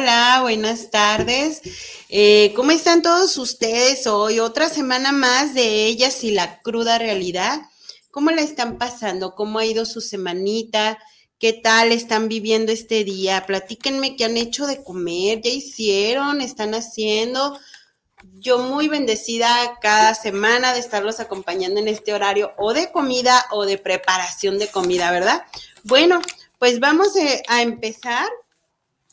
Hola, 0.00 0.38
buenas 0.40 0.90
tardes. 0.90 1.60
Eh, 2.08 2.54
¿Cómo 2.56 2.70
están 2.70 3.02
todos 3.02 3.36
ustedes 3.36 4.06
hoy? 4.06 4.40
Otra 4.40 4.70
semana 4.70 5.12
más 5.12 5.52
de 5.52 5.84
ellas 5.84 6.24
y 6.24 6.30
la 6.30 6.62
cruda 6.62 6.96
realidad. 6.96 7.60
¿Cómo 8.10 8.30
la 8.30 8.40
están 8.40 8.78
pasando? 8.78 9.34
¿Cómo 9.34 9.58
ha 9.58 9.66
ido 9.66 9.84
su 9.84 10.00
semanita? 10.00 10.98
¿Qué 11.38 11.52
tal 11.52 11.92
están 11.92 12.28
viviendo 12.28 12.72
este 12.72 13.04
día? 13.04 13.44
Platíquenme 13.46 14.16
qué 14.16 14.24
han 14.24 14.38
hecho 14.38 14.66
de 14.66 14.82
comer, 14.82 15.42
ya 15.42 15.50
hicieron, 15.50 16.40
están 16.40 16.74
haciendo. 16.74 17.60
Yo 18.38 18.58
muy 18.58 18.88
bendecida 18.88 19.78
cada 19.82 20.14
semana 20.14 20.72
de 20.72 20.80
estarlos 20.80 21.20
acompañando 21.20 21.78
en 21.78 21.88
este 21.88 22.14
horario 22.14 22.54
o 22.56 22.72
de 22.72 22.90
comida 22.90 23.44
o 23.50 23.66
de 23.66 23.76
preparación 23.76 24.58
de 24.58 24.68
comida, 24.68 25.10
¿verdad? 25.10 25.42
Bueno, 25.82 26.22
pues 26.58 26.80
vamos 26.80 27.14
eh, 27.16 27.42
a 27.48 27.60
empezar. 27.60 28.26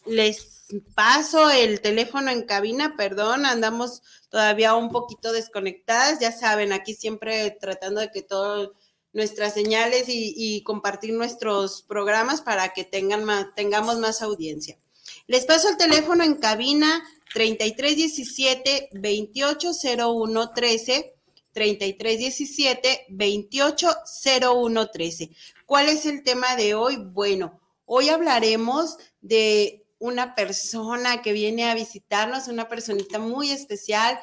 Les 0.05 0.56
paso 0.95 1.49
el 1.49 1.81
teléfono 1.81 2.31
en 2.31 2.43
cabina, 2.43 2.95
perdón, 2.97 3.45
andamos 3.45 4.01
todavía 4.29 4.75
un 4.75 4.91
poquito 4.91 5.31
desconectadas, 5.31 6.19
ya 6.19 6.31
saben, 6.31 6.73
aquí 6.73 6.93
siempre 6.93 7.49
tratando 7.51 8.01
de 8.01 8.11
que 8.11 8.21
todas 8.21 8.69
nuestras 9.13 9.53
señales 9.53 10.05
y, 10.07 10.61
compartir 10.63 11.13
nuestros 11.13 11.83
programas 11.83 12.41
para 12.41 12.73
que 12.73 12.83
tengan 12.83 13.23
más, 13.23 13.47
tengamos 13.55 13.99
más 13.99 14.21
audiencia. 14.21 14.77
Les 15.25 15.45
paso 15.45 15.69
el 15.69 15.77
teléfono 15.77 16.21
en 16.23 16.35
cabina 16.35 17.03
3317 17.33 18.89
280113 18.93 21.15
3317 21.53 23.05
280113. 23.09 25.31
¿Cuál 25.65 25.89
es 25.89 26.05
el 26.05 26.21
tema 26.23 26.55
de 26.55 26.75
hoy? 26.75 26.97
Bueno, 26.97 27.59
hoy 27.85 28.09
hablaremos 28.09 28.97
de 29.21 29.86
una 29.99 30.35
persona 30.35 31.21
que 31.21 31.33
viene 31.33 31.69
a 31.69 31.75
visitarnos, 31.75 32.47
una 32.47 32.67
personita 32.67 33.19
muy 33.19 33.51
especial 33.51 34.19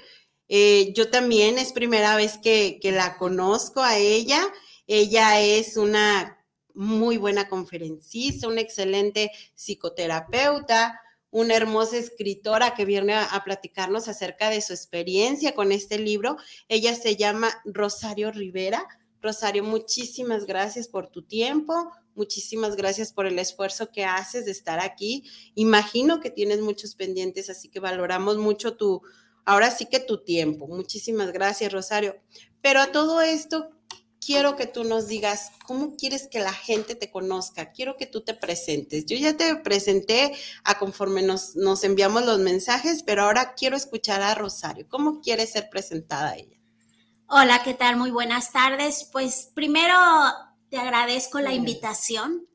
Eh, 0.49 0.91
yo 0.93 1.09
también 1.09 1.57
es 1.57 1.71
primera 1.71 2.17
vez 2.17 2.37
que, 2.37 2.79
que 2.81 2.91
la 2.91 3.17
conozco 3.17 3.81
a 3.81 3.97
ella. 3.97 4.41
Ella 4.87 5.39
es 5.39 5.77
una 5.77 6.45
muy 6.73 7.15
buena 7.17 7.47
conferencista, 7.47 8.49
una 8.49 8.59
excelente 8.61 9.31
psicoterapeuta, 9.55 10.99
una 11.31 11.55
hermosa 11.55 11.97
escritora 11.97 12.73
que 12.73 12.85
viene 12.85 13.13
a, 13.13 13.41
platicarnos 13.43 14.07
acerca 14.07 14.49
de 14.49 14.61
su 14.61 14.73
experiencia 14.73 15.53
con 15.53 15.71
este 15.71 15.99
libro. 15.99 16.37
Ella 16.67 16.95
se 16.95 17.15
llama 17.15 17.49
Rosario 17.65 18.31
Rivera. 18.31 18.85
Rosario, 19.21 19.63
muchísimas 19.63 20.45
gracias 20.45 20.87
por 20.87 21.09
tu 21.09 21.23
tiempo, 21.23 21.91
muchísimas 22.15 22.75
gracias 22.75 23.11
por 23.11 23.25
el 23.25 23.39
esfuerzo 23.39 23.91
que 23.91 24.05
haces 24.05 24.45
de 24.45 24.51
estar 24.51 24.79
aquí. 24.79 25.23
Imagino 25.55 26.19
que 26.19 26.29
tienes 26.29 26.61
muchos 26.61 26.95
pendientes, 26.95 27.49
así 27.49 27.67
que 27.69 27.79
valoramos 27.79 28.37
mucho 28.37 28.77
tu, 28.77 29.01
ahora 29.43 29.71
sí 29.71 29.87
que 29.87 29.99
tu 29.99 30.23
tiempo. 30.23 30.67
Muchísimas 30.67 31.31
gracias, 31.31 31.73
Rosario. 31.73 32.15
Pero 32.61 32.79
a 32.79 32.91
todo 32.91 33.21
esto, 33.21 33.69
quiero 34.27 34.57
que 34.57 34.67
tú 34.67 34.83
nos 34.83 35.07
digas 35.07 35.53
cómo 35.65 35.95
quieres 35.95 36.27
que 36.27 36.39
la 36.39 36.51
gente 36.51 36.95
te 36.95 37.09
conozca, 37.09 37.71
quiero 37.71 37.95
que 37.95 38.07
tú 38.07 38.25
te 38.25 38.33
presentes. 38.33 39.05
Yo 39.05 39.15
ya 39.15 39.37
te 39.37 39.55
presenté 39.55 40.33
a 40.65 40.77
conforme 40.77 41.21
nos, 41.21 41.55
nos 41.55 41.85
enviamos 41.85 42.25
los 42.25 42.37
mensajes, 42.37 43.03
pero 43.03 43.23
ahora 43.23 43.53
quiero 43.55 43.77
escuchar 43.77 44.21
a 44.21 44.35
Rosario. 44.35 44.85
¿Cómo 44.89 45.21
quiere 45.21 45.47
ser 45.47 45.69
presentada 45.69 46.35
ella? 46.35 46.57
Hola, 47.29 47.63
¿qué 47.63 47.73
tal? 47.73 47.95
Muy 47.95 48.11
buenas 48.11 48.51
tardes. 48.51 49.07
Pues 49.13 49.49
primero 49.53 49.95
te 50.69 50.77
agradezco 50.77 51.39
la 51.39 51.53
invitación. 51.53 52.47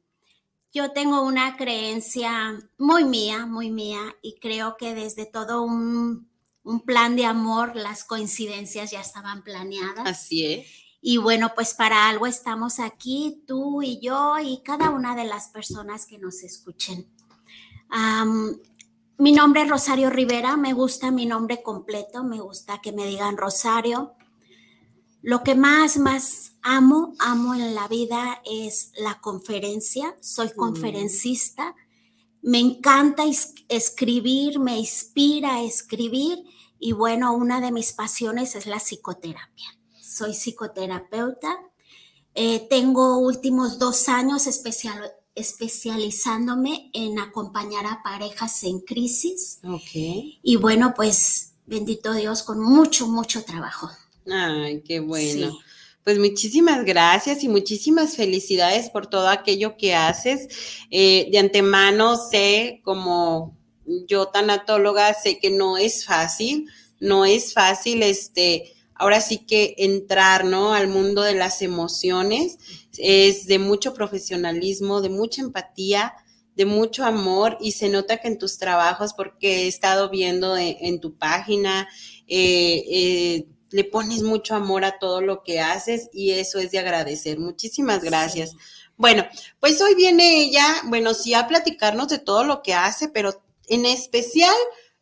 Yo 0.74 0.92
tengo 0.92 1.22
una 1.22 1.56
creencia 1.56 2.52
muy 2.76 3.04
mía, 3.04 3.46
muy 3.46 3.70
mía, 3.70 4.14
y 4.20 4.38
creo 4.40 4.76
que 4.76 4.94
desde 4.94 5.24
todo 5.24 5.62
un, 5.62 6.28
un 6.64 6.80
plan 6.80 7.16
de 7.16 7.24
amor 7.24 7.76
las 7.76 8.04
coincidencias 8.04 8.90
ya 8.90 9.00
estaban 9.00 9.42
planeadas. 9.42 10.06
Así 10.06 10.44
es 10.44 10.91
y 11.04 11.16
bueno, 11.16 11.50
pues 11.52 11.74
para 11.74 12.08
algo 12.08 12.28
estamos 12.28 12.78
aquí, 12.78 13.42
tú 13.44 13.82
y 13.82 13.98
yo 13.98 14.38
y 14.38 14.62
cada 14.62 14.90
una 14.90 15.16
de 15.16 15.24
las 15.24 15.48
personas 15.48 16.06
que 16.06 16.16
nos 16.16 16.44
escuchen. 16.44 17.08
mi 19.18 19.32
nombre 19.32 19.62
es 19.62 19.68
Rosario 19.68 20.10
Rivera, 20.10 20.56
me 20.56 20.72
gusta 20.72 21.10
mi 21.10 21.26
nombre 21.26 21.60
completo, 21.60 22.22
me 22.22 22.40
gusta 22.40 22.80
que 22.80 22.92
me 22.92 23.04
digan 23.04 23.36
Rosario. 23.36 24.14
Lo 25.22 25.42
que 25.42 25.56
más, 25.56 25.98
más 25.98 26.52
amo, 26.62 27.14
amo 27.18 27.54
en 27.54 27.74
la 27.74 27.88
vida 27.88 28.40
es 28.44 28.92
la 28.96 29.20
conferencia, 29.20 30.16
soy 30.20 30.52
conferencista, 30.52 31.74
me 32.42 32.60
encanta 32.60 33.24
escribir, 33.68 34.60
me 34.60 34.78
inspira 34.78 35.56
a 35.56 35.62
escribir 35.62 36.44
y 36.78 36.92
bueno, 36.92 37.34
una 37.34 37.60
de 37.60 37.72
mis 37.72 37.92
pasiones 37.92 38.54
es 38.54 38.66
la 38.66 38.78
psicoterapia 38.78 39.81
soy 40.12 40.34
psicoterapeuta. 40.34 41.48
Eh, 42.34 42.66
tengo 42.70 43.18
últimos 43.18 43.78
dos 43.78 44.08
años 44.08 44.46
especial, 44.46 45.12
especializándome 45.34 46.90
en 46.92 47.18
acompañar 47.18 47.86
a 47.86 48.02
parejas 48.02 48.62
en 48.64 48.80
crisis. 48.80 49.58
Ok. 49.64 49.90
Y 50.42 50.56
bueno, 50.56 50.94
pues 50.94 51.54
bendito 51.66 52.12
Dios, 52.12 52.42
con 52.42 52.60
mucho, 52.60 53.06
mucho 53.08 53.44
trabajo. 53.44 53.90
Ay, 54.30 54.82
qué 54.82 55.00
bueno. 55.00 55.58
Pues 56.04 56.18
muchísimas 56.18 56.84
gracias 56.84 57.44
y 57.44 57.48
muchísimas 57.48 58.16
felicidades 58.16 58.90
por 58.90 59.06
todo 59.06 59.28
aquello 59.28 59.76
que 59.76 59.94
haces. 59.94 60.48
Eh, 60.90 61.28
de 61.30 61.38
antemano 61.38 62.16
sé, 62.16 62.80
como 62.84 63.56
yo 64.08 64.26
tanatóloga, 64.26 65.14
sé 65.14 65.38
que 65.38 65.50
no 65.50 65.78
es 65.78 66.04
fácil, 66.04 66.68
no 66.98 67.24
es 67.24 67.52
fácil 67.52 68.02
este 68.02 68.72
ahora 69.02 69.20
sí 69.20 69.38
que 69.38 69.74
entrar, 69.78 70.44
¿no? 70.44 70.74
Al 70.74 70.86
mundo 70.86 71.22
de 71.22 71.34
las 71.34 71.60
emociones 71.60 72.58
es 72.96 73.46
de 73.46 73.58
mucho 73.58 73.94
profesionalismo, 73.94 75.00
de 75.00 75.08
mucha 75.08 75.42
empatía, 75.42 76.14
de 76.54 76.66
mucho 76.66 77.04
amor 77.04 77.58
y 77.60 77.72
se 77.72 77.88
nota 77.88 78.18
que 78.18 78.28
en 78.28 78.38
tus 78.38 78.58
trabajos, 78.58 79.12
porque 79.12 79.64
he 79.64 79.66
estado 79.66 80.08
viendo 80.08 80.56
en, 80.56 81.00
tu 81.00 81.16
página, 81.18 81.88
eh, 82.28 82.84
eh, 82.88 83.46
le 83.70 83.84
pones 83.84 84.22
mucho 84.22 84.54
amor 84.54 84.84
a 84.84 85.00
todo 85.00 85.20
lo 85.20 85.42
que 85.42 85.60
haces 85.60 86.08
y 86.12 86.30
eso 86.30 86.60
es 86.60 86.70
de 86.70 86.78
agradecer. 86.78 87.40
Muchísimas 87.40 88.04
gracias. 88.04 88.52
Bueno, 88.96 89.26
pues 89.58 89.82
hoy 89.82 89.96
viene 89.96 90.44
ella, 90.44 90.64
bueno, 90.84 91.12
sí 91.14 91.34
a 91.34 91.48
platicarnos 91.48 92.06
de 92.08 92.18
todo 92.18 92.44
lo 92.44 92.62
que 92.62 92.74
hace, 92.74 93.08
pero 93.08 93.42
en 93.66 93.84
especial 93.84 94.54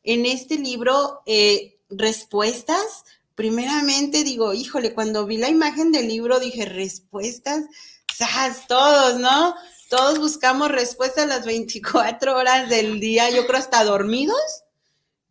en 0.03 0.25
este 0.25 0.57
libro, 0.57 1.21
eh, 1.27 1.79
respuestas. 1.91 3.05
Primeramente 3.41 4.23
digo, 4.23 4.53
híjole, 4.53 4.93
cuando 4.93 5.25
vi 5.25 5.39
la 5.39 5.49
imagen 5.49 5.93
del 5.93 6.09
libro 6.09 6.39
dije, 6.41 6.67
respuestas, 6.67 7.65
¡zas! 8.15 8.67
Todos, 8.67 9.19
¿no? 9.19 9.55
Todos 9.89 10.19
buscamos 10.19 10.71
respuestas 10.71 11.27
las 11.27 11.47
24 11.47 12.37
horas 12.37 12.69
del 12.69 13.01
día, 13.01 13.31
yo 13.31 13.47
creo 13.47 13.59
hasta 13.59 13.83
dormidos. 13.83 14.37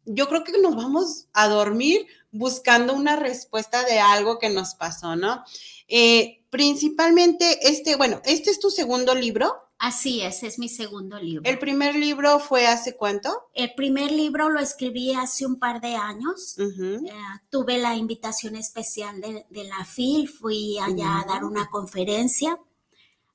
Yo 0.06 0.28
creo 0.28 0.44
que 0.44 0.58
nos 0.58 0.76
vamos 0.76 1.28
a 1.34 1.50
dormir 1.50 2.08
buscando 2.32 2.96
una 2.96 3.16
respuesta 3.16 3.84
de 3.84 4.00
algo 4.00 4.40
que 4.40 4.50
nos 4.50 4.74
pasó, 4.74 5.16
¿no? 5.16 5.44
Eh, 5.88 6.44
principalmente 6.50 7.70
este, 7.70 7.96
bueno, 7.96 8.24
este 8.26 8.50
es 8.50 8.60
tu 8.60 8.72
segundo 8.72 9.14
libro. 9.14 9.69
Así 9.80 10.22
es, 10.22 10.44
es 10.44 10.60
mi 10.60 10.70
segundo 10.70 11.18
libro. 11.20 11.50
¿El 11.50 11.58
primer 11.58 11.96
libro 11.96 12.40
fue 12.40 12.68
hace 12.68 12.96
cuánto? 12.96 13.50
El 13.54 13.74
primer 13.74 14.12
libro 14.12 14.50
lo 14.50 14.60
escribí 14.60 15.14
hace 15.14 15.46
un 15.46 15.58
par 15.58 15.80
de 15.82 15.96
años. 15.96 16.58
Eh, 16.60 17.10
tuve 17.50 17.78
la 17.78 17.96
invitación 17.96 18.56
especial 18.56 19.22
de, 19.22 19.64
la 19.64 19.86
FIL, 19.86 20.28
fui 20.28 20.78
allá 20.80 21.22
a 21.22 21.26
dar 21.26 21.44
una 21.46 21.70
conferencia 21.70 22.60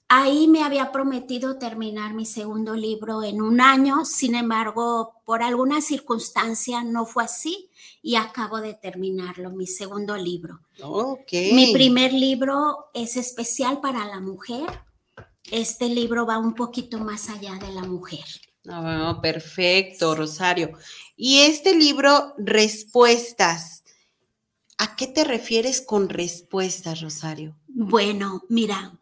Ahí 0.08 0.49
me 0.49 0.62
había 0.62 0.93
prometido 0.93 1.58
terminar 1.58 2.12
mi 2.12 2.26
segundo 2.26 2.75
libro 2.75 3.23
en 3.23 3.41
un 3.41 3.61
año, 3.61 4.05
sin 4.05 4.35
embargo, 4.35 5.14
por 5.25 5.43
alguna 5.43 5.81
circunstancia 5.81 6.85
no 6.85 7.06
fue 7.06 7.25
así 7.25 7.70
y 8.02 8.17
acabo 8.17 8.61
de 8.61 8.75
terminarlo, 8.75 9.50
mi 9.50 9.67
segundo 9.67 10.17
libro. 10.17 10.61
Okay. 10.81 11.52
Mi 11.55 11.73
primer 11.73 12.12
libro 12.12 12.91
es 12.93 13.17
especial 13.17 13.81
para 13.81 14.06
la 14.06 14.20
mujer. 14.20 14.67
Este 15.50 15.88
libro 15.88 16.26
va 16.26 16.38
un 16.38 16.55
poquito 16.55 16.99
más 16.99 17.29
allá 17.29 17.55
de 17.56 17.73
la 17.73 17.82
mujer. 17.82 18.25
Oh, 18.67 19.19
perfecto, 19.20 20.14
Rosario. 20.14 20.73
Y 21.17 21.41
este 21.41 21.76
libro, 21.76 22.35
Respuestas, 22.38 23.85
¿a 24.79 24.96
qué 24.96 25.06
te 25.06 25.25
refieres 25.25 25.82
con 25.82 26.08
respuestas, 26.08 27.02
Rosario? 27.02 27.56
Bueno, 27.69 28.44
mira, 28.49 28.99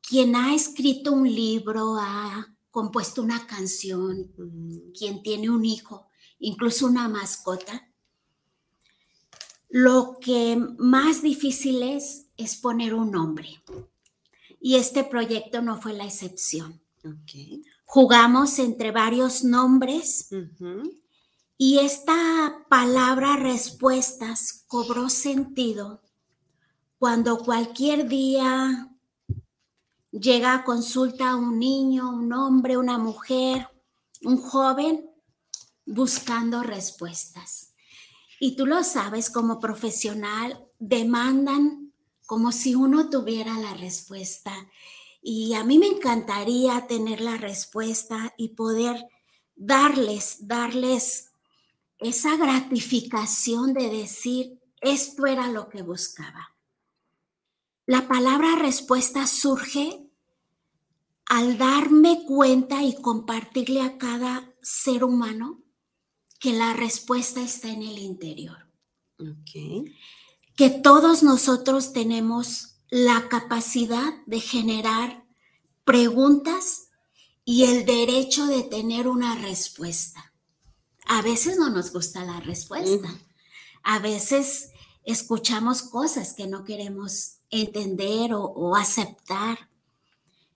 quien 0.00 0.34
ha 0.34 0.54
escrito 0.54 1.12
un 1.12 1.32
libro, 1.32 1.96
ha 2.00 2.46
compuesto 2.70 3.22
una 3.22 3.46
canción, 3.46 4.32
quien 4.96 5.22
tiene 5.22 5.50
un 5.50 5.64
hijo, 5.64 6.08
incluso 6.38 6.86
una 6.86 7.08
mascota, 7.08 7.88
lo 9.68 10.18
que 10.20 10.56
más 10.78 11.22
difícil 11.22 11.82
es 11.82 12.26
es 12.36 12.56
poner 12.56 12.94
un 12.94 13.10
nombre. 13.10 13.62
Y 14.60 14.76
este 14.76 15.04
proyecto 15.04 15.62
no 15.62 15.80
fue 15.80 15.94
la 15.94 16.04
excepción. 16.04 16.80
Jugamos 17.84 18.58
entre 18.58 18.90
varios 18.90 19.42
nombres 19.42 20.28
y 21.56 21.78
esta 21.78 22.66
palabra 22.68 23.36
respuestas 23.36 24.64
cobró 24.66 25.08
sentido 25.08 26.02
cuando 26.98 27.38
cualquier 27.38 28.06
día 28.08 28.90
llega 30.10 30.54
a 30.54 30.64
consulta 30.64 31.36
un 31.36 31.58
niño, 31.58 32.10
un 32.10 32.32
hombre, 32.32 32.76
una 32.76 32.98
mujer, 32.98 33.68
un 34.22 34.36
joven, 34.36 35.10
buscando 35.86 36.62
respuestas. 36.62 37.72
Y 38.38 38.56
tú 38.56 38.66
lo 38.66 38.84
sabes, 38.84 39.30
como 39.30 39.60
profesional, 39.60 40.66
demandan 40.78 41.79
como 42.30 42.52
si 42.52 42.76
uno 42.76 43.10
tuviera 43.10 43.58
la 43.58 43.74
respuesta. 43.74 44.54
Y 45.20 45.54
a 45.54 45.64
mí 45.64 45.80
me 45.80 45.88
encantaría 45.88 46.86
tener 46.86 47.20
la 47.20 47.36
respuesta 47.36 48.34
y 48.36 48.50
poder 48.50 49.04
darles, 49.56 50.46
darles 50.46 51.32
esa 51.98 52.36
gratificación 52.36 53.74
de 53.74 53.90
decir, 53.90 54.60
esto 54.80 55.26
era 55.26 55.48
lo 55.48 55.68
que 55.68 55.82
buscaba. 55.82 56.56
La 57.84 58.06
palabra 58.06 58.54
respuesta 58.54 59.26
surge 59.26 60.08
al 61.26 61.58
darme 61.58 62.22
cuenta 62.26 62.84
y 62.84 62.94
compartirle 62.94 63.82
a 63.82 63.98
cada 63.98 64.54
ser 64.62 65.02
humano 65.02 65.64
que 66.38 66.52
la 66.52 66.74
respuesta 66.74 67.42
está 67.42 67.70
en 67.70 67.82
el 67.82 67.98
interior. 67.98 68.68
Que 70.60 70.68
todos 70.68 71.22
nosotros 71.22 71.94
tenemos 71.94 72.74
la 72.90 73.30
capacidad 73.30 74.12
de 74.26 74.40
generar 74.40 75.24
preguntas 75.86 76.90
y 77.46 77.64
el 77.64 77.86
derecho 77.86 78.46
de 78.46 78.64
tener 78.64 79.08
una 79.08 79.36
respuesta. 79.36 80.34
A 81.06 81.22
veces 81.22 81.56
no 81.56 81.70
nos 81.70 81.94
gusta 81.94 82.26
la 82.26 82.40
respuesta. 82.40 83.08
A 83.82 84.00
veces 84.00 84.68
escuchamos 85.02 85.80
cosas 85.80 86.34
que 86.34 86.46
no 86.46 86.64
queremos 86.64 87.38
entender 87.48 88.34
o, 88.34 88.76
aceptar. 88.76 89.70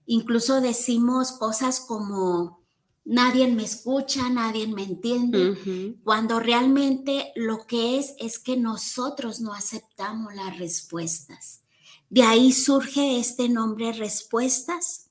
Incluso 0.05 0.61
decimos 0.61 1.33
cosas 1.33 1.81
como, 1.81 2.63
nadie 3.05 3.47
me 3.49 3.65
escucha, 3.65 4.29
nadie 4.31 4.67
me 4.67 4.83
entiende, 4.83 5.97
cuando 6.03 6.41
realmente 6.41 7.33
lo 7.37 7.67
que 7.67 7.99
es 7.99 8.15
es 8.19 8.39
que 8.39 8.57
nosotros 8.57 9.41
no 9.41 9.53
aceptamos 9.53 10.35
las 10.35 10.59
respuestas. 10.59 11.63
De 12.09 12.23
ahí 12.23 12.53
surge 12.53 13.19
este 13.19 13.49
nombre 13.49 13.93
respuestas 13.93 15.11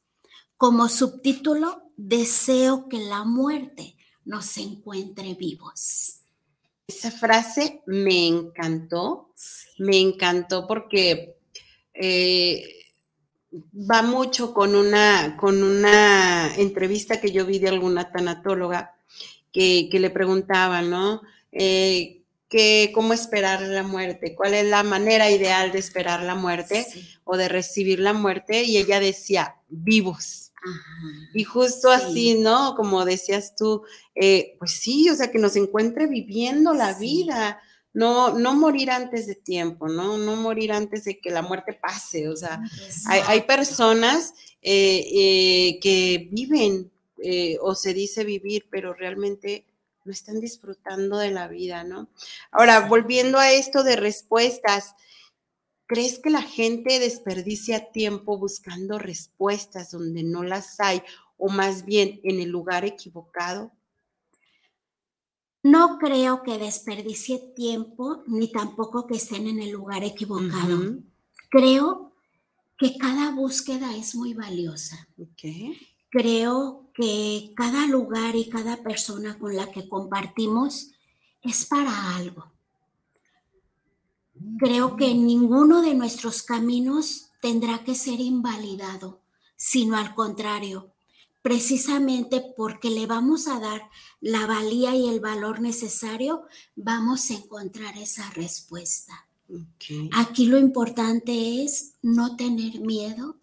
como 0.58 0.88
subtítulo, 0.90 1.92
deseo 1.98 2.88
que 2.88 3.00
la 3.00 3.24
muerte 3.24 3.96
nos 4.26 4.58
encuentre 4.58 5.34
vivos. 5.36 6.22
Esa 6.88 7.12
frase 7.12 7.82
me 7.86 8.28
encantó, 8.28 9.34
me 9.78 10.00
encantó 10.00 10.68
porque 10.68 11.38
eh, 11.94 12.83
va 13.74 14.02
mucho 14.02 14.54
con 14.54 14.76
una, 14.76 15.38
con 15.38 15.62
una 15.64 16.56
entrevista 16.56 17.22
que 17.22 17.32
yo 17.32 17.46
vi 17.46 17.60
de 17.60 17.70
alguna 17.70 18.12
tanatóloga 18.12 18.96
que, 19.52 19.90
le 19.92 20.10
preguntaba, 20.10 20.82
¿no? 20.82 21.22
Eh, 21.52 22.22
que, 22.50 22.92
¿Cómo 22.94 23.14
esperar 23.14 23.62
la 23.62 23.84
muerte? 23.84 24.36
¿Cuál 24.36 24.56
es 24.56 24.66
la 24.66 24.84
manera 24.84 25.30
ideal 25.30 25.72
de 25.72 25.80
esperar 25.80 26.24
la 26.24 26.36
muerte 26.36 26.86
o 27.24 27.38
de 27.38 27.50
recibir 27.50 28.00
la 28.00 28.14
muerte? 28.14 28.64
Y 28.64 28.78
ella 28.78 29.00
decía, 29.00 29.56
vivos. 29.70 30.52
Y 31.34 31.44
justo 31.44 31.92
así, 31.92 32.36
¿no? 32.36 32.76
Como 32.76 33.06
decías 33.06 33.56
tú, 33.56 33.84
eh, 34.16 34.56
pues 34.60 34.72
sí, 34.72 35.10
o 35.10 35.16
sea, 35.16 35.32
que 35.32 35.40
nos 35.40 35.56
encuentre 35.56 36.08
viviendo 36.08 36.74
la 36.74 36.94
vida, 36.94 37.60
no, 37.94 38.38
no 38.38 38.56
morir 38.56 38.92
antes 38.92 39.28
de 39.28 39.36
tiempo, 39.36 39.88
¿no? 39.88 40.18
No 40.18 40.36
morir 40.36 40.72
antes 40.72 41.06
de 41.06 41.20
que 41.20 41.30
la 41.30 41.42
muerte 41.42 41.74
pase, 41.74 42.28
o 42.28 42.36
sea, 42.36 42.62
hay, 43.08 43.42
personas 43.42 44.34
eh, 44.62 45.06
eh, 45.14 45.80
que 45.80 46.30
viven 46.32 46.92
o 47.62 47.76
se 47.76 47.94
dice 47.94 48.24
vivir, 48.24 48.68
pero 48.70 48.94
realmente 48.94 49.66
no 50.04 50.12
están 50.12 50.42
disfrutando 50.42 51.18
de 51.18 51.32
la 51.32 51.48
vida, 51.48 51.84
¿no? 51.84 52.10
Ahora, 52.52 52.82
volviendo 52.82 53.38
a 53.38 53.52
esto 53.52 53.84
de 53.84 53.96
respuestas, 53.96 54.96
¿Crees 55.86 56.18
que 56.18 56.30
la 56.30 56.42
gente 56.42 57.00
desperdicia 57.00 57.92
tiempo 57.92 58.38
buscando 58.38 59.00
respuestas 59.00 59.92
donde 59.92 60.24
no 60.24 60.42
las 60.42 60.80
hay 60.80 61.04
o 61.38 61.50
más 61.50 61.86
bien 61.86 62.22
en 62.24 62.40
el 62.40 62.50
lugar 62.50 62.86
equivocado? 62.86 63.72
No 65.64 65.98
creo 65.98 66.44
que 66.44 66.58
desperdicie 66.58 67.40
tiempo 67.56 68.22
ni 68.28 68.52
tampoco 68.52 69.08
que 69.08 69.16
estén 69.16 69.48
en 69.48 69.60
el 69.62 69.72
lugar 69.72 70.04
equivocado. 70.04 70.98
Creo 71.50 72.12
que 72.78 72.98
cada 72.98 73.32
búsqueda 73.32 73.96
es 73.96 74.14
muy 74.14 74.34
valiosa. 74.34 75.08
Creo 76.10 76.92
que 76.94 77.54
cada 77.56 77.88
lugar 77.88 78.36
y 78.36 78.50
cada 78.50 78.84
persona 78.84 79.40
con 79.40 79.56
la 79.56 79.72
que 79.72 79.88
compartimos 79.88 80.92
es 81.42 81.66
para 81.66 82.18
algo. 82.18 82.52
Creo 84.60 84.98
que 84.98 85.14
ninguno 85.14 85.82
de 85.82 85.94
nuestros 85.94 86.44
caminos 86.44 87.30
tendrá 87.42 87.84
que 87.86 87.96
ser 87.96 88.20
invalidado, 88.20 89.22
sino 89.56 89.96
al 89.96 90.14
contrario, 90.14 90.93
precisamente 91.44 92.42
porque 92.56 92.90
le 92.90 93.06
vamos 93.06 93.48
a 93.48 93.60
dar 93.60 93.90
la 94.22 94.48
valía 94.48 94.96
y 94.96 95.10
el 95.10 95.20
valor 95.20 95.60
necesario, 95.60 96.48
vamos 96.76 97.30
a 97.30 97.36
encontrar 97.36 97.98
esa 97.98 98.32
respuesta. 98.32 99.28
Aquí 100.14 100.46
lo 100.46 100.58
importante 100.58 101.64
es 101.64 101.96
no 102.02 102.38
tener 102.38 102.80
miedo 102.80 103.38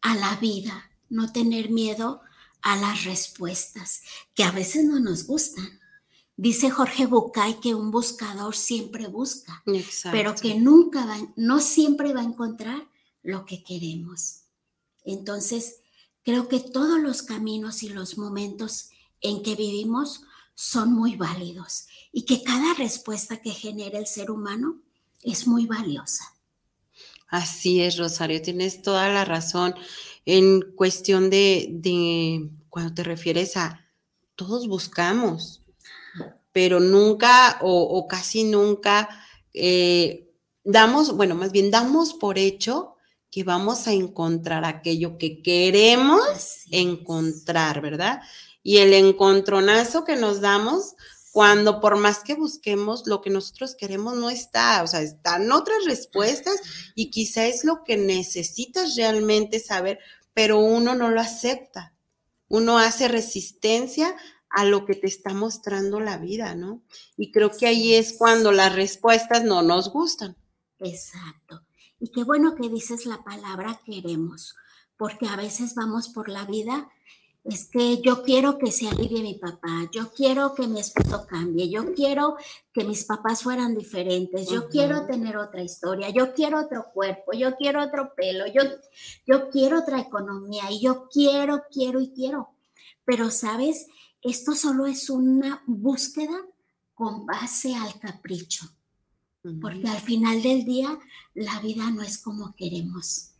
a 0.00 0.14
la 0.14 0.36
vida, 0.36 0.90
no 1.10 1.32
tener 1.32 1.70
miedo 1.70 2.22
a 2.62 2.76
las 2.76 3.04
respuestas 3.04 4.02
que 4.32 4.44
a 4.44 4.52
veces 4.52 4.84
no 4.84 5.00
nos 5.00 5.26
gustan. 5.26 5.80
Dice 6.36 6.70
Jorge 6.70 7.06
Bucay 7.06 7.58
que 7.60 7.74
un 7.74 7.90
buscador 7.90 8.54
siempre 8.54 9.08
busca, 9.08 9.62
pero 10.12 10.36
que 10.36 10.54
nunca 10.54 11.04
va, 11.04 11.18
no 11.34 11.60
siempre 11.60 12.14
va 12.14 12.20
a 12.20 12.24
encontrar 12.24 12.88
lo 13.24 13.44
que 13.44 13.64
queremos. 13.64 14.42
Entonces, 15.04 15.80
creo 16.30 16.46
que 16.46 16.60
todos 16.60 17.00
los 17.00 17.24
caminos 17.24 17.82
y 17.82 17.88
los 17.88 18.16
momentos 18.16 18.90
en 19.20 19.42
que 19.42 19.56
vivimos 19.56 20.22
son 20.54 20.92
muy 20.92 21.16
válidos 21.16 21.88
y 22.12 22.24
que 22.24 22.44
cada 22.44 22.72
respuesta 22.74 23.42
que 23.42 23.50
genera 23.50 23.98
el 23.98 24.06
ser 24.06 24.30
humano 24.30 24.80
es 25.24 25.48
muy 25.48 25.66
valiosa. 25.66 26.22
Así 27.26 27.80
es, 27.82 27.98
Rosario, 27.98 28.40
tienes 28.40 28.80
toda 28.80 29.08
la 29.08 29.24
razón 29.24 29.74
en 30.24 30.60
cuestión 30.76 31.30
de, 31.30 32.48
cuando 32.68 32.94
te 32.94 33.02
refieres 33.02 33.56
a 33.56 33.84
todos 34.36 34.68
buscamos, 34.68 35.64
pero 36.52 36.78
nunca 36.78 37.58
o, 37.60 38.06
casi 38.06 38.44
nunca 38.44 39.08
eh, 39.52 40.30
damos, 40.62 41.16
bueno, 41.16 41.34
más 41.34 41.50
bien 41.50 41.72
damos 41.72 42.14
por 42.14 42.38
hecho 42.38 42.94
que 43.30 43.44
vamos 43.44 43.86
a 43.86 43.92
encontrar 43.92 44.64
aquello 44.64 45.16
que 45.18 45.42
queremos 45.42 46.64
encontrar, 46.70 47.80
¿verdad? 47.80 48.22
Y 48.62 48.78
el 48.78 48.92
encontronazo 48.92 50.04
que 50.04 50.16
nos 50.16 50.40
damos 50.40 50.94
cuando 51.32 51.80
por 51.80 51.96
más 51.96 52.20
que 52.20 52.34
busquemos 52.34 53.06
lo 53.06 53.20
que 53.20 53.30
nosotros 53.30 53.76
queremos 53.76 54.16
no 54.16 54.30
está, 54.30 54.82
o 54.82 54.86
sea, 54.86 55.00
están 55.00 55.52
otras 55.52 55.84
respuestas 55.84 56.56
y 56.94 57.10
quizá 57.10 57.46
es 57.46 57.64
lo 57.64 57.84
que 57.84 57.96
necesitas 57.96 58.96
realmente 58.96 59.60
saber, 59.60 60.00
pero 60.34 60.58
uno 60.58 60.94
no 60.94 61.08
lo 61.08 61.20
acepta. 61.20 61.94
Uno 62.48 62.78
hace 62.78 63.06
resistencia 63.06 64.16
a 64.48 64.64
lo 64.64 64.84
que 64.84 64.96
te 64.96 65.06
está 65.06 65.32
mostrando 65.32 66.00
la 66.00 66.18
vida, 66.18 66.56
¿no? 66.56 66.82
Y 67.16 67.30
creo 67.30 67.50
que 67.56 67.68
ahí 67.68 67.94
es 67.94 68.14
cuando 68.18 68.50
las 68.50 68.74
respuestas 68.74 69.44
no 69.44 69.62
nos 69.62 69.92
gustan. 69.92 70.36
Exacto. 70.80 71.62
Y 72.00 72.10
qué 72.10 72.24
bueno 72.24 72.54
que 72.54 72.68
dices 72.68 73.06
la 73.06 73.22
palabra 73.22 73.80
queremos, 73.84 74.56
porque 74.96 75.28
a 75.28 75.36
veces 75.36 75.74
vamos 75.74 76.08
por 76.08 76.28
la 76.28 76.44
vida, 76.44 76.88
es 77.44 77.70
que 77.70 78.00
yo 78.02 78.22
quiero 78.22 78.58
que 78.58 78.72
se 78.72 78.88
alivie 78.88 79.22
mi 79.22 79.34
papá, 79.34 79.88
yo 79.92 80.12
quiero 80.12 80.54
que 80.54 80.66
mi 80.66 80.80
esposo 80.80 81.26
cambie, 81.26 81.70
yo 81.70 81.94
quiero 81.94 82.36
que 82.72 82.84
mis 82.84 83.04
papás 83.04 83.42
fueran 83.42 83.74
diferentes, 83.74 84.48
yo 84.50 84.68
quiero 84.68 85.06
tener 85.06 85.36
otra 85.36 85.62
historia, 85.62 86.10
yo 86.10 86.34
quiero 86.34 86.60
otro 86.60 86.86
cuerpo, 86.92 87.32
yo 87.32 87.56
quiero 87.56 87.82
otro 87.82 88.12
pelo, 88.14 88.46
yo, 88.46 88.62
yo 89.26 89.48
quiero 89.50 89.78
otra 89.78 90.00
economía 90.00 90.70
y 90.70 90.82
yo 90.82 91.08
quiero, 91.08 91.62
quiero 91.70 92.00
y 92.00 92.12
quiero. 92.12 92.50
Pero, 93.04 93.30
¿sabes? 93.30 93.86
esto 94.22 94.54
solo 94.54 94.86
es 94.86 95.08
una 95.08 95.62
búsqueda 95.66 96.36
con 96.94 97.24
base 97.24 97.74
al 97.74 97.98
capricho, 97.98 98.66
porque 99.60 99.88
al 99.88 100.00
final 100.00 100.42
del 100.42 100.64
día 100.64 100.98
la 101.34 101.60
vida 101.60 101.90
no 101.90 102.02
es 102.02 102.18
como 102.18 102.54
queremos. 102.54 103.30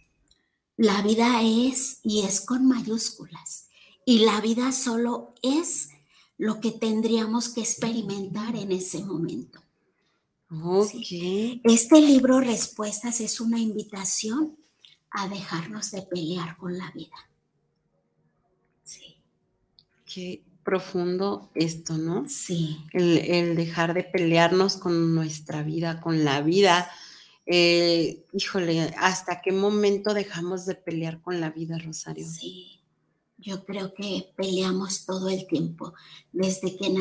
La 0.76 1.02
vida 1.02 1.42
es 1.42 2.00
y 2.02 2.23
es 2.23 2.40
con 2.40 2.66
mayúsculas. 2.66 3.69
Y 4.07 4.21
la 4.21 4.40
vida 4.40 4.73
solo 4.73 5.35
es 5.42 5.90
lo 6.38 6.61
que 6.61 6.71
tendríamos 6.71 7.50
que 7.50 7.61
experimentar 7.61 8.57
en 8.57 8.73
ese 8.73 9.04
momento. 9.04 9.61
Este 11.64 12.00
libro 12.00 12.40
Respuestas 12.40 13.21
es 13.21 13.40
una 13.40 13.59
invitación 13.59 14.57
a 15.11 15.28
dejarnos 15.28 15.90
de 15.90 16.02
pelear 16.02 16.57
con 16.57 16.76
la 16.78 16.90
vida. 16.92 17.16
Sí 18.83 19.16
profundo 20.71 21.50
esto, 21.57 21.99
¿no? 21.99 22.29
Sí. 22.29 22.79
El, 22.93 23.57
dejar 23.57 23.93
de 23.93 24.05
pelearnos 24.05 24.77
con 24.77 25.17
nuestra 25.17 25.65
vida, 25.65 26.00
con 26.00 26.25
la 26.25 26.43
vida. 26.43 26.89
Eh, 27.45 28.25
híjole, 28.33 28.95
¿hasta 28.97 29.41
qué 29.43 29.50
momento 29.50 30.15
dejamos 30.15 30.67
de 30.67 30.77
pelear 30.77 31.21
con 31.23 31.41
la 31.41 31.50
vida, 31.50 31.77
Rosario? 31.77 32.25
Sí, 32.25 32.83
yo 33.37 33.65
creo 33.65 33.93
que 33.95 34.33
peleamos 34.37 35.07
todo 35.07 35.29
el 35.29 35.49
tiempo, 35.49 35.93
desde 36.31 36.77
que 36.77 36.95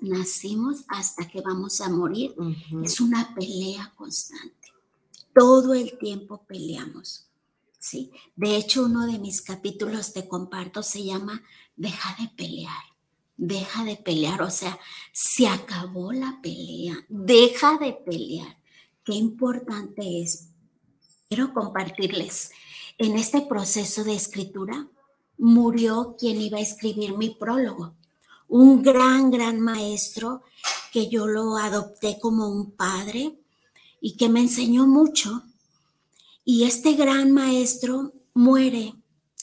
nacimos 0.00 0.84
hasta 0.88 1.28
que 1.28 1.42
vamos 1.42 1.80
a 1.80 1.88
morir. 1.90 2.34
Es 2.82 3.00
una 3.00 3.36
pelea 3.36 3.92
constante. 3.94 4.72
Todo 5.32 5.74
el 5.74 5.96
tiempo 5.96 6.44
peleamos. 6.44 7.28
Sí. 7.78 8.10
De 8.34 8.56
hecho, 8.56 8.86
uno 8.86 9.06
de 9.06 9.20
mis 9.20 9.42
capítulos 9.42 10.12
te 10.12 10.26
comparto 10.26 10.82
se 10.82 11.04
llama 11.04 11.40
Deja 11.76 12.16
de 12.20 12.28
pelear 12.36 12.91
deja 13.36 13.84
de 13.84 13.96
pelear, 13.96 14.42
o 14.42 14.50
sea, 14.50 14.78
se 15.12 15.46
acabó 15.48 16.12
la 16.12 16.38
pelea, 16.42 16.96
deja 17.08 17.78
de 17.78 17.92
pelear. 17.92 18.58
Qué 19.04 19.14
importante 19.14 20.22
es. 20.22 20.48
Quiero 21.28 21.52
compartirles, 21.52 22.50
en 22.98 23.16
este 23.16 23.40
proceso 23.40 24.04
de 24.04 24.14
escritura 24.14 24.88
murió 25.38 26.16
quien 26.18 26.40
iba 26.40 26.58
a 26.58 26.62
escribir 26.62 27.16
mi 27.16 27.30
prólogo, 27.30 27.94
un 28.48 28.82
gran, 28.82 29.30
gran 29.30 29.60
maestro 29.60 30.42
que 30.92 31.08
yo 31.08 31.26
lo 31.26 31.56
adopté 31.56 32.18
como 32.20 32.48
un 32.48 32.72
padre 32.72 33.38
y 34.00 34.16
que 34.16 34.28
me 34.28 34.40
enseñó 34.40 34.86
mucho. 34.86 35.42
Y 36.44 36.64
este 36.64 36.94
gran 36.94 37.32
maestro 37.32 38.12
muere 38.34 38.94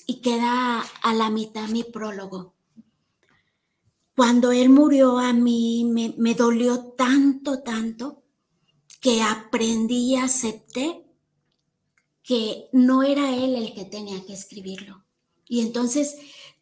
y 0.06 0.22
queda 0.22 0.82
a 1.02 1.14
la 1.14 1.30
mitad 1.30 1.68
mi 1.70 1.84
prólogo. 1.84 2.54
Cuando 4.20 4.52
él 4.52 4.68
murió 4.68 5.18
a 5.18 5.32
mí 5.32 5.86
me, 5.86 6.36
dolió 6.36 6.92
tanto, 6.98 7.62
tanto, 7.62 8.26
que 9.00 9.22
aprendí 9.22 10.12
y 10.12 10.16
acepté 10.18 11.06
que 12.22 12.68
no 12.74 13.02
era 13.02 13.34
él 13.34 13.56
el 13.56 13.74
que 13.74 13.86
tenía 13.86 14.26
que 14.26 14.34
escribirlo. 14.34 15.06
Y 15.48 15.62
entonces 15.62 16.18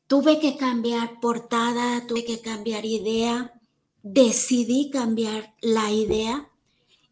tuve 0.05 0.39
que 0.39 0.55
cambiar 0.55 1.19
portada, 1.19 2.05
tuve 2.05 2.25
que 2.25 2.41
cambiar 2.41 2.85
idea, 2.85 3.59
decidí 4.03 4.91
cambiar 4.91 5.55
la 5.59 5.91
idea 5.91 6.51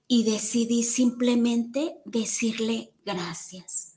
y 0.07 0.25
decidí 0.25 0.83
simplemente 0.83 1.97
decirle 2.05 2.93
gracias. 3.03 3.95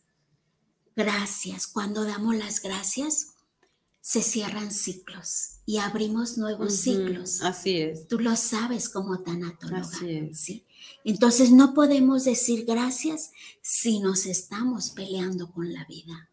Gracias. 0.97 1.67
Cuando 1.67 2.05
damos 2.05 2.37
las 2.37 2.63
gracias, 2.63 3.35
se 4.09 4.23
cierran 4.23 4.73
ciclos 4.73 5.59
y 5.67 5.77
abrimos 5.77 6.39
nuevos 6.39 6.77
ciclos. 6.77 7.43
Así 7.43 7.77
es. 7.77 8.09
Tú 8.09 8.19
lo 8.19 8.37
sabes 8.37 8.89
como 8.89 9.23
tanatóloga. 9.23 9.83
Así 9.83 10.17
es. 10.17 10.41
¿sí? 10.41 10.67
Entonces 11.05 11.51
no 11.51 11.75
podemos 11.75 12.25
decir 12.25 12.65
gracias 12.65 13.33
si 13.61 14.01
nos 14.01 14.25
estamos 14.25 14.93
peleando 14.93 15.53
con 15.53 15.75
la 15.75 15.85
vida. 15.85 16.31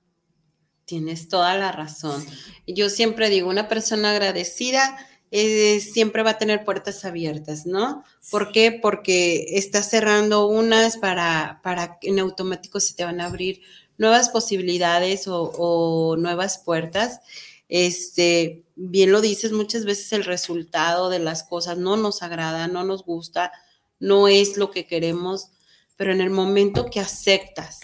Tienes 0.85 1.27
toda 1.27 1.53
la 1.57 1.73
razón. 1.73 2.25
Yo 2.65 2.87
siempre 2.87 3.29
digo, 3.29 3.49
una 3.49 3.67
persona 3.67 4.11
agradecida 4.11 4.97
eh, 5.31 5.81
siempre 5.81 6.23
va 6.23 6.29
a 6.29 6.37
tener 6.37 6.63
puertas 6.63 7.03
abiertas, 7.03 7.65
¿no? 7.65 8.05
¿Por 8.31 8.53
qué? 8.53 8.71
Porque 8.71 9.47
está 9.57 9.83
cerrando 9.83 10.47
unas 10.47 10.95
para, 10.95 11.59
para 11.61 11.97
en 12.03 12.19
automático 12.19 12.79
se 12.79 12.93
te 12.93 13.03
van 13.03 13.19
a 13.19 13.25
abrir 13.25 13.59
nuevas 13.97 14.29
posibilidades 14.29 15.27
o, 15.27 15.51
o 15.57 16.15
nuevas 16.15 16.59
puertas 16.59 17.19
este, 17.69 18.65
bien 18.75 19.11
lo 19.11 19.21
dices, 19.21 19.51
muchas 19.51 19.85
veces 19.85 20.13
el 20.13 20.23
resultado 20.23 21.09
de 21.09 21.19
las 21.19 21.43
cosas 21.43 21.77
no 21.77 21.97
nos 21.97 22.21
agrada, 22.21 22.67
no 22.67 22.83
nos 22.83 23.03
gusta, 23.03 23.51
no 23.99 24.27
es 24.27 24.57
lo 24.57 24.71
que 24.71 24.85
queremos, 24.85 25.51
pero 25.95 26.11
en 26.11 26.21
el 26.21 26.29
momento 26.29 26.89
que 26.89 26.99
aceptas 26.99 27.79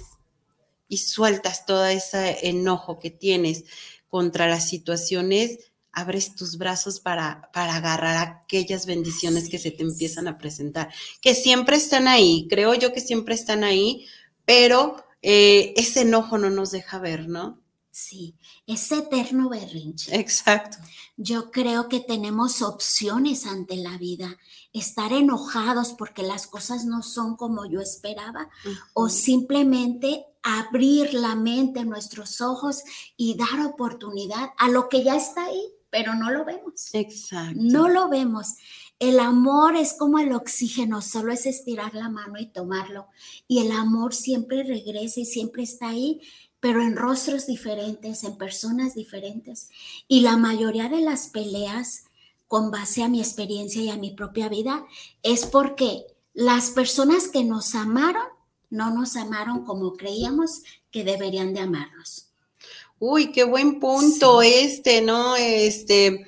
y 0.87 0.97
sueltas 0.97 1.65
todo 1.65 1.85
ese 1.85 2.49
enojo 2.49 2.99
que 2.99 3.09
tienes 3.09 3.63
contra 4.09 4.47
las 4.47 4.67
situaciones, 4.67 5.59
abres 5.93 6.35
tus 6.35 6.57
brazos 6.57 6.99
para, 6.99 7.49
para 7.53 7.75
agarrar 7.75 8.17
aquellas 8.17 8.85
bendiciones 8.85 9.49
que 9.49 9.57
se 9.57 9.71
te 9.71 9.83
empiezan 9.83 10.27
a 10.27 10.37
presentar, 10.37 10.93
que 11.21 11.33
siempre 11.33 11.77
están 11.77 12.07
ahí, 12.07 12.47
creo 12.49 12.73
yo 12.73 12.93
que 12.93 12.99
siempre 12.99 13.35
están 13.35 13.63
ahí, 13.63 14.05
pero 14.45 14.97
eh, 15.21 15.73
ese 15.77 16.01
enojo 16.01 16.37
no 16.37 16.49
nos 16.49 16.71
deja 16.71 16.99
ver, 16.99 17.27
¿no? 17.27 17.61
Sí, 17.93 18.35
ese 18.67 18.99
eterno 18.99 19.49
berrinche. 19.49 20.17
Exacto. 20.17 20.77
Yo 21.17 21.51
creo 21.51 21.89
que 21.89 21.99
tenemos 21.99 22.61
opciones 22.61 23.45
ante 23.45 23.75
la 23.75 23.97
vida. 23.97 24.37
Estar 24.71 25.11
enojados 25.11 25.91
porque 25.91 26.23
las 26.23 26.47
cosas 26.47 26.85
no 26.85 27.03
son 27.03 27.35
como 27.35 27.65
yo 27.65 27.81
esperaba 27.81 28.49
o 28.93 29.09
simplemente 29.09 30.25
abrir 30.41 31.13
la 31.13 31.35
mente, 31.35 31.83
nuestros 31.83 32.39
ojos 32.39 32.81
y 33.17 33.35
dar 33.35 33.65
oportunidad 33.65 34.51
a 34.57 34.69
lo 34.69 34.87
que 34.87 35.03
ya 35.03 35.17
está 35.17 35.45
ahí, 35.45 35.61
pero 35.89 36.15
no 36.15 36.31
lo 36.31 36.45
vemos. 36.45 36.93
Exacto. 36.93 37.59
No 37.61 37.89
lo 37.89 38.07
vemos. 38.07 38.55
El 38.99 39.19
amor 39.19 39.75
es 39.75 39.93
como 39.93 40.19
el 40.19 40.31
oxígeno, 40.31 41.01
solo 41.01 41.33
es 41.33 41.45
estirar 41.45 41.93
la 41.93 42.07
mano 42.07 42.39
y 42.39 42.45
tomarlo. 42.45 43.07
Y 43.49 43.59
el 43.59 43.73
amor 43.73 44.13
siempre 44.13 44.63
regresa 44.63 45.19
y 45.19 45.25
siempre 45.25 45.63
está 45.63 45.89
ahí 45.89 46.21
pero 46.61 46.81
en 46.81 46.95
rostros 46.95 47.47
diferentes, 47.47 48.23
en 48.23 48.37
personas 48.37 48.95
diferentes. 48.95 49.69
Y 50.07 50.21
la 50.21 50.37
mayoría 50.37 50.87
de 50.87 51.01
las 51.01 51.27
peleas, 51.27 52.05
con 52.47 52.71
base 52.71 53.03
a 53.03 53.09
mi 53.09 53.19
experiencia 53.19 53.81
y 53.81 53.89
a 53.89 53.97
mi 53.97 54.11
propia 54.11 54.47
vida, 54.47 54.85
es 55.23 55.45
porque 55.45 56.05
las 56.33 56.69
personas 56.69 57.27
que 57.27 57.43
nos 57.43 57.75
amaron 57.75 58.27
no 58.69 58.91
nos 58.91 59.15
amaron 59.17 59.65
como 59.65 59.93
creíamos 59.97 60.61
que 60.91 61.03
deberían 61.03 61.53
de 61.53 61.61
amarnos. 61.61 62.27
Uy, 62.99 63.31
qué 63.31 63.43
buen 63.43 63.79
punto 63.79 64.41
este, 64.43 65.01
¿no? 65.01 65.35
Este, 65.35 66.27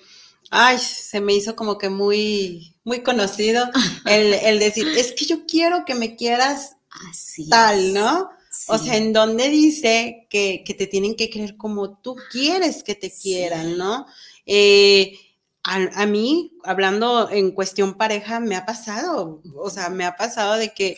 ay, 0.50 0.80
se 0.80 1.22
me 1.22 1.36
hizo 1.36 1.56
como 1.56 1.78
que 1.78 1.90
muy, 1.90 2.76
muy 2.84 3.04
conocido 3.04 3.70
el, 4.06 4.60
decir, 4.60 4.88
es 4.88 5.12
que 5.14 5.26
yo 5.26 5.46
quiero 5.46 5.86
que 5.86 5.96
me 5.96 6.16
quieras 6.16 6.76
Así 7.10 7.50
tal, 7.50 7.94
¿no? 7.94 8.30
O 8.68 8.78
sea, 8.78 8.98
en 8.98 9.14
donde 9.14 9.50
dice 9.50 10.28
que, 10.30 10.64
te 10.66 10.88
tienen 10.88 11.16
que 11.16 11.30
querer 11.30 11.58
como 11.58 11.98
tú 11.98 12.16
quieres 12.32 12.84
que 12.84 12.96
te 12.96 13.12
quieran, 13.12 13.78
¿no? 13.78 14.06
Eh, 14.46 15.18
a, 15.64 16.06
mí, 16.06 16.58
hablando 16.64 17.30
en 17.30 17.52
cuestión 17.52 17.96
pareja, 17.96 18.40
me 18.40 18.56
ha 18.56 18.66
pasado, 18.66 19.42
o 19.56 19.70
sea, 19.70 19.90
me 19.90 20.06
ha 20.06 20.16
pasado 20.18 20.56
de 20.56 20.74
que 20.74 20.98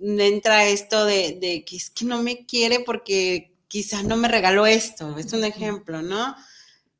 entra 0.00 0.66
esto 0.66 1.04
de, 1.04 1.64
que 1.66 1.76
es 1.76 1.90
que 1.90 2.04
no 2.04 2.22
me 2.22 2.44
quiere 2.44 2.80
porque 2.80 3.54
quizás 3.68 4.04
no 4.04 4.16
me 4.16 4.28
regaló 4.28 4.66
esto, 4.66 5.16
es 5.18 5.32
un 5.32 5.44
ejemplo, 5.44 6.02
¿no? 6.02 6.34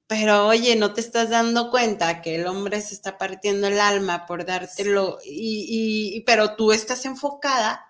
Pero 0.07 0.47
oye, 0.47 0.77
no 0.77 0.95
te 0.95 1.01
estás 1.01 1.31
dando 1.31 1.71
cuenta 1.71 2.23
que 2.23 2.37
el 2.37 2.47
hombre 2.47 2.81
se 2.81 2.95
está 2.95 3.19
partiendo 3.19 3.67
el 3.67 3.81
alma 3.81 4.25
por 4.27 4.45
dártelo, 4.47 5.19
y, 5.25 6.15
y, 6.17 6.21
pero 6.21 6.55
tú 6.55 6.73
estás 6.73 7.05
enfocada 7.05 7.88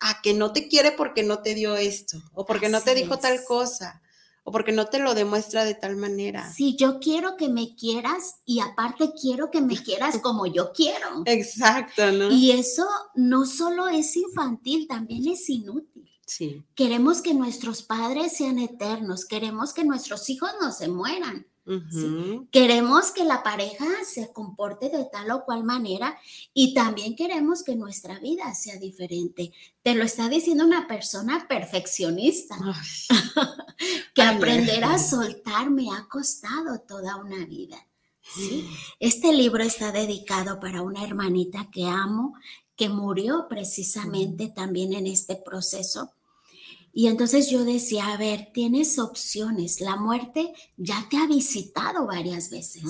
a 0.00 0.20
que 0.22 0.34
no 0.34 0.52
te 0.52 0.68
quiere 0.68 0.92
porque 0.92 1.22
no 1.22 1.40
te 1.40 1.54
dio 1.54 1.76
esto, 1.76 2.22
o 2.32 2.46
porque 2.46 2.68
no 2.68 2.80
te 2.80 2.94
dijo 2.94 3.18
tal 3.18 3.44
cosa, 3.44 4.02
o 4.44 4.50
porque 4.50 4.72
no 4.72 4.86
te 4.86 4.98
lo 4.98 5.14
demuestra 5.14 5.64
de 5.64 5.74
tal 5.74 5.96
manera. 5.96 6.50
Sí, 6.52 6.76
yo 6.76 6.98
quiero 6.98 7.36
que 7.36 7.48
me 7.48 7.76
quieras 7.76 8.36
y 8.46 8.60
aparte 8.60 9.12
quiero 9.20 9.50
que 9.50 9.60
me 9.60 9.76
quieras 9.76 10.18
como 10.22 10.46
yo 10.46 10.72
quiero. 10.72 11.22
Exacto, 11.26 12.10
¿no? 12.12 12.30
Y 12.30 12.52
eso 12.52 12.86
no 13.14 13.44
solo 13.46 13.88
es 13.88 14.16
infantil, 14.16 14.86
también 14.88 15.28
es 15.28 15.48
inútil. 15.48 16.10
Sí. 16.26 16.64
Queremos 16.74 17.22
que 17.22 17.34
nuestros 17.34 17.82
padres 17.82 18.36
sean 18.36 18.58
eternos, 18.58 19.24
queremos 19.24 19.74
que 19.74 19.84
nuestros 19.84 20.30
hijos 20.30 20.50
no 20.60 20.72
se 20.72 20.88
mueran. 20.88 21.49
Queremos 22.50 23.12
que 23.12 23.24
la 23.24 23.42
pareja 23.42 23.86
se 24.04 24.32
comporte 24.32 24.88
de 24.88 25.04
tal 25.04 25.30
o 25.30 25.44
cual 25.44 25.62
manera 25.62 26.18
y 26.52 26.74
también 26.74 27.14
queremos 27.14 27.62
que 27.62 27.76
nuestra 27.76 28.18
vida 28.18 28.52
sea 28.54 28.76
diferente. 28.76 29.52
Te 29.82 29.94
lo 29.94 30.04
está 30.04 30.28
diciendo 30.28 30.64
una 30.64 30.88
persona 30.88 31.46
perfeccionista, 31.48 32.56
que 34.14 34.22
aprender 34.22 34.84
a 34.84 34.98
soltar 34.98 35.70
me 35.70 35.90
ha 35.92 36.08
costado 36.08 36.80
toda 36.80 37.16
una 37.16 37.44
vida. 37.46 37.76
Este 38.98 39.32
libro 39.32 39.62
está 39.62 39.92
dedicado 39.92 40.60
para 40.60 40.82
una 40.82 41.04
hermanita 41.04 41.68
que 41.70 41.86
amo, 41.86 42.34
que 42.76 42.88
murió 42.88 43.46
precisamente 43.48 44.48
también 44.48 44.92
en 44.92 45.06
este 45.06 45.36
proceso 45.36 46.12
y 46.92 47.06
entonces 47.06 47.50
yo 47.50 47.64
decía, 47.64 48.12
a 48.12 48.16
ver, 48.16 48.50
tienes 48.52 48.98
opciones. 48.98 49.80
La 49.80 49.96
muerte 49.96 50.52
ya 50.76 51.06
te 51.08 51.16
ha 51.16 51.26
visitado 51.26 52.06
varias 52.06 52.50
veces. 52.50 52.82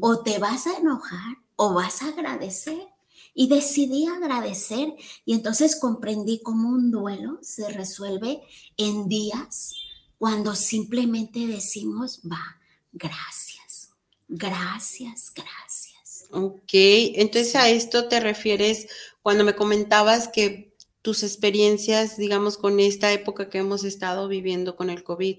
O 0.00 0.22
te 0.22 0.38
vas 0.38 0.66
a 0.66 0.78
enojar 0.78 1.38
o 1.56 1.72
vas 1.72 2.02
a 2.02 2.08
agradecer. 2.08 2.88
Y 3.36 3.48
decidí 3.48 4.06
agradecer 4.06 4.94
y 5.24 5.34
entonces 5.34 5.74
comprendí 5.74 6.40
cómo 6.40 6.68
un 6.68 6.92
duelo 6.92 7.38
se 7.42 7.68
resuelve 7.68 8.40
en 8.76 9.08
días 9.08 9.74
cuando 10.18 10.54
simplemente 10.54 11.44
decimos, 11.48 12.20
va, 12.30 12.60
gracias, 12.92 13.90
gracias, 14.28 15.32
gracias. 15.34 16.28
Ok, 16.30 16.70
entonces 16.72 17.56
a 17.56 17.68
esto 17.68 18.06
te 18.06 18.20
refieres 18.20 18.86
cuando 19.20 19.42
me 19.42 19.56
comentabas 19.56 20.28
que 20.28 20.73
tus 21.04 21.22
experiencias, 21.22 22.16
digamos, 22.16 22.56
con 22.56 22.80
esta 22.80 23.12
época 23.12 23.50
que 23.50 23.58
hemos 23.58 23.84
estado 23.84 24.26
viviendo 24.26 24.74
con 24.74 24.88
el 24.88 25.04
COVID. 25.04 25.36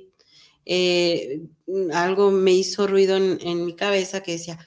Eh, 0.63 1.41
algo 1.91 2.30
me 2.30 2.54
hizo 2.54 2.86
ruido 2.86 3.17
en, 3.17 3.65
mi 3.65 3.75
cabeza 3.75 4.21
que 4.21 4.34
decía, 4.34 4.60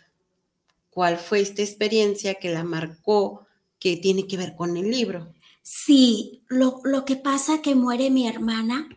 ¿cuál 0.91 1.17
fue 1.17 1.39
esta 1.39 1.63
experiencia 1.63 2.35
que 2.35 2.51
la 2.51 2.65
marcó 2.65 3.47
que 3.79 3.97
tiene 3.97 4.27
que 4.27 4.39
ver 4.39 4.57
con 4.57 4.77
el 4.77 4.91
libro? 4.91 5.33
Sí, 5.63 6.43
lo, 6.49 6.83
que 7.05 7.15
pasa 7.15 7.63
que 7.63 7.77
muere 7.77 8.11
mi 8.11 8.27
hermana, 8.27 8.89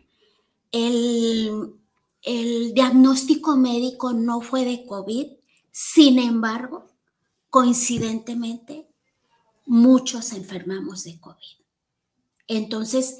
el, 0.72 1.72
el 2.22 2.74
diagnóstico 2.74 3.56
médico 3.56 4.12
no 4.12 4.40
fue 4.40 4.64
de 4.64 4.84
COVID, 4.86 5.28
sin 5.70 6.18
embargo, 6.18 6.88
coincidentemente, 7.48 8.88
muchos 9.66 10.32
enfermamos 10.32 11.04
de 11.04 11.20
COVID. 11.20 11.61
Entonces, 12.46 13.18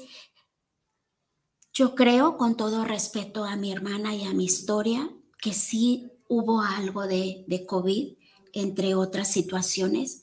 yo 1.73 1.95
creo, 1.95 2.37
con 2.37 2.55
todo 2.55 2.85
respeto 2.85 3.45
a 3.45 3.55
mi 3.55 3.71
hermana 3.71 4.15
y 4.15 4.25
a 4.25 4.33
mi 4.33 4.45
historia, 4.45 5.09
que 5.41 5.53
sí 5.53 6.11
hubo 6.27 6.61
algo 6.61 7.07
de, 7.07 7.65
COVID, 7.67 8.13
entre 8.53 8.95
otras 8.95 9.31
situaciones. 9.31 10.21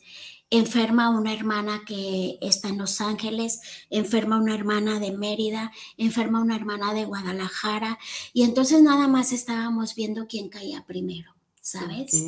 Enferma 0.51 1.11
una 1.11 1.33
hermana 1.33 1.83
que 1.87 2.39
está 2.41 2.69
en 2.69 2.79
Los 2.79 3.01
Ángeles, 3.01 3.61
enferma 3.91 4.41
una 4.41 4.55
hermana 4.55 4.99
de 4.99 5.13
Mérida, 5.13 5.73
enferma 5.97 6.41
una 6.41 6.57
hermana 6.57 6.95
de 6.95 7.05
Guadalajara, 7.05 7.99
y 8.33 8.43
entonces 8.43 8.83
nada 8.83 9.07
más 9.09 9.33
estábamos 9.33 9.95
viendo 9.95 10.27
quién 10.27 10.49
caía 10.49 10.85
primero, 10.87 11.35
¿sabes? 11.61 12.25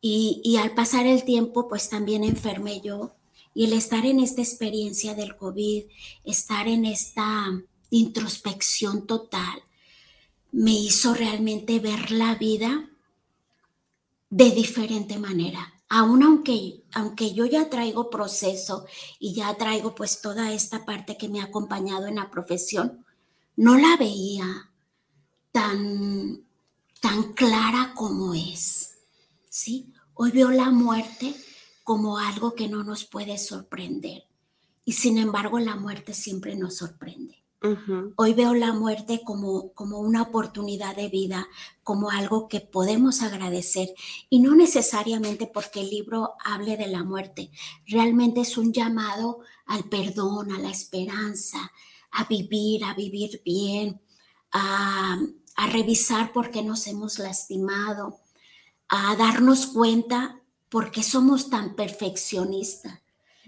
Y, 0.00 0.40
y 0.44 0.56
al 0.56 0.72
pasar 0.74 1.06
el 1.06 1.24
tiempo, 1.24 1.68
pues 1.68 1.88
también 1.88 2.22
enfermé 2.22 2.80
yo 2.80 3.17
y 3.58 3.64
el 3.64 3.72
estar 3.72 4.06
en 4.06 4.20
esta 4.20 4.40
experiencia 4.40 5.16
del 5.16 5.36
COVID, 5.36 5.86
estar 6.22 6.68
en 6.68 6.84
esta 6.84 7.60
introspección 7.90 9.04
total, 9.04 9.60
me 10.52 10.70
hizo 10.70 11.12
realmente 11.12 11.80
ver 11.80 12.12
la 12.12 12.36
vida 12.36 12.88
de 14.30 14.52
diferente 14.52 15.18
manera. 15.18 15.74
Aún 15.88 16.22
aunque, 16.22 16.84
aunque 16.92 17.34
yo 17.34 17.46
ya 17.46 17.68
traigo 17.68 18.10
proceso 18.10 18.86
y 19.18 19.34
ya 19.34 19.52
traigo 19.56 19.92
pues 19.92 20.20
toda 20.20 20.52
esta 20.52 20.84
parte 20.84 21.16
que 21.16 21.28
me 21.28 21.40
ha 21.40 21.46
acompañado 21.46 22.06
en 22.06 22.14
la 22.14 22.30
profesión, 22.30 23.04
no 23.56 23.76
la 23.76 23.96
veía 23.96 24.70
tan, 25.50 26.44
tan 27.00 27.32
clara 27.32 27.92
como 27.96 28.34
es. 28.34 28.98
¿sí? 29.50 29.92
Hoy 30.14 30.30
veo 30.30 30.52
la 30.52 30.70
muerte 30.70 31.34
como 31.88 32.18
algo 32.18 32.54
que 32.54 32.68
no 32.68 32.84
nos 32.84 33.06
puede 33.06 33.38
sorprender. 33.38 34.24
Y 34.84 34.92
sin 34.92 35.16
embargo, 35.16 35.58
la 35.58 35.74
muerte 35.74 36.12
siempre 36.12 36.54
nos 36.54 36.76
sorprende. 36.76 37.42
Hoy 38.16 38.34
veo 38.34 38.52
la 38.52 38.74
muerte 38.74 39.22
como, 39.24 39.72
como 39.72 39.98
una 39.98 40.20
oportunidad 40.20 40.94
de 40.94 41.08
vida, 41.08 41.48
como 41.82 42.10
algo 42.10 42.46
que 42.46 42.60
podemos 42.60 43.22
agradecer. 43.22 43.88
Y 44.28 44.40
no 44.40 44.54
necesariamente 44.54 45.46
porque 45.46 45.80
el 45.80 45.88
libro 45.88 46.34
hable 46.44 46.76
de 46.76 46.88
la 46.88 47.04
muerte, 47.04 47.50
realmente 47.86 48.42
es 48.42 48.58
un 48.58 48.74
llamado 48.74 49.38
al 49.64 49.84
perdón, 49.84 50.52
a 50.52 50.58
la 50.58 50.68
esperanza, 50.68 51.72
a 52.10 52.24
vivir, 52.24 52.84
a 52.84 52.92
vivir 52.92 53.40
bien, 53.46 54.02
a, 54.52 55.18
a 55.56 55.66
revisar 55.68 56.34
por 56.34 56.50
qué 56.50 56.62
nos 56.62 56.86
hemos 56.86 57.18
lastimado, 57.18 58.20
a 58.88 59.16
darnos 59.16 59.68
cuenta 59.68 60.42
porque 60.68 61.02
somos 61.02 61.50
tan 61.50 61.74
perfeccionistas. 61.74 63.00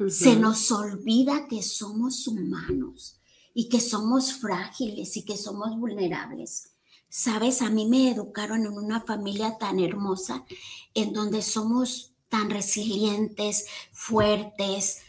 Se 0.09 0.35
nos 0.35 0.73
olvida 0.73 1.47
que 1.47 1.63
somos 1.63 2.27
humanos 2.27 3.21
y 3.53 3.69
que 3.69 3.81
somos 3.81 4.33
frágiles 4.33 5.17
y 5.19 5.25
que 5.25 5.37
somos 5.37 5.79
vulnerables. 5.79 6.71
Sabes, 7.11 7.61
a 7.61 7.69
mí 7.69 7.87
me 7.87 8.11
educaron 8.11 8.65
en 8.65 8.73
una 8.73 9.03
familia 9.03 9.59
tan 9.59 9.79
hermosa, 9.79 10.47
en 10.95 11.13
donde 11.13 11.43
somos 11.43 12.15
tan 12.31 12.49
resilientes, 12.49 13.67
fuertes, 13.93 15.03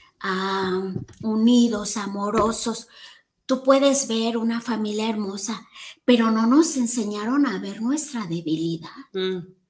unidos, 1.22 1.96
amorosos. 1.96 2.88
Tú 3.46 3.64
puedes 3.64 4.08
ver 4.08 4.38
una 4.38 4.60
familia 4.60 5.10
hermosa, 5.10 5.66
pero 6.04 6.32
no 6.32 6.48
nos 6.48 6.76
enseñaron 6.76 7.46
a 7.46 7.60
ver 7.60 7.82
nuestra 7.82 8.26
debilidad. 8.26 8.90
Mm. 9.14 9.61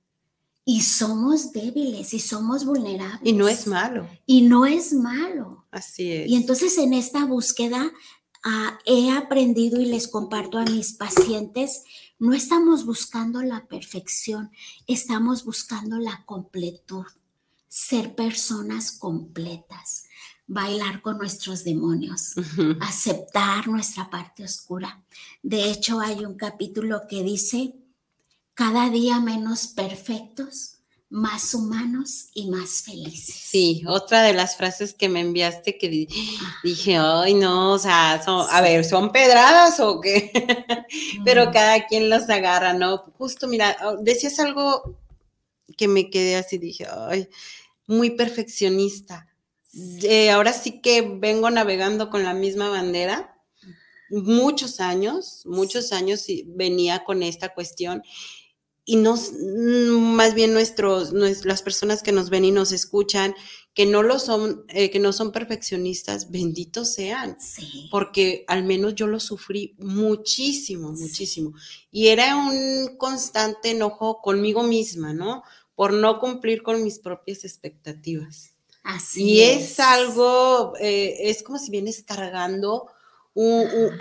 Y 0.63 0.81
somos 0.81 1.51
débiles 1.51 2.13
y 2.13 2.19
somos 2.19 2.65
vulnerables. 2.65 3.21
Y 3.23 3.33
no 3.33 3.47
es 3.47 3.67
malo. 3.67 4.07
Y 4.25 4.41
no 4.41 4.65
es 4.65 4.93
malo. 4.93 5.65
Así 5.71 6.11
es. 6.11 6.29
Y 6.29 6.35
entonces 6.35 6.77
en 6.77 6.93
esta 6.93 7.25
búsqueda 7.25 7.91
ah, 8.43 8.77
he 8.85 9.11
aprendido 9.11 9.81
y 9.81 9.85
les 9.85 10.07
comparto 10.07 10.59
a 10.59 10.65
mis 10.65 10.93
pacientes, 10.93 11.83
no 12.19 12.33
estamos 12.33 12.85
buscando 12.85 13.41
la 13.41 13.65
perfección, 13.65 14.51
estamos 14.85 15.43
buscando 15.43 15.97
la 15.97 16.23
completud, 16.25 17.05
ser 17.67 18.13
personas 18.13 18.91
completas, 18.91 20.03
bailar 20.45 21.01
con 21.01 21.17
nuestros 21.17 21.63
demonios, 21.63 22.35
aceptar 22.81 23.67
nuestra 23.67 24.09
parte 24.09 24.43
oscura. 24.43 25.03
De 25.41 25.71
hecho, 25.71 25.99
hay 25.99 26.25
un 26.25 26.35
capítulo 26.35 27.01
que 27.09 27.23
dice, 27.23 27.73
cada 28.53 28.89
día 28.89 29.19
menos 29.19 29.67
perfectos, 29.67 30.77
más 31.11 31.53
humanos 31.53 32.29
y 32.33 32.49
más 32.49 32.83
felices. 32.83 33.35
Sí, 33.35 33.83
otra 33.85 34.23
de 34.23 34.33
las 34.33 34.55
frases 34.55 34.93
que 34.93 35.09
me 35.09 35.19
enviaste 35.19 35.77
que 35.77 35.89
dije, 36.63 36.97
ay, 36.97 37.33
no, 37.33 37.73
o 37.73 37.79
sea, 37.79 38.13
a 38.13 38.61
ver, 38.61 38.85
¿son 38.85 39.11
pedradas 39.11 39.79
o 39.81 39.99
qué? 39.99 40.31
Pero 41.25 41.51
cada 41.51 41.85
quien 41.85 42.09
los 42.09 42.29
agarra, 42.29 42.73
¿no? 42.73 42.99
Justo, 43.17 43.47
mira, 43.47 43.75
oh, 43.83 43.97
decías 43.97 44.39
algo 44.39 44.97
que 45.77 45.89
me 45.89 46.09
quedé 46.09 46.37
así, 46.37 46.57
dije, 46.57 46.87
ay, 46.89 47.27
muy 47.87 48.11
perfeccionista. 48.11 49.27
Eh, 50.03 50.31
ahora 50.31 50.53
sí 50.53 50.81
que 50.81 51.01
vengo 51.01 51.49
navegando 51.49 52.09
con 52.09 52.23
la 52.23 52.33
misma 52.33 52.69
bandera. 52.69 53.35
Muchos 54.09 54.79
años, 54.79 55.41
muchos 55.45 55.91
años 55.91 56.25
venía 56.45 57.03
con 57.03 57.23
esta 57.23 57.53
cuestión 57.53 58.03
y 58.91 58.97
nos, 58.97 59.31
más 59.31 60.33
bien 60.33 60.51
nuestros, 60.51 61.13
las 61.13 61.61
personas 61.61 62.03
que 62.03 62.11
nos 62.11 62.29
ven 62.29 62.43
y 62.43 62.51
nos 62.51 62.73
escuchan, 62.73 63.33
que 63.73 63.85
no 63.85 64.03
lo 64.03 64.19
son, 64.19 64.65
eh, 64.67 64.91
que 64.91 64.99
no 64.99 65.13
son 65.13 65.31
perfeccionistas, 65.31 66.29
benditos 66.29 66.93
sean, 66.93 67.37
porque 67.89 68.43
al 68.49 68.65
menos 68.65 68.93
yo 68.93 69.07
lo 69.07 69.21
sufrí 69.21 69.77
muchísimo, 69.79 70.91
muchísimo. 70.91 71.53
Y 71.89 72.09
era 72.09 72.35
un 72.35 72.97
constante 72.97 73.71
enojo 73.71 74.19
conmigo 74.21 74.61
misma, 74.61 75.13
¿no? 75.13 75.43
Por 75.73 75.93
no 75.93 76.19
cumplir 76.19 76.61
con 76.61 76.83
mis 76.83 76.99
propias 76.99 77.45
expectativas. 77.45 78.55
Así 78.83 79.35
y 79.35 79.41
es, 79.43 79.79
algo, 79.79 80.73
eh, 80.81 81.29
es 81.29 81.43
como 81.43 81.59
si 81.59 81.71
vienes 81.71 82.03
cargando 82.03 82.87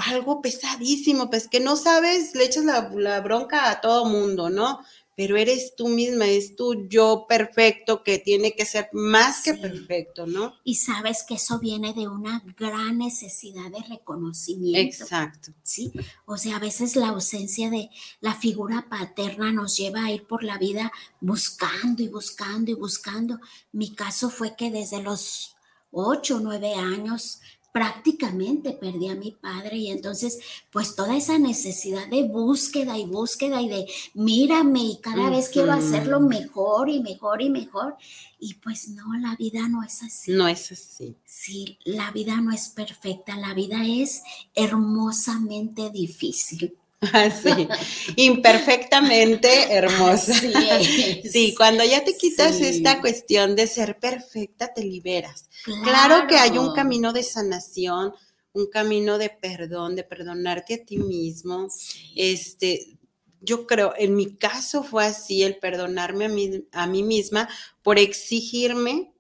algo 0.07 0.43
pesadísimo, 0.43 1.31
pues 1.31 1.49
que 1.49 1.61
no 1.61 1.77
sabes, 1.77 2.35
le 2.35 2.45
echas 2.45 2.65
la, 2.65 3.21
bronca 3.21 3.71
a 3.71 3.81
todo 3.81 4.05
mundo, 4.05 4.51
¿no? 4.51 4.81
Pero 5.17 5.37
eres 5.37 5.75
tú 5.77 5.89
misma, 5.89 6.27
es 6.27 6.57
tu 6.57 6.89
yo 6.89 7.27
perfecto 7.29 8.03
que 8.03 8.19
tiene 8.19 8.53
que 8.53 8.65
ser 8.65 8.89
más 8.93 9.43
que 9.43 9.53
perfecto, 9.53 10.27
¿no? 10.27 10.55
Y 10.65 10.77
sabes 10.77 11.25
que 11.29 11.35
eso 11.35 11.59
viene 11.59 11.93
de 11.93 12.09
una 12.09 12.43
gran 12.57 12.99
necesidad 12.99 13.71
de 13.71 13.83
reconocimiento. 13.87 15.05
Exacto. 15.05 15.53
Sí, 15.63 15.93
o 16.25 16.39
sea, 16.39 16.57
a 16.57 16.61
veces 16.61 16.97
la 16.97 17.09
ausencia 17.09 17.69
de 17.69 17.91
la 18.21 18.35
figura 18.35 18.87
paterna 18.89 19.53
nos 19.53 19.77
lleva 19.77 20.07
a 20.07 20.11
ir 20.11 20.27
por 20.27 20.43
la 20.43 20.57
vida 20.57 20.91
buscando 21.21 22.03
y 22.03 22.09
buscando 22.09 22.71
y 22.71 22.75
buscando. 22.75 23.41
Mi 23.73 23.95
caso 23.95 24.31
fue 24.31 24.57
que 24.57 24.71
desde 24.71 25.03
los 25.03 25.55
ocho 25.93 26.37
o 26.37 26.41
nueve 26.41 26.75
años 26.75 27.41
prácticamente 27.73 28.73
perdí 28.73 29.09
a 29.09 29.15
mi 29.15 29.33
padre 29.33 29.77
y 29.77 29.91
entonces 29.91 30.39
pues 30.73 30.97
toda 30.97 31.17
esa 31.17 31.39
necesidad 31.39 32.09
de 32.09 32.25
búsqueda 32.25 32.99
y 32.99 33.07
búsqueda 33.07 33.63
y 33.63 33.69
de 33.69 33.87
mírame 34.15 34.81
y 34.81 35.01
cada 35.01 35.31
vez 35.31 35.49
quiero 35.49 35.73
hacerlo 35.73 36.21
mejor 36.21 36.89
y 36.89 37.01
mejor 37.01 37.43
y 37.43 37.51
mejor 37.51 37.97
y 38.41 38.55
pues 38.55 38.89
no, 38.89 39.15
la 39.19 39.37
vida 39.37 39.69
no 39.69 39.83
es 39.83 40.03
así. 40.03 40.33
No 40.33 40.49
es 40.49 40.73
así. 40.73 41.15
Sí, 41.27 41.79
la 41.85 42.11
vida 42.11 42.41
no 42.41 42.53
es 42.53 42.71
perfecta, 42.71 43.37
la 43.37 43.53
vida 43.55 43.85
es 43.87 44.23
hermosamente 44.55 45.91
difícil. 45.91 46.80
Sí, 47.43 47.69
imperfectamente 48.17 49.73
hermosa. 49.73 50.35
Sí, 50.35 51.55
cuando 51.57 51.85
ya 51.85 52.05
te 52.05 52.17
quitas 52.17 52.61
esta 52.61 53.01
cuestión 53.01 53.57
de 53.57 53.67
ser 53.67 53.99
perfecta, 53.99 54.73
te 54.73 54.85
liberas. 54.85 55.49
Claro. 55.83 56.27
que 56.27 56.37
hay 56.37 56.59
un 56.59 56.75
camino 56.75 57.13
de 57.13 57.23
sanación, 57.23 58.13
un 58.53 58.67
camino 58.67 59.17
de 59.17 59.31
perdón, 59.31 59.97
de 59.97 60.05
perdonarte 60.05 60.75
a 60.75 60.85
ti 60.85 60.99
mismo. 60.99 61.69
Este, 62.15 62.99
yo 63.41 63.67
creo, 63.67 63.95
en 63.97 64.15
mi 64.15 64.37
caso 64.37 64.83
fue 64.83 65.07
así, 65.07 65.43
el 65.43 65.57
perdonarme 65.57 66.27
a 66.27 66.29
mí, 66.29 66.67
a 66.73 66.87
mí 66.87 67.03
misma 67.03 67.49
por 67.83 67.99
exigirme 67.99 69.15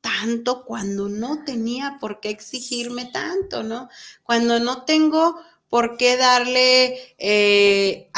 tanto 0.00 0.64
cuando 0.64 1.08
no 1.08 1.44
tenía 1.44 1.98
por 2.00 2.20
qué 2.20 2.30
exigirme 2.30 3.06
tanto, 3.06 3.64
¿no? 3.64 3.88
Cuando 4.22 4.60
no 4.60 4.84
tengo 4.84 5.36
¿por 5.68 5.96
qué 5.96 6.16
darle 6.16 6.98
eh, 7.18 8.10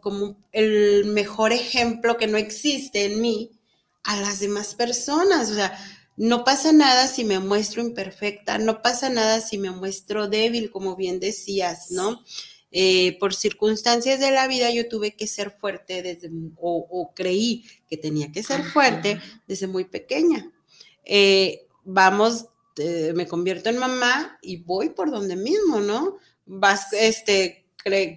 como 0.00 0.36
el 0.52 1.06
mejor 1.06 1.52
ejemplo 1.52 2.16
que 2.16 2.26
no 2.26 2.38
existe 2.38 3.04
en 3.04 3.20
mí 3.20 3.50
a 4.04 4.20
las 4.20 4.40
demás 4.40 4.74
personas? 4.74 5.50
O 5.50 5.54
sea, 5.54 5.78
no 6.16 6.44
pasa 6.44 6.72
nada 6.72 7.06
si 7.06 7.24
me 7.24 7.38
muestro 7.38 7.82
imperfecta, 7.82 8.58
no 8.58 8.82
pasa 8.82 9.08
nada 9.10 9.40
si 9.40 9.58
me 9.58 9.70
muestro 9.70 10.28
débil, 10.28 10.70
como 10.70 10.96
bien 10.96 11.20
decías, 11.20 11.90
¿no? 11.90 12.22
Eh, 12.70 13.16
por 13.18 13.34
circunstancias 13.34 14.20
de 14.20 14.30
la 14.30 14.46
vida 14.46 14.70
yo 14.70 14.88
tuve 14.88 15.16
que 15.16 15.26
ser 15.26 15.50
fuerte 15.50 16.02
desde, 16.02 16.30
o, 16.56 17.12
creí 17.14 17.64
que 17.88 17.96
tenía 17.96 18.30
que 18.30 18.42
ser 18.42 18.62
fuerte 18.62 19.20
desde 19.46 19.66
muy 19.66 19.84
pequeña. 19.84 20.52
Eh, 21.04 21.66
vamos, 21.84 22.46
me 23.14 23.26
convierto 23.26 23.70
en 23.70 23.78
mamá 23.78 24.38
y 24.40 24.62
voy 24.62 24.90
por 24.90 25.10
donde 25.10 25.34
mismo, 25.34 25.80
¿no? 25.80 26.18
Vas 26.48 26.92
este, 26.92 27.66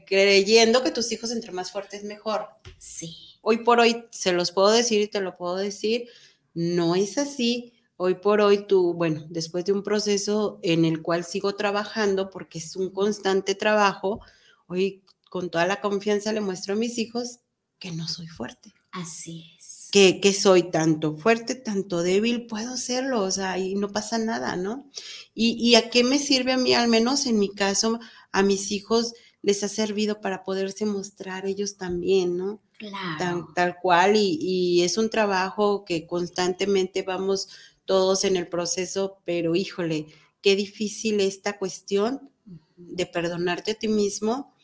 creyendo 0.07 0.81
que 0.81 0.91
tus 0.91 1.11
hijos 1.11 1.31
entre 1.31 1.51
más 1.51 1.71
fuertes 1.71 2.03
mejor. 2.03 2.47
Sí. 2.79 3.37
Hoy 3.41 3.57
por 3.57 3.79
hoy 3.79 4.05
se 4.11 4.31
los 4.31 4.51
puedo 4.51 4.71
decir 4.71 5.01
y 5.01 5.07
te 5.07 5.21
lo 5.21 5.37
puedo 5.37 5.57
decir, 5.57 6.07
no 6.53 6.95
es 6.95 7.17
así. 7.17 7.73
Hoy 7.97 8.15
por 8.15 8.41
hoy 8.41 8.65
tú, 8.65 8.93
bueno, 8.93 9.25
después 9.29 9.65
de 9.65 9.73
un 9.73 9.83
proceso 9.83 10.59
en 10.63 10.85
el 10.85 11.01
cual 11.01 11.23
sigo 11.23 11.53
trabajando 11.55 12.29
porque 12.29 12.57
es 12.57 12.75
un 12.75 12.89
constante 12.89 13.53
trabajo, 13.53 14.21
hoy 14.67 15.03
con 15.29 15.51
toda 15.51 15.67
la 15.67 15.81
confianza 15.81 16.33
le 16.33 16.41
muestro 16.41 16.73
a 16.73 16.77
mis 16.77 16.97
hijos 16.97 17.39
que 17.79 17.91
no 17.91 18.07
soy 18.07 18.27
fuerte. 18.27 18.73
Así 18.91 19.55
es. 19.57 19.89
Que, 19.91 20.21
que, 20.21 20.33
soy 20.33 20.71
tanto 20.71 21.17
fuerte, 21.17 21.55
tanto 21.55 22.01
débil, 22.01 22.47
puedo 22.47 22.77
serlo, 22.77 23.21
o 23.21 23.31
sea, 23.31 23.57
y 23.57 23.75
no 23.75 23.89
pasa 23.89 24.17
nada, 24.17 24.55
¿no? 24.55 24.89
Y, 25.33 25.51
y, 25.59 25.75
a 25.75 25.89
qué 25.89 26.03
me 26.03 26.17
sirve 26.17 26.53
a 26.53 26.57
mí, 26.57 26.73
al 26.73 26.87
menos 26.87 27.25
en 27.25 27.39
mi 27.39 27.49
caso, 27.49 27.99
a 28.31 28.43
mis 28.43 28.71
hijos 28.71 29.13
les 29.41 29.63
ha 29.63 29.67
servido 29.67 30.21
para 30.21 30.43
poderse 30.43 30.85
mostrar 30.85 31.45
ellos 31.45 31.77
también, 31.77 32.37
¿no? 32.37 32.61
Claro. 32.77 33.49
Tal, 33.55 33.77
cual, 33.79 34.13
y, 34.15 34.81
es 34.83 34.97
un 34.97 35.09
trabajo 35.09 35.85
que 35.85 36.07
constantemente 36.07 37.03
vamos 37.03 37.49
todos 37.85 38.23
en 38.23 38.37
el 38.37 38.47
proceso, 38.47 39.17
pero 39.25 39.55
híjole, 39.55 40.07
qué 40.41 40.55
difícil 40.55 41.19
esta 41.19 41.57
cuestión 41.57 42.29
de 42.77 43.05
perdonarte 43.05 43.71
a 43.71 43.75
ti 43.75 43.87
mismo, 43.87 44.55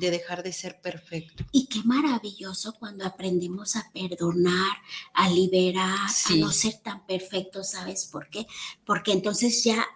de 0.00 0.10
dejar 0.10 0.42
de 0.42 0.52
ser 0.52 0.80
perfecto. 0.80 1.44
Y 1.50 1.66
qué 1.66 1.82
maravilloso 1.84 2.74
cuando 2.78 3.06
aprendemos 3.06 3.76
a 3.76 3.90
perdonar, 3.92 4.76
a 5.14 5.30
liberar, 5.30 5.96
a 6.28 6.36
no 6.36 6.52
ser 6.52 6.78
tan 6.82 7.06
perfectos, 7.06 7.70
¿sabes 7.70 8.06
por 8.06 8.28
qué? 8.28 8.46
Porque 8.84 9.12
entonces 9.12 9.64
ya 9.64 9.86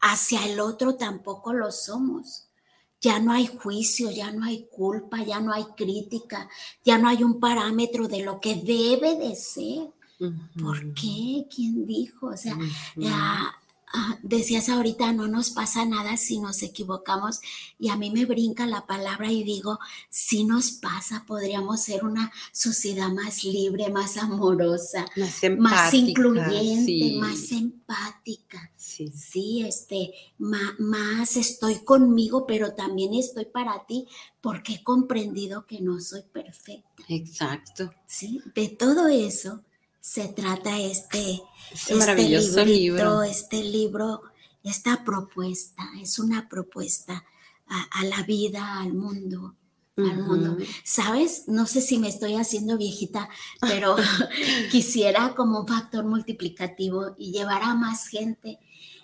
hacia 0.00 0.44
el 0.46 0.60
otro 0.60 0.96
tampoco 0.96 1.54
lo 1.54 1.72
somos 1.72 2.45
ya 3.00 3.18
no 3.20 3.32
hay 3.32 3.46
juicio, 3.46 4.10
ya 4.10 4.30
no 4.32 4.44
hay 4.44 4.66
culpa, 4.70 5.22
ya 5.22 5.40
no 5.40 5.52
hay 5.52 5.64
crítica, 5.76 6.48
ya 6.84 6.98
no 6.98 7.08
hay 7.08 7.22
un 7.22 7.38
parámetro 7.40 8.08
de 8.08 8.22
lo 8.22 8.40
que 8.40 8.56
debe 8.56 9.16
de 9.16 9.34
ser. 9.36 9.90
¿Por 10.58 10.94
qué? 10.94 11.46
¿Quién 11.54 11.86
dijo? 11.86 12.28
O 12.28 12.36
sea, 12.36 12.56
Ah, 13.04 13.54
decías 14.22 14.68
ahorita, 14.68 15.12
no 15.12 15.28
nos 15.28 15.50
pasa 15.50 15.84
nada 15.84 16.16
si 16.16 16.40
nos 16.40 16.62
equivocamos 16.62 17.40
y 17.78 17.88
a 17.88 17.96
mí 17.96 18.10
me 18.10 18.24
brinca 18.24 18.66
la 18.66 18.86
palabra 18.86 19.30
y 19.30 19.44
digo, 19.44 19.78
si 20.10 20.44
nos 20.44 20.72
pasa, 20.72 21.24
podríamos 21.26 21.82
ser 21.82 22.04
una 22.04 22.32
sociedad 22.52 23.08
más 23.08 23.44
libre, 23.44 23.90
más 23.90 24.16
amorosa, 24.16 25.06
más, 25.58 25.94
incluyente, 25.94 27.18
más 27.18 27.52
empática. 27.52 28.70
Sí, 28.76 29.08
sí 29.08 29.64
este, 29.66 30.12
más 30.38 31.36
estoy 31.36 31.76
conmigo, 31.84 32.46
pero 32.46 32.74
también 32.74 33.14
estoy 33.14 33.46
para 33.46 33.86
ti 33.86 34.06
porque 34.40 34.74
he 34.74 34.84
comprendido 34.84 35.66
que 35.66 35.80
no 35.80 36.00
soy 36.00 36.22
perfecta. 36.22 37.02
Exacto. 37.08 37.92
Sí, 38.06 38.40
de 38.54 38.68
todo 38.68 39.08
eso 39.08 39.62
se 40.06 40.28
trata 40.28 40.78
este, 40.78 41.42
este, 41.72 42.64
libro. 42.64 43.24
este 43.24 43.64
libro, 43.64 44.22
esta 44.62 45.02
propuesta, 45.02 45.82
es 46.00 46.20
una 46.20 46.48
propuesta 46.48 47.24
a, 47.66 48.04
la 48.04 48.22
vida, 48.22 48.78
al 48.78 48.94
mundo. 48.94 49.56
Al 49.96 50.22
mundo. 50.22 50.58
¿Sabes? 50.84 51.48
No 51.48 51.66
sé 51.66 51.80
si 51.80 51.98
me 51.98 52.08
estoy 52.08 52.36
haciendo 52.36 52.78
viejita, 52.78 53.28
pero 53.60 53.96
quisiera 54.70 55.34
como 55.34 55.62
un 55.62 55.66
factor 55.66 56.04
multiplicativo 56.04 57.16
y 57.18 57.32
llevar 57.32 57.64
a 57.64 57.74
más 57.74 58.06
gente. 58.06 58.60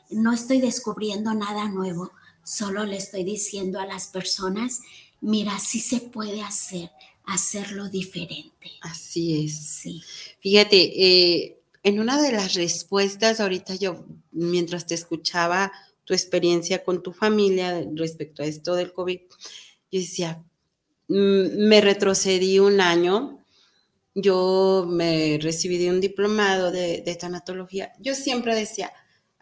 No 0.08 0.32
estoy 0.32 0.60
descubriendo 0.60 1.34
nada 1.34 1.68
nuevo, 1.68 2.12
solo 2.44 2.84
le 2.84 2.98
estoy 2.98 3.24
diciendo 3.24 3.80
a 3.80 3.86
las 3.86 4.06
personas, 4.06 4.82
mira, 5.20 5.58
sí 5.58 5.80
se 5.80 5.98
puede 5.98 6.42
hacer, 6.42 6.92
hacerlo 7.24 7.88
diferente. 7.88 8.72
Así 8.80 9.44
es. 9.44 9.54
Sí. 9.54 10.02
Fíjate, 10.40 10.76
eh, 10.76 11.58
en 11.82 12.00
una 12.00 12.20
de 12.20 12.32
las 12.32 12.54
respuestas, 12.54 13.40
ahorita 13.40 13.74
yo, 13.74 14.04
mientras 14.30 14.86
te 14.86 14.94
escuchaba 14.94 15.72
tu 16.04 16.14
experiencia 16.14 16.84
con 16.84 17.02
tu 17.02 17.12
familia 17.12 17.84
respecto 17.94 18.42
a 18.42 18.46
esto 18.46 18.74
del 18.74 18.92
COVID, 18.92 19.18
yo 19.90 20.00
decía, 20.00 20.42
mm, 21.08 21.66
me 21.68 21.80
retrocedí 21.80 22.58
un 22.58 22.80
año, 22.80 23.44
yo 24.14 24.86
me 24.88 25.38
recibí 25.40 25.78
de 25.78 25.90
un 25.90 26.00
diplomado 26.00 26.70
de, 26.70 27.02
de 27.02 27.14
tanatología, 27.16 27.92
yo 27.98 28.14
siempre 28.14 28.54
decía, 28.54 28.92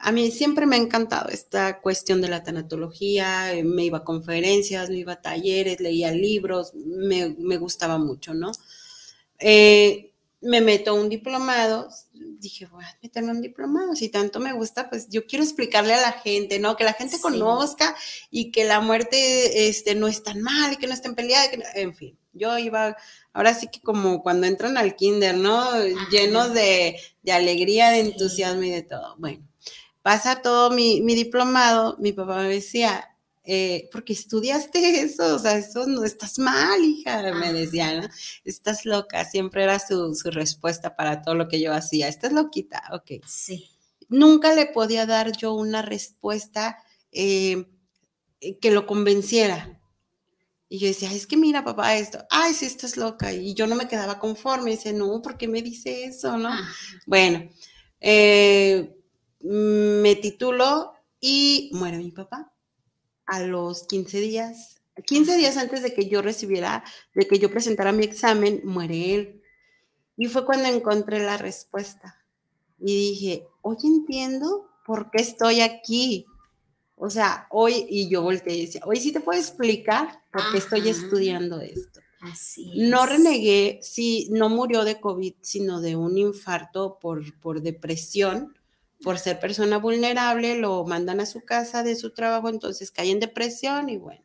a 0.03 0.13
mí 0.13 0.31
siempre 0.31 0.67
me 0.67 0.77
ha 0.77 0.79
encantado 0.79 1.29
esta 1.29 1.81
cuestión 1.81 2.23
de 2.23 2.29
la 2.29 2.43
tanatología, 2.43 3.53
eh, 3.53 3.63
me 3.63 3.85
iba 3.85 3.99
a 3.99 4.05
conferencias, 4.05 4.89
me 4.89 4.97
iba 4.97 5.13
a 5.13 5.21
talleres, 5.21 5.81
leía 5.81 6.11
libros, 6.11 6.73
me, 6.75 7.37
me 7.39 7.59
gustaba 7.59 7.99
mucho, 7.99 8.33
¿no? 8.33 8.51
Eh, 9.39 10.15
me 10.41 10.63
meto 10.63 10.93
a 10.93 10.95
un 10.95 11.11
diplomado, 11.11 11.91
dije, 12.15 12.65
voy 12.67 12.83
a 12.83 12.99
meterme 13.03 13.29
a 13.29 13.35
un 13.35 13.43
diplomado, 13.43 13.95
si 13.95 14.09
tanto 14.09 14.41
me 14.41 14.55
gusta, 14.55 14.89
pues 14.89 15.11
yo 15.11 15.27
quiero 15.27 15.45
explicarle 15.45 15.93
a 15.93 16.01
la 16.01 16.13
gente, 16.13 16.59
¿no? 16.59 16.77
Que 16.77 16.85
la 16.85 16.95
gente 16.95 17.21
conozca 17.21 17.95
y 18.31 18.51
que 18.51 18.65
la 18.65 18.81
muerte 18.81 19.69
este, 19.69 19.95
no 19.95 20.09
es 20.09 20.23
tan 20.23 20.41
mal, 20.41 20.73
y 20.73 20.77
que 20.77 20.87
no 20.87 20.95
estén 20.95 21.15
peleadas, 21.15 21.51
en 21.75 21.95
fin, 21.95 22.19
yo 22.33 22.57
iba, 22.57 22.97
ahora 23.35 23.53
sí 23.53 23.69
que 23.71 23.83
como 23.83 24.23
cuando 24.23 24.47
entran 24.47 24.79
al 24.79 24.97
kinder, 24.97 25.37
¿no? 25.37 25.73
Llenos 26.11 26.55
de, 26.55 26.97
de 27.23 27.33
alegría, 27.33 27.91
de 27.91 28.01
entusiasmo 28.01 28.63
y 28.63 28.71
de 28.71 28.83
todo. 28.83 29.17
Bueno, 29.19 29.50
pasa 30.03 30.43
todo 30.43 30.71
mi, 30.71 31.01
mi 31.01 31.15
diplomado, 31.15 31.97
mi 31.99 32.13
papá 32.13 32.37
me 32.43 32.49
decía, 32.49 33.11
eh, 33.45 33.89
porque 33.91 34.13
estudiaste 34.13 35.01
eso, 35.01 35.35
o 35.35 35.39
sea, 35.39 35.57
eso 35.57 35.87
no 35.87 36.05
estás 36.05 36.39
mal, 36.39 36.85
hija, 36.85 37.23
me 37.35 37.53
decía, 37.53 38.01
¿no? 38.01 38.09
Estás 38.45 38.85
loca, 38.85 39.25
siempre 39.25 39.65
era 39.65 39.79
su, 39.79 40.15
su, 40.15 40.31
respuesta 40.31 40.95
para 40.95 41.23
todo 41.23 41.35
lo 41.35 41.49
que 41.49 41.61
yo 41.61 41.73
hacía, 41.73 42.09
estás 42.09 42.33
loquita, 42.33 42.83
ok. 42.93 43.25
Sí. 43.27 43.71
Nunca 44.09 44.55
le 44.55 44.67
podía 44.67 45.07
dar 45.07 45.33
yo 45.37 45.55
una 45.55 45.83
respuesta 45.83 46.79
eh, 47.13 47.67
que 48.61 48.71
lo 48.71 48.87
convenciera. 48.87 49.81
Y 50.69 50.79
yo 50.79 50.87
decía, 50.87 51.13
es 51.13 51.27
que 51.27 51.37
mira, 51.37 51.65
papá, 51.65 51.97
esto, 51.97 52.25
ay, 52.31 52.55
sí, 52.55 52.67
estás 52.67 52.97
loca. 52.97 53.33
Y 53.33 53.55
yo 53.55 53.67
no 53.67 53.75
me 53.75 53.89
quedaba 53.89 54.21
conforme, 54.21 54.71
dice, 54.71 54.93
no, 54.93 55.21
¿por 55.23 55.37
qué 55.37 55.49
me 55.49 55.63
dice 55.63 56.05
eso, 56.05 56.39
no? 56.39 56.51
Ah. 56.51 56.69
Bueno, 57.07 57.49
eh, 58.01 58.97
me 59.41 60.17
titulo 60.17 60.93
y 61.21 61.71
muere 61.73 61.99
mi 61.99 62.11
papá 62.11 62.53
a 63.27 63.41
los 63.41 63.85
15 63.87 64.21
días. 64.21 64.83
15 65.07 65.37
días 65.37 65.57
antes 65.57 65.83
de 65.83 65.95
que 65.95 66.09
yo 66.09 66.21
recibiera, 66.21 66.85
de 67.15 67.27
que 67.27 67.39
yo 67.39 67.51
presentara 67.51 67.93
mi 67.93 68.05
examen, 68.05 68.61
muere 68.65 69.15
él. 69.15 69.43
Y 70.17 70.27
fue 70.27 70.45
cuando 70.45 70.69
encontré 70.69 71.21
la 71.21 71.39
respuesta. 71.39 72.23
Y 72.79 73.11
dije, 73.11 73.47
hoy 73.63 73.77
entiendo 73.85 74.69
por 74.85 75.11
qué 75.11 75.23
estoy 75.23 75.61
aquí. 75.61 76.27
O 76.97 77.09
sea, 77.09 77.47
hoy, 77.51 77.87
y 77.89 78.11
yo 78.11 78.23
volteé 78.23 78.57
y 78.57 78.67
decía, 78.67 78.83
hoy 78.85 78.97
sí 78.97 79.13
te 79.13 79.21
puedo 79.21 79.39
explicar 79.39 80.23
por 80.31 80.43
qué 80.53 80.59
estoy 80.59 80.89
estudiando 80.89 81.61
esto. 81.61 82.01
Así 82.21 82.73
No 82.77 83.07
renegué, 83.07 83.79
sí, 83.81 84.29
no 84.31 84.51
murió 84.51 84.85
de 84.85 85.01
COVID, 85.01 85.35
sino 85.41 85.81
de 85.81 85.97
un 85.97 86.19
infarto 86.19 86.99
por, 87.01 87.39
por 87.41 87.63
depresión 87.63 88.55
por 89.03 89.19
ser 89.19 89.41
persona 89.41 89.79
vulnerable, 89.79 90.57
lo 90.57 90.85
mandan 90.85 91.21
a 91.21 91.27
su 91.27 91.41
casa 91.45 91.83
de 91.83 91.97
su 91.97 92.13
trabajo, 92.13 92.49
entonces 92.49 92.91
cae 92.91 93.11
en 93.11 93.21
depresión 93.21 93.89
y 93.89 93.97
bueno, 93.97 94.23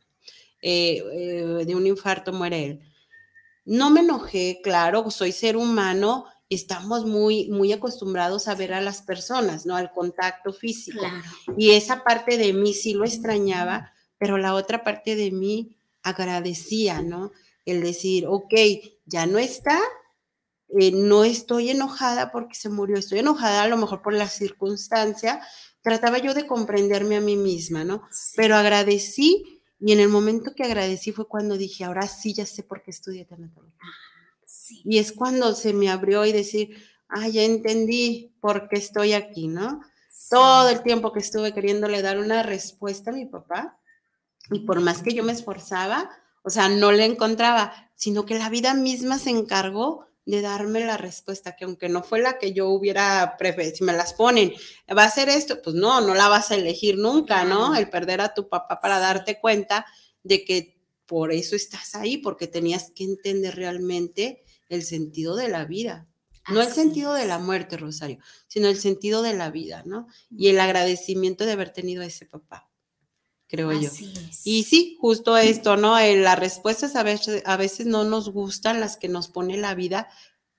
eh, 0.62 1.02
eh, 1.12 1.64
de 1.66 1.74
un 1.74 1.86
infarto 1.86 2.32
muere 2.32 2.64
él. 2.64 2.80
No 3.64 3.90
me 3.90 4.00
enojé, 4.00 4.60
claro, 4.62 5.10
soy 5.10 5.32
ser 5.32 5.56
humano 5.56 6.26
y 6.48 6.54
estamos 6.54 7.04
muy, 7.04 7.48
muy 7.48 7.72
acostumbrados 7.72 8.46
a 8.46 8.54
ver 8.54 8.72
a 8.72 8.80
las 8.80 9.02
personas, 9.02 9.66
¿no? 9.66 9.74
Al 9.74 9.90
contacto 9.92 10.52
físico. 10.52 11.04
Y 11.56 11.70
esa 11.70 12.04
parte 12.04 12.36
de 12.36 12.52
mí 12.52 12.72
sí 12.72 12.92
lo 12.92 13.04
extrañaba, 13.04 13.92
pero 14.18 14.38
la 14.38 14.54
otra 14.54 14.84
parte 14.84 15.16
de 15.16 15.32
mí 15.32 15.76
agradecía, 16.02 17.02
¿no? 17.02 17.32
El 17.64 17.82
decir, 17.82 18.26
ok, 18.28 18.54
ya 19.06 19.26
no 19.26 19.38
está, 19.38 19.80
eh, 20.78 20.92
no 20.92 21.24
estoy 21.24 21.70
enojada 21.70 22.30
porque 22.30 22.54
se 22.54 22.68
murió, 22.68 22.96
estoy 22.96 23.20
enojada 23.20 23.62
a 23.62 23.68
lo 23.68 23.76
mejor 23.76 24.02
por 24.02 24.12
la 24.12 24.28
circunstancia. 24.28 25.40
Trataba 25.82 26.18
yo 26.18 26.34
de 26.34 26.46
comprenderme 26.46 27.16
a 27.16 27.20
mí 27.20 27.36
misma, 27.36 27.84
¿no? 27.84 28.02
Pero 28.34 28.56
agradecí 28.56 29.62
y 29.78 29.92
en 29.92 30.00
el 30.00 30.08
momento 30.08 30.54
que 30.54 30.64
agradecí 30.64 31.12
fue 31.12 31.28
cuando 31.28 31.56
dije, 31.56 31.84
ahora 31.84 32.06
sí 32.08 32.34
ya 32.34 32.46
sé 32.46 32.62
por 32.62 32.82
qué 32.82 32.90
estudié 32.90 33.24
tanatología. 33.24 33.78
Sí. 34.44 34.82
Y 34.84 34.98
es 34.98 35.12
cuando 35.12 35.54
se 35.54 35.72
me 35.72 35.90
abrió 35.90 36.24
y 36.24 36.32
decir, 36.32 36.76
ah, 37.08 37.28
ya 37.28 37.42
entendí 37.42 38.34
por 38.40 38.68
qué 38.68 38.76
estoy 38.76 39.12
aquí, 39.12 39.48
¿no? 39.48 39.80
Sí. 40.08 40.28
Todo 40.30 40.68
el 40.68 40.82
tiempo 40.82 41.12
que 41.12 41.20
estuve 41.20 41.54
queriéndole 41.54 42.02
dar 42.02 42.18
una 42.18 42.42
respuesta 42.42 43.10
a 43.10 43.14
mi 43.14 43.26
papá, 43.26 43.78
y 44.50 44.60
por 44.60 44.80
más 44.80 45.02
que 45.02 45.14
yo 45.14 45.24
me 45.24 45.32
esforzaba, 45.32 46.10
o 46.42 46.50
sea, 46.50 46.68
no 46.68 46.92
le 46.92 47.04
encontraba, 47.04 47.72
sino 47.94 48.24
que 48.24 48.38
la 48.38 48.48
vida 48.48 48.74
misma 48.74 49.18
se 49.18 49.30
encargó 49.30 50.06
de 50.26 50.42
darme 50.42 50.84
la 50.84 50.96
respuesta, 50.96 51.54
que 51.54 51.64
aunque 51.64 51.88
no 51.88 52.02
fue 52.02 52.20
la 52.20 52.38
que 52.38 52.52
yo 52.52 52.68
hubiera 52.68 53.36
preferido, 53.38 53.76
si 53.76 53.84
me 53.84 53.92
las 53.92 54.12
ponen, 54.12 54.52
va 54.96 55.04
a 55.04 55.10
ser 55.10 55.28
esto, 55.28 55.62
pues 55.62 55.76
no, 55.76 56.00
no 56.00 56.14
la 56.14 56.28
vas 56.28 56.50
a 56.50 56.56
elegir 56.56 56.98
nunca, 56.98 57.44
¿no? 57.44 57.76
El 57.76 57.88
perder 57.88 58.20
a 58.20 58.34
tu 58.34 58.48
papá 58.48 58.80
para 58.80 58.98
darte 58.98 59.40
cuenta 59.40 59.86
de 60.24 60.44
que 60.44 60.76
por 61.06 61.32
eso 61.32 61.54
estás 61.54 61.94
ahí, 61.94 62.18
porque 62.18 62.48
tenías 62.48 62.90
que 62.90 63.04
entender 63.04 63.54
realmente 63.54 64.42
el 64.68 64.82
sentido 64.82 65.36
de 65.36 65.48
la 65.48 65.64
vida. 65.64 66.08
No 66.48 66.60
el 66.60 66.72
sentido 66.72 67.12
de 67.12 67.26
la 67.26 67.38
muerte, 67.38 67.76
Rosario, 67.76 68.18
sino 68.46 68.68
el 68.68 68.78
sentido 68.78 69.22
de 69.22 69.34
la 69.34 69.50
vida, 69.50 69.82
¿no? 69.84 70.06
Y 70.30 70.48
el 70.48 70.60
agradecimiento 70.60 71.44
de 71.44 71.52
haber 71.52 71.70
tenido 71.72 72.02
a 72.02 72.06
ese 72.06 72.26
papá 72.26 72.65
creo 73.48 73.70
Así 73.70 74.12
yo. 74.12 74.20
Es. 74.20 74.46
Y 74.46 74.64
sí, 74.64 74.96
justo 75.00 75.36
esto, 75.36 75.76
¿no? 75.76 75.98
Eh, 75.98 76.16
las 76.16 76.38
respuestas 76.38 76.96
a 76.96 77.02
veces, 77.02 77.42
a 77.46 77.56
veces 77.56 77.86
no 77.86 78.04
nos 78.04 78.30
gustan 78.30 78.80
las 78.80 78.96
que 78.96 79.08
nos 79.08 79.28
pone 79.28 79.56
la 79.56 79.74
vida, 79.74 80.08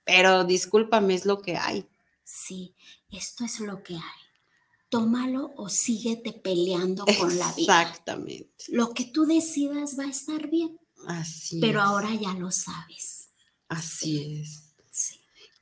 pero 0.03 0.43
discúlpame, 0.43 1.13
es 1.13 1.25
lo 1.25 1.41
que 1.41 1.57
hay. 1.57 1.87
Sí, 2.23 2.75
esto 3.09 3.45
es 3.45 3.59
lo 3.59 3.83
que 3.83 3.95
hay. 3.95 4.01
Tómalo 4.89 5.53
o 5.57 5.67
síguete 5.69 6.31
peleando 6.31 7.05
con 7.05 7.37
la 7.37 7.51
vida. 7.53 7.81
Exactamente. 7.81 8.65
Lo 8.69 8.93
que 8.93 9.05
tú 9.05 9.25
decidas 9.25 9.97
va 9.99 10.05
a 10.05 10.09
estar 10.09 10.49
bien. 10.49 10.79
Así 11.07 11.59
Pero 11.59 11.79
es. 11.79 11.85
ahora 11.85 12.13
ya 12.15 12.33
lo 12.33 12.51
sabes. 12.51 13.29
Así 13.67 14.41
es. 14.41 14.66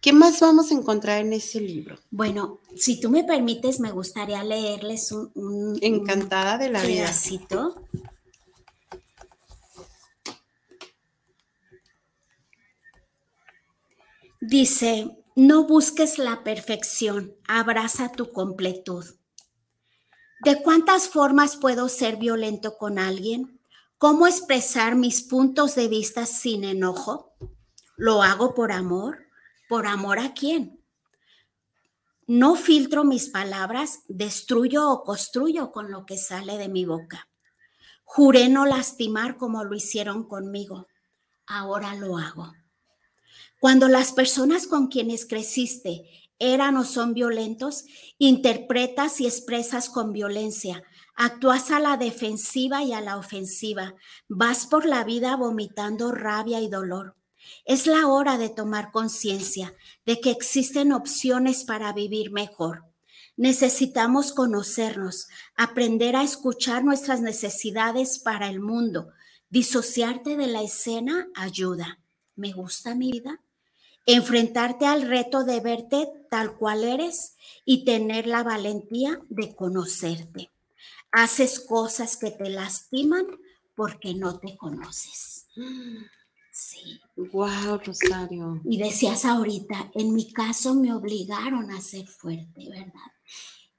¿Qué 0.06 0.14
más 0.14 0.40
vamos 0.40 0.70
a 0.70 0.76
encontrar 0.76 1.22
en 1.22 1.34
ese 1.34 1.60
libro? 1.60 1.98
Bueno, 2.12 2.60
si 2.76 3.00
tú 3.00 3.10
me 3.10 3.24
permites, 3.24 3.80
me 3.80 3.90
gustaría 3.90 4.44
leerles 4.44 5.12
un, 5.12 5.32
un 5.34 5.80
Encantada 5.82 6.60
de 6.60 6.70
la 6.70 6.82
un 6.82 6.86
vida. 6.86 7.06
pedacito. 7.06 7.88
Dice, 14.40 15.18
no 15.36 15.66
busques 15.66 16.20
la 16.20 16.44
perfección, 16.44 17.34
abraza 17.48 18.12
tu 18.12 18.32
completud. 18.32 19.06
¿De 20.44 20.62
cuántas 20.62 21.10
formas 21.10 21.56
puedo 21.56 21.90
ser 21.90 22.18
violento 22.18 22.78
con 22.78 23.00
alguien? 23.00 23.60
¿Cómo 23.98 24.28
expresar 24.28 24.94
mis 24.94 25.24
puntos 25.24 25.74
de 25.74 25.88
vista 25.88 26.28
sin 26.28 26.64
enojo? 26.64 27.34
¿Lo 27.98 28.22
hago 28.22 28.54
por 28.54 28.72
amor? 28.72 29.25
¿Por 29.68 29.88
amor 29.88 30.20
a 30.20 30.34
quién? 30.34 30.80
No 32.28 32.56
filtro 32.56 33.04
mis 33.04 33.30
palabras, 33.30 34.00
destruyo 34.08 34.90
o 34.90 35.04
construyo 35.04 35.72
con 35.72 35.92
lo 35.92 36.06
que 36.06 36.18
sale 36.18 36.58
de 36.58 36.70
mi 36.70 36.86
boca. 36.86 37.30
Juré 38.04 38.50
no 38.50 38.66
lastimar 38.66 39.38
como 39.38 39.64
lo 39.64 39.76
hicieron 39.76 40.28
conmigo. 40.28 40.88
Ahora 41.48 41.96
lo 41.96 42.18
hago. 42.18 42.54
Cuando 43.60 43.88
las 43.88 44.12
personas 44.12 44.68
con 44.68 44.88
quienes 44.88 45.26
creciste 45.26 46.04
eran 46.38 46.78
o 46.78 46.84
son 46.84 47.14
violentos, 47.14 47.86
interpretas 48.18 49.22
y 49.22 49.26
expresas 49.26 49.90
con 49.90 50.14
violencia, 50.14 50.84
actúas 51.16 51.72
a 51.72 51.80
la 51.80 51.98
defensiva 51.98 52.84
y 52.84 52.94
a 52.94 53.02
la 53.02 53.18
ofensiva, 53.18 53.96
vas 54.28 54.68
por 54.68 54.86
la 54.86 55.04
vida 55.04 55.36
vomitando 55.36 56.12
rabia 56.12 56.62
y 56.62 56.70
dolor. 56.70 57.16
Es 57.66 57.88
la 57.88 58.08
hora 58.08 58.38
de 58.38 58.50
tomar 58.50 58.92
conciencia 58.92 59.74
de 60.06 60.20
que 60.20 60.32
existen 60.32 60.92
opciones 60.92 61.64
para 61.64 61.94
vivir 61.94 62.32
mejor. 62.32 62.84
Necesitamos 63.38 64.32
conocernos, 64.32 65.28
aprender 65.56 66.16
a 66.16 66.24
escuchar 66.24 66.84
nuestras 66.84 67.22
necesidades 67.22 68.20
para 68.20 68.50
el 68.50 68.60
mundo. 68.60 69.12
Disociarte 69.50 70.38
de 70.38 70.48
la 70.48 70.62
escena 70.62 71.28
ayuda. 71.36 72.00
¿Me 72.36 72.54
gusta 72.54 72.96
mi 72.96 73.12
vida? 73.12 73.42
Enfrentarte 74.06 74.86
al 74.86 75.02
reto 75.04 75.44
de 75.44 75.60
verte 75.60 76.08
tal 76.30 76.56
cual 76.56 76.84
eres 76.84 77.36
y 77.66 77.84
tener 77.86 78.28
la 78.28 78.44
valentía 78.44 79.20
de 79.30 79.56
conocerte. 79.56 80.52
Haces 81.12 81.60
cosas 81.60 82.18
que 82.18 82.32
te 82.32 82.50
lastiman 82.50 83.26
porque 83.76 84.14
no 84.14 84.40
te 84.40 84.56
conoces. 84.58 85.48
Sí. 86.56 87.02
Wow, 87.18 87.82
Rosario. 87.86 88.62
Y 88.64 88.78
decías 88.78 89.26
ahorita, 89.26 89.92
en 89.94 90.14
mi 90.14 90.32
caso 90.32 90.74
me 90.74 90.94
obligaron 90.94 91.70
a 91.70 91.82
ser 91.82 92.08
fuerte, 92.08 92.70
¿verdad? 92.70 93.12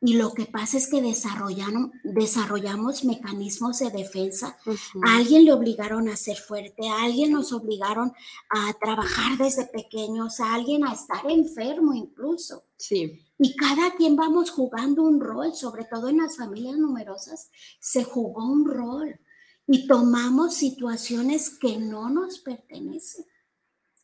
Y 0.02 0.18
lo 0.18 0.34
que 0.34 0.44
pasa 0.44 0.76
es 0.76 0.90
que 0.90 1.00
desarrollamos, 1.00 1.90
desarrollamos 2.04 3.02
mecanismos 3.04 3.78
de 3.78 3.88
defensa. 3.88 4.58
A 5.06 5.16
alguien 5.16 5.46
le 5.46 5.54
obligaron 5.54 6.10
a 6.10 6.16
ser 6.16 6.36
fuerte, 6.36 6.86
a 6.86 7.04
alguien 7.04 7.32
nos 7.32 7.50
obligaron 7.54 8.12
a 8.50 8.74
trabajar 8.74 9.38
desde 9.38 9.64
pequeños, 9.64 10.38
a 10.40 10.54
alguien 10.54 10.84
a 10.84 10.92
estar 10.92 11.30
enfermo 11.30 11.94
incluso. 11.94 12.64
Sí. 12.76 13.26
Y 13.38 13.56
cada 13.56 13.94
quien 13.96 14.16
vamos 14.16 14.50
jugando 14.50 15.02
un 15.02 15.18
rol, 15.18 15.54
sobre 15.54 15.86
todo 15.86 16.10
en 16.10 16.18
las 16.18 16.36
familias 16.36 16.76
numerosas, 16.76 17.50
se 17.80 18.04
jugó 18.04 18.44
un 18.44 18.66
rol 18.66 19.18
y 19.66 19.86
tomamos 19.86 20.54
situaciones 20.54 21.50
que 21.50 21.76
no 21.76 22.08
nos 22.10 22.38
pertenecen. 22.38 23.24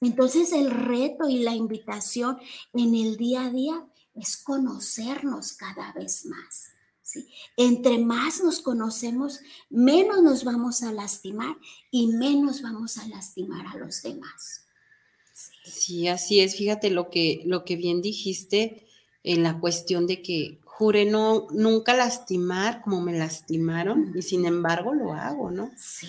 Entonces 0.01 0.53
el 0.53 0.71
reto 0.71 1.29
y 1.29 1.41
la 1.41 1.55
invitación 1.55 2.39
en 2.73 2.95
el 2.95 3.17
día 3.17 3.47
a 3.47 3.51
día 3.51 3.87
es 4.15 4.37
conocernos 4.37 5.53
cada 5.53 5.93
vez 5.93 6.27
más. 6.27 6.73
¿sí? 7.03 7.29
Entre 7.57 7.99
más 7.99 8.43
nos 8.43 8.61
conocemos, 8.61 9.41
menos 9.71 10.23
nos 10.23 10.43
vamos 10.43 10.83
a 10.83 10.93
lastimar 10.93 11.57
y 11.91 12.09
menos 12.09 12.63
vamos 12.63 12.99
a 12.99 13.07
lastimar 13.07 13.67
a 13.69 13.77
los 13.77 14.03
demás. 14.03 14.67
Sí, 15.65 16.09
así 16.09 16.41
es. 16.41 16.57
Fíjate 16.57 16.91
lo 16.91 17.09
que, 17.09 17.43
lo 17.47 17.65
que 17.65 17.77
bien 17.77 18.03
dijiste 18.03 18.87
en 19.23 19.45
la 19.45 19.61
cuestión 19.61 20.07
de 20.09 20.21
que 20.21 20.59
juré 20.83 21.05
no, 21.05 21.47
nunca 21.53 21.95
lastimar 21.95 22.83
como 22.83 23.01
me 23.01 23.17
lastimaron 23.17 24.13
y 24.17 24.23
sin 24.23 24.47
embargo 24.47 24.93
lo 24.93 25.13
hago, 25.13 25.53
¿no? 25.53 25.71
Sí. 25.77 26.09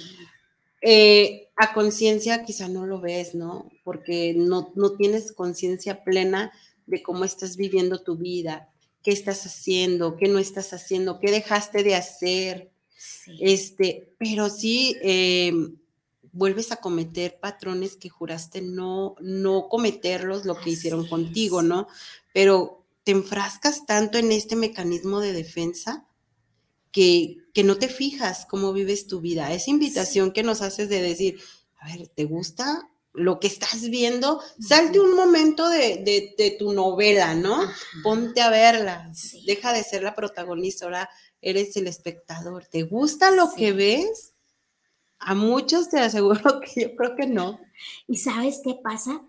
Eh, 0.82 1.50
a 1.56 1.76
conciencia 1.76 2.44
quizá 2.44 2.68
no 2.70 2.88
lo 2.88 3.00
ves, 3.00 3.36
¿no? 3.36 3.70
Porque 3.84 4.34
no, 4.36 4.72
no 4.74 4.94
tienes 4.94 5.32
conciencia 5.32 6.04
plena 6.04 6.52
de 6.88 7.04
cómo 7.04 7.24
estás 7.24 7.56
viviendo 7.56 8.02
tu 8.02 8.18
vida, 8.18 8.68
qué 9.04 9.12
estás 9.12 9.46
haciendo, 9.46 10.18
qué 10.18 10.28
no 10.28 10.40
estás 10.40 10.74
haciendo, 10.74 11.20
qué 11.20 11.30
dejaste 11.30 11.84
de 11.84 11.94
hacer. 11.94 12.72
Este, 13.40 14.10
pero 14.18 14.50
sí 14.50 14.98
em, 15.04 15.78
vuelves 16.32 16.72
a 16.72 16.78
cometer 16.78 17.38
patrones 17.40 17.96
que 17.96 18.10
juraste 18.10 18.64
no, 18.64 19.16
no 19.22 19.68
cometerlos, 19.70 20.46
lo 20.46 20.60
que 20.60 20.72
hicieron 20.72 21.06
contigo, 21.08 21.62
¿no? 21.62 21.88
Pero 22.34 22.83
te 23.04 23.12
enfrascas 23.12 23.86
tanto 23.86 24.18
en 24.18 24.32
este 24.32 24.56
mecanismo 24.56 25.20
de 25.20 25.34
defensa 25.34 26.08
que, 26.92 27.38
que 27.54 27.64
no 27.64 27.78
te 27.78 27.88
fijas 27.88 28.46
cómo 28.50 28.74
vives 28.74 29.08
tu 29.08 29.20
vida. 29.22 29.54
Esa 29.54 29.72
invitación 29.72 30.32
que 30.32 30.44
nos 30.44 30.62
haces 30.62 30.90
de 30.90 31.02
decir, 31.02 31.40
a 31.80 31.88
ver, 31.88 32.08
¿te 32.08 32.26
gusta? 32.26 32.90
lo 33.14 33.40
que 33.40 33.48
estás 33.48 33.90
viendo, 33.90 34.42
salte 34.60 35.00
un 35.00 35.16
momento 35.16 35.70
de, 35.70 36.56
tu 36.58 36.74
novela, 36.74 37.36
¿no? 37.36 37.62
Ponte 38.02 38.42
a 38.42 38.50
verla, 38.50 39.12
deja 39.46 39.72
de 39.72 39.84
ser 39.84 40.04
la 40.04 40.16
protagonista, 40.16 40.86
ahora 40.86 41.10
eres 41.40 41.78
el 41.78 41.88
espectador. 41.88 42.66
¿Te 42.66 42.84
gusta 42.84 43.32
lo 43.32 43.54
que 43.54 43.72
ves? 43.72 44.34
A 45.20 45.36
muchos 45.36 45.90
te 45.90 46.00
aseguro 46.00 46.60
que 46.74 46.82
yo 46.82 46.96
creo 46.96 47.16
que 47.16 47.28
no. 47.28 47.60
¿Y 48.08 48.18
sabes 48.18 48.62
qué 48.64 48.76
pasa? 48.84 49.22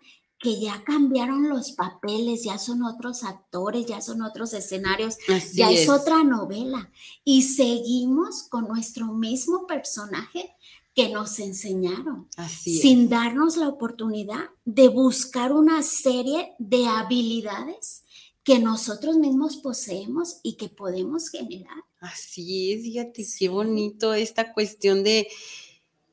Que 0.44 0.60
ya 0.60 0.84
cambiaron 0.84 1.48
los 1.48 1.72
papeles, 1.72 2.44
ya 2.44 2.58
son 2.58 2.82
otros 2.82 3.24
actores, 3.24 3.86
ya 3.86 4.02
son 4.02 4.20
otros 4.20 4.52
escenarios, 4.52 5.16
ya 5.54 5.70
es 5.70 5.88
otra 5.88 6.22
novela. 6.22 6.92
Y 7.24 7.42
seguimos 7.42 8.42
con 8.42 8.68
nuestro 8.68 9.06
mismo 9.06 9.66
personaje, 9.66 10.54
que 10.94 11.08
nos 11.08 11.40
enseñaron, 11.40 12.28
sin 12.46 13.08
darnos 13.08 13.56
la 13.56 13.68
oportunidad 13.68 14.50
de 14.64 14.88
buscar 14.88 15.52
una 15.52 15.82
serie 15.82 16.52
de 16.58 16.86
habilidades 16.86 18.04
que 18.44 18.60
nosotros 18.60 19.16
mismos 19.16 19.56
poseemos 19.56 20.36
y 20.42 20.52
que 20.52 20.68
podemos 20.68 21.30
generar. 21.30 21.82
Así 21.98 22.72
es, 22.72 22.82
fíjate, 22.82 23.26
qué 23.38 23.48
bonito 23.48 24.14
esta 24.14 24.52
cuestión 24.52 25.02
de 25.02 25.26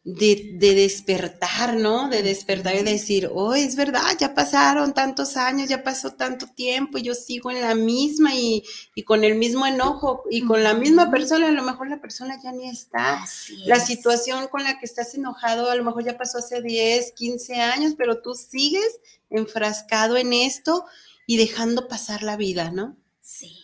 de, 0.03 0.57
despertar, 0.59 1.75
¿no? 1.75 2.09
De 2.09 2.23
despertar 2.23 2.75
y 2.75 2.83
decir, 2.83 3.29
oh, 3.31 3.53
es 3.53 3.75
verdad, 3.75 4.17
ya 4.19 4.33
pasaron 4.33 4.93
tantos 4.93 5.37
años, 5.37 5.69
ya 5.69 5.83
pasó 5.83 6.11
tanto 6.11 6.47
tiempo, 6.47 6.97
y 6.97 7.03
yo 7.03 7.13
sigo 7.13 7.51
en 7.51 7.61
la 7.61 7.75
misma 7.75 8.33
y, 8.33 8.63
con 9.05 9.23
el 9.23 9.35
mismo 9.35 9.65
enojo 9.65 10.23
y 10.29 10.43
con 10.43 10.63
la 10.63 10.73
misma 10.73 11.11
persona, 11.11 11.47
a 11.47 11.51
lo 11.51 11.63
mejor 11.63 11.89
la 11.89 12.01
persona 12.01 12.39
ya 12.43 12.51
ni 12.51 12.69
está. 12.69 13.23
la 13.65 13.79
situación 13.79 14.47
con 14.47 14.63
la 14.63 14.79
que 14.79 14.85
estás 14.85 15.13
enojado, 15.13 15.69
a 15.69 15.75
lo 15.75 15.83
mejor 15.83 16.03
ya 16.03 16.17
pasó 16.17 16.39
hace 16.39 16.61
10, 16.61 17.11
15 17.13 17.55
años, 17.55 17.93
pero 17.97 18.21
tú 18.21 18.33
sigues 18.33 18.99
enfrascado 19.29 20.17
en 20.17 20.33
esto 20.33 20.85
y 21.27 21.37
dejando 21.37 21.87
pasar 21.87 22.23
la 22.23 22.37
vida, 22.37 22.71
¿no? 22.71 22.97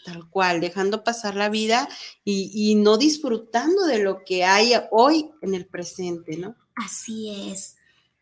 Tal 0.06 0.30
cual, 0.30 0.62
dejando 0.62 1.04
pasar 1.04 1.36
la 1.36 1.50
vida 1.50 1.90
y, 2.24 2.76
no 2.76 2.98
disfrutando 2.98 3.86
de 3.86 4.00
lo 4.00 4.24
que 4.24 4.44
hay 4.44 4.74
hoy 4.92 5.30
en 5.42 5.54
el 5.54 5.66
presente, 5.66 6.38
¿no? 6.38 6.56
Así 6.76 7.52
es. 7.52 7.76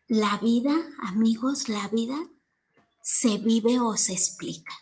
La 0.08 0.38
vida, 0.38 0.74
amigos, 1.02 1.68
la 1.68 1.88
vida 1.88 2.16
se 3.02 3.38
vive 3.38 3.78
o 3.80 3.96
se 3.96 4.12
explica. 4.12 4.72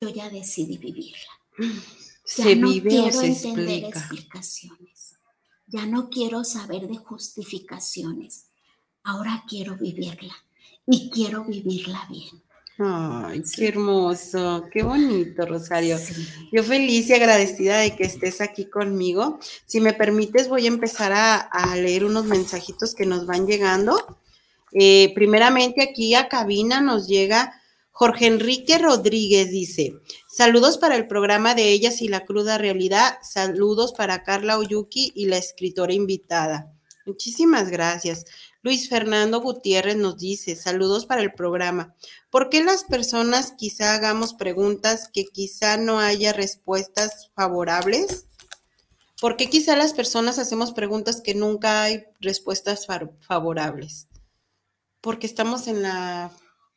Yo 0.00 0.08
ya 0.08 0.30
decidí 0.30 0.78
vivirla. 0.78 1.30
se 2.24 2.54
vive 2.54 2.90
quiero 2.90 3.18
o 3.18 3.20
se 3.20 3.26
entender 3.26 3.84
explicaciones. 3.84 5.14
Ya 5.66 5.86
no 5.86 6.08
quiero 6.08 6.44
saber 6.44 6.86
de 6.86 6.96
justificaciones. 6.96 8.46
Ahora 9.02 9.44
quiero 9.48 9.76
vivirla 9.76 10.34
y 10.86 11.10
quiero 11.10 11.44
vivirla 11.44 12.06
bien. 12.08 12.43
Ay, 12.76 13.42
qué 13.54 13.68
hermoso, 13.68 14.68
qué 14.72 14.82
bonito, 14.82 15.46
Rosario. 15.46 15.96
Yo 16.50 16.64
feliz 16.64 17.08
y 17.08 17.14
agradecida 17.14 17.78
de 17.78 17.94
que 17.94 18.04
estés 18.04 18.40
aquí 18.40 18.64
conmigo. 18.64 19.38
Si 19.64 19.80
me 19.80 19.92
permites, 19.92 20.48
voy 20.48 20.64
a 20.64 20.68
empezar 20.68 21.12
a, 21.14 21.76
leer 21.76 22.04
unos 22.04 22.24
mensajitos 22.24 22.94
que 22.94 23.06
nos 23.06 23.26
van 23.26 23.46
llegando. 23.46 24.18
Eh, 24.72 25.12
primeramente, 25.14 25.82
aquí 25.82 26.16
a 26.16 26.28
cabina 26.28 26.80
nos 26.80 27.06
llega 27.06 27.60
Jorge 27.92 28.26
Enrique 28.26 28.78
Rodríguez, 28.78 29.50
dice, 29.50 29.94
saludos 30.28 30.78
para 30.78 30.96
el 30.96 31.06
programa 31.06 31.54
de 31.54 31.70
Ellas 31.70 32.02
y 32.02 32.08
la 32.08 32.24
cruda 32.24 32.58
realidad, 32.58 33.18
saludos 33.22 33.92
para 33.92 34.24
Carla 34.24 34.58
Oyuki 34.58 35.12
y 35.14 35.26
la 35.26 35.36
escritora 35.36 35.92
invitada. 35.92 36.72
Muchísimas 37.06 37.68
gracias. 37.70 38.24
Luis 38.64 38.88
Fernando 38.88 39.42
Gutiérrez 39.42 39.96
nos 39.96 40.16
dice, 40.16 40.56
saludos 40.56 41.04
para 41.04 41.20
el 41.20 41.34
programa. 41.34 41.94
¿Por 42.30 42.48
qué 42.48 42.64
las 42.64 42.84
personas 42.84 43.52
quizá 43.58 43.92
hagamos 43.92 44.32
preguntas 44.32 45.10
que 45.12 45.26
quizá 45.26 45.76
no 45.76 45.98
haya 45.98 46.32
respuestas 46.32 47.30
favorables? 47.34 48.26
¿Por 49.20 49.36
qué 49.36 49.50
quizá 49.50 49.76
las 49.76 49.92
personas 49.92 50.38
hacemos 50.38 50.72
preguntas 50.72 51.20
que 51.20 51.34
nunca 51.34 51.82
hay 51.82 52.04
respuestas 52.20 52.86
favorables? 53.20 54.08
Porque 55.02 55.26
estamos 55.26 55.66
en 55.66 55.82
la 55.82 56.32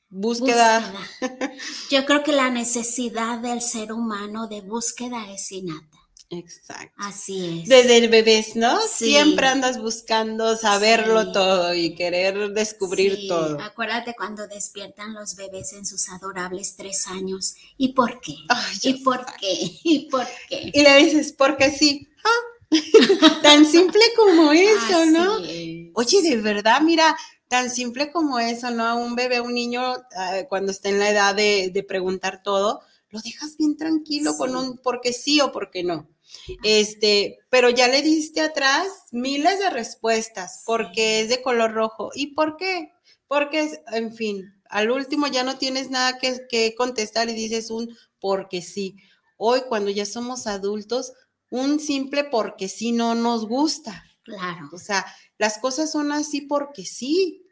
búsqueda. 0.09 0.81
búsqueda. 0.81 1.53
Yo 1.89 2.05
creo 2.05 2.21
que 2.21 2.33
la 2.33 2.49
necesidad 2.49 3.39
del 3.39 3.61
ser 3.61 3.93
humano 3.93 4.49
de 4.49 4.59
búsqueda 4.59 5.31
es 5.31 5.53
innata. 5.53 5.96
Exacto. 6.29 6.93
Así 6.97 7.61
es. 7.61 7.69
Desde 7.69 7.97
el 7.97 8.09
bebés, 8.09 8.55
¿no? 8.55 8.79
Siempre 8.81 9.47
andas 9.47 9.81
buscando 9.81 10.57
saberlo 10.57 11.31
todo 11.31 11.73
y 11.73 11.95
querer 11.95 12.49
descubrir 12.49 13.27
todo. 13.29 13.61
Acuérdate 13.61 14.13
cuando 14.13 14.45
despiertan 14.45 15.13
los 15.13 15.35
bebés 15.35 15.71
en 15.73 15.85
sus 15.85 16.09
adorables 16.09 16.75
tres 16.75 17.07
años. 17.07 17.55
¿Y 17.77 17.93
por 17.93 18.19
qué? 18.19 18.35
¿Y 18.83 18.93
por 19.03 19.25
qué? 19.39 19.53
¿Y 19.83 20.09
por 20.09 20.27
qué? 20.49 20.71
Y 20.73 20.81
le 20.81 20.97
dices, 20.97 21.31
porque 21.31 21.71
sí. 21.71 22.09
Ah, 22.25 22.69
tan 23.41 23.65
simple 23.65 24.01
como 24.17 24.51
eso, 24.51 25.05
¿no? 25.05 25.35
Oye, 25.93 26.21
de 26.21 26.35
verdad, 26.41 26.81
mira, 26.81 27.15
tan 27.47 27.69
simple 27.69 28.11
como 28.11 28.37
eso, 28.39 28.69
¿no? 28.71 28.99
Un 28.99 29.15
bebé, 29.15 29.39
un 29.39 29.53
niño, 29.53 29.81
ah, 30.17 30.41
cuando 30.49 30.73
está 30.73 30.89
en 30.89 30.99
la 30.99 31.09
edad 31.09 31.35
de, 31.35 31.71
de 31.73 31.83
preguntar 31.83 32.43
todo, 32.43 32.81
lo 33.11 33.21
dejas 33.21 33.55
bien 33.55 33.77
tranquilo 33.77 34.35
con 34.37 34.53
un 34.57 34.77
porque 34.79 35.13
sí 35.13 35.39
o 35.39 35.53
porque 35.53 35.85
no. 35.85 36.09
Este, 36.63 37.39
pero 37.49 37.69
ya 37.69 37.87
le 37.87 38.01
diste 38.01 38.41
atrás 38.41 38.87
miles 39.11 39.59
de 39.59 39.69
respuestas, 39.69 40.63
porque 40.65 41.21
es 41.21 41.29
de 41.29 41.41
color 41.41 41.73
rojo. 41.73 42.11
¿Y 42.13 42.33
por 42.33 42.57
qué? 42.57 42.91
Porque, 43.27 43.81
en 43.91 44.13
fin, 44.13 44.53
al 44.69 44.91
último 44.91 45.27
ya 45.27 45.43
no 45.43 45.57
tienes 45.57 45.89
nada 45.89 46.17
que, 46.17 46.47
que 46.49 46.75
contestar 46.75 47.29
y 47.29 47.33
dices 47.33 47.69
un 47.69 47.95
porque 48.19 48.61
sí. 48.61 48.95
Hoy, 49.37 49.61
cuando 49.67 49.91
ya 49.91 50.05
somos 50.05 50.47
adultos, 50.47 51.13
un 51.49 51.79
simple 51.79 52.23
porque 52.23 52.67
sí 52.67 52.91
no 52.91 53.15
nos 53.15 53.47
gusta. 53.47 54.03
Claro. 54.23 54.69
O 54.73 54.77
sea, 54.77 55.05
las 55.37 55.57
cosas 55.57 55.91
son 55.91 56.11
así 56.11 56.41
porque 56.41 56.85
sí 56.85 57.43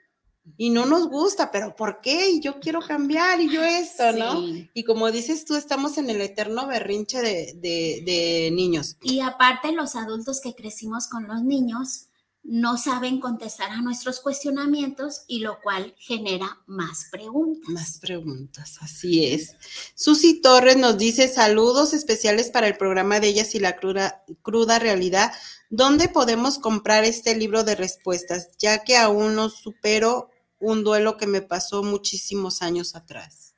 y 0.57 0.69
no 0.69 0.85
nos 0.85 1.09
gusta, 1.09 1.51
pero 1.51 1.75
¿por 1.75 1.99
qué? 2.01 2.29
Y 2.29 2.39
yo 2.39 2.59
quiero 2.59 2.79
cambiar 2.79 3.41
y 3.41 3.49
yo 3.49 3.63
esto, 3.63 4.11
¿no? 4.13 4.41
Y 4.73 4.83
como 4.83 5.11
dices 5.11 5.43
tú, 5.45 5.55
estamos 5.55 5.97
en 5.97 6.09
el 6.09 6.21
eterno 6.21 6.67
berrinche 6.67 7.21
de, 7.21 8.01
de, 8.05 8.51
niños. 8.51 8.97
Y 9.01 9.19
aparte 9.19 9.71
los 9.71 9.95
adultos 9.95 10.39
que 10.41 10.55
crecimos 10.55 11.07
con 11.07 11.27
los 11.27 11.43
niños, 11.43 12.07
no 12.47 12.77
saben 12.77 13.19
contestar 13.19 13.71
a 13.71 13.81
nuestros 13.81 14.19
cuestionamientos 14.19 15.23
y 15.27 15.39
lo 15.39 15.59
cual 15.61 15.95
genera 15.97 16.59
más 16.67 17.07
preguntas. 17.11 17.69
Más 17.69 17.97
preguntas, 17.97 18.77
así 18.81 19.25
es. 19.25 19.55
Susi 19.95 20.41
Torres 20.41 20.77
nos 20.77 20.97
dice 20.97 21.27
saludos 21.27 21.93
especiales 21.93 22.51
para 22.51 22.67
el 22.67 22.77
programa 22.77 23.19
de 23.19 23.29
ellas 23.29 23.55
y 23.55 23.59
la 23.59 23.75
cruda, 23.75 24.23
cruda 24.43 24.77
realidad. 24.77 25.33
¿Dónde 25.71 26.07
podemos 26.07 26.59
comprar 26.59 27.03
este 27.03 27.35
libro 27.35 27.63
de 27.63 27.75
respuestas? 27.75 28.49
Ya 28.59 28.83
que 28.83 28.95
aún 28.95 29.35
no 29.35 29.49
supero 29.49 30.29
un 30.59 30.83
duelo 30.83 31.17
que 31.17 31.27
me 31.27 31.41
pasó 31.41 31.83
muchísimos 31.83 32.61
años 32.61 32.95
atrás. 32.95 33.55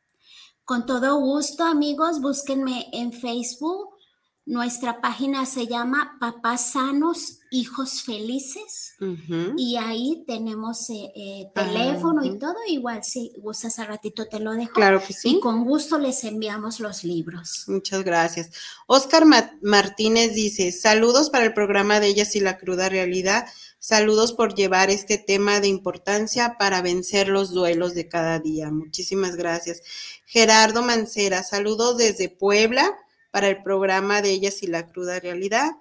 Con 0.63 0.85
todo 0.85 1.17
gusto, 1.19 1.63
amigos, 1.63 2.19
búsquenme 2.21 2.87
en 2.91 3.13
Facebook 3.13 3.97
nuestra 4.47 5.01
página 5.01 5.45
se 5.45 5.67
llama 5.67 6.15
Papás 6.21 6.71
Sanos, 6.71 7.39
Hijos 7.51 8.01
Felices 8.03 8.95
y 9.57 9.75
ahí 9.75 10.23
tenemos 10.25 10.89
eh, 10.89 11.11
eh, 11.13 11.51
teléfono 11.53 12.23
y 12.23 12.39
todo. 12.39 12.55
Igual 12.69 13.03
si 13.03 13.33
gustas 13.39 13.77
al 13.79 13.87
ratito 13.87 14.25
te 14.29 14.39
lo 14.39 14.53
dejo. 14.53 14.71
Claro 14.71 15.03
que 15.05 15.11
sí. 15.11 15.35
Y 15.35 15.39
con 15.41 15.65
gusto 15.65 15.99
les 15.99 16.23
enviamos 16.23 16.79
los 16.79 17.03
libros. 17.03 17.65
Muchas 17.67 18.05
gracias. 18.05 18.51
Oscar 18.87 19.25
Martínez 19.61 20.33
dice, 20.33 20.71
saludos 20.71 21.29
para 21.29 21.43
el 21.43 21.53
programa 21.53 21.99
de 21.99 22.07
Ellas 22.07 22.33
y 22.37 22.39
la 22.39 22.57
Cruda 22.57 22.87
Realidad. 22.87 23.47
Saludos 23.89 24.33
por 24.33 24.53
llevar 24.53 24.89
este 24.89 25.17
tema 25.17 25.61
de 25.61 25.69
importancia 25.69 26.57
para 26.59 26.81
vencer 26.81 27.29
los 27.29 27.51
duelos 27.51 27.95
de 27.95 28.09
cada 28.09 28.37
día. 28.37 28.69
Muchísimas 28.69 29.37
gracias. 29.37 29.81
Gerardo 30.25 30.81
Mancera, 30.81 31.41
saludos 31.41 31.95
desde 31.95 32.27
Puebla 32.27 32.97
para 33.31 33.47
el 33.47 33.63
programa 33.63 34.21
de 34.21 34.31
Ellas 34.31 34.61
y 34.61 34.67
la 34.67 34.87
Cruda 34.87 35.21
Realidad. 35.21 35.71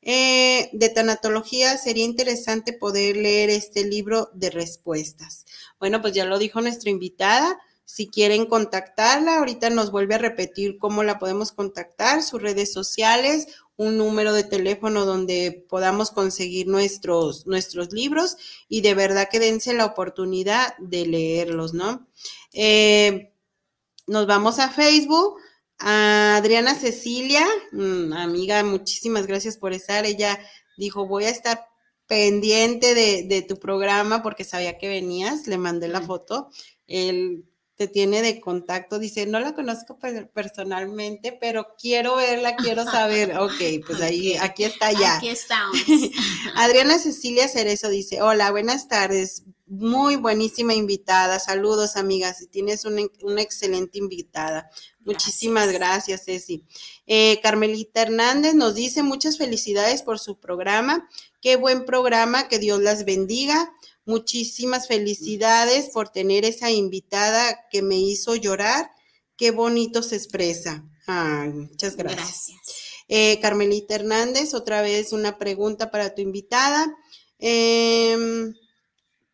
Eh, 0.00 0.70
de 0.74 0.88
tanatología 0.90 1.76
sería 1.76 2.04
interesante 2.04 2.72
poder 2.72 3.16
leer 3.16 3.50
este 3.50 3.82
libro 3.82 4.30
de 4.32 4.50
respuestas. 4.50 5.44
Bueno, 5.80 6.00
pues 6.00 6.14
ya 6.14 6.24
lo 6.24 6.38
dijo 6.38 6.60
nuestra 6.60 6.90
invitada. 6.90 7.58
Si 7.84 8.06
quieren 8.06 8.46
contactarla, 8.46 9.38
ahorita 9.38 9.70
nos 9.70 9.90
vuelve 9.90 10.14
a 10.14 10.18
repetir 10.18 10.78
cómo 10.78 11.02
la 11.02 11.18
podemos 11.18 11.50
contactar, 11.50 12.22
sus 12.22 12.40
redes 12.40 12.72
sociales, 12.72 13.48
un 13.76 13.98
número 13.98 14.32
de 14.32 14.44
teléfono 14.44 15.04
donde 15.04 15.66
podamos 15.68 16.10
conseguir 16.10 16.66
nuestros, 16.66 17.46
nuestros 17.46 17.92
libros 17.92 18.36
y 18.68 18.80
de 18.80 18.94
verdad 18.94 19.28
que 19.30 19.38
dense 19.38 19.74
la 19.74 19.86
oportunidad 19.86 20.76
de 20.78 21.06
leerlos, 21.06 21.74
¿no? 21.74 22.06
Eh, 22.52 23.32
nos 24.06 24.26
vamos 24.26 24.58
a 24.58 24.70
Facebook, 24.70 25.38
a 25.78 26.36
Adriana 26.36 26.74
Cecilia, 26.74 27.44
mm, 27.72 28.12
amiga, 28.14 28.62
muchísimas 28.62 29.26
gracias 29.26 29.56
por 29.58 29.72
estar. 29.72 30.06
Ella 30.06 30.38
dijo, 30.78 31.06
voy 31.06 31.24
a 31.24 31.30
estar 31.30 31.66
pendiente 32.06 32.94
de, 32.94 33.42
tu 33.42 33.58
programa 33.58 34.22
porque 34.22 34.44
sabía 34.44 34.78
que 34.78 34.88
venías, 34.88 35.46
le 35.46 35.58
mandé 35.58 35.88
la 35.88 36.00
foto. 36.00 36.50
Él 36.86 37.44
te 37.76 37.88
tiene 37.88 38.22
de 38.22 38.40
contacto, 38.40 38.98
dice, 38.98 39.26
no 39.26 39.38
la 39.38 39.54
conozco 39.54 39.98
personalmente, 40.32 41.36
pero 41.38 41.74
quiero 41.78 42.16
verla, 42.16 42.56
quiero 42.56 42.84
saber. 42.84 43.36
Ok, 43.46 43.84
pues 43.86 44.00
ahí, 44.00 44.34
aquí 44.36 44.64
está 44.64 44.92
ya. 44.92 45.18
Aquí 45.18 45.28
estamos. 45.28 45.76
Adriana 46.56 46.98
Cecilia 46.98 47.48
Cerezo 47.48 47.88
dice, 47.88 48.22
hola, 48.22 48.50
buenas 48.50 48.88
tardes, 48.88 49.44
muy 49.66 50.16
buenísima 50.16 50.74
invitada, 50.74 51.38
saludos 51.38 51.96
amigas, 51.96 52.46
tienes 52.50 52.84
una, 52.84 53.02
una 53.22 53.42
excelente 53.42 53.98
invitada. 53.98 54.70
Muchísimas 55.00 55.70
gracias, 55.72 56.24
Ceci. 56.24 56.64
Eh, 57.06 57.38
Carmelita 57.40 58.02
Hernández 58.02 58.54
nos 58.54 58.74
dice 58.74 59.02
muchas 59.02 59.38
felicidades 59.38 60.02
por 60.02 60.18
su 60.18 60.40
programa. 60.40 61.08
Qué 61.40 61.54
buen 61.56 61.84
programa, 61.84 62.48
que 62.48 62.58
Dios 62.58 62.80
las 62.80 63.04
bendiga. 63.04 63.72
Muchísimas 64.06 64.88
felicidades 64.88 65.90
por 65.90 66.08
tener 66.08 66.46
esa 66.46 66.70
invitada 66.70 67.66
que 67.70 67.82
me 67.82 67.98
hizo 67.98 68.34
llorar. 68.36 68.90
Qué 69.36 69.50
bonito 69.50 70.02
se 70.02 70.16
expresa. 70.16 70.84
muchas 71.06 71.96
gracias. 71.96 72.52
Eh, 73.08 73.38
Carmelita 73.40 73.96
Hernández, 73.96 74.54
otra 74.54 74.80
vez 74.80 75.12
una 75.12 75.38
pregunta 75.38 75.90
para 75.90 76.14
tu 76.14 76.22
invitada. 76.22 76.96
Em, 77.38 78.54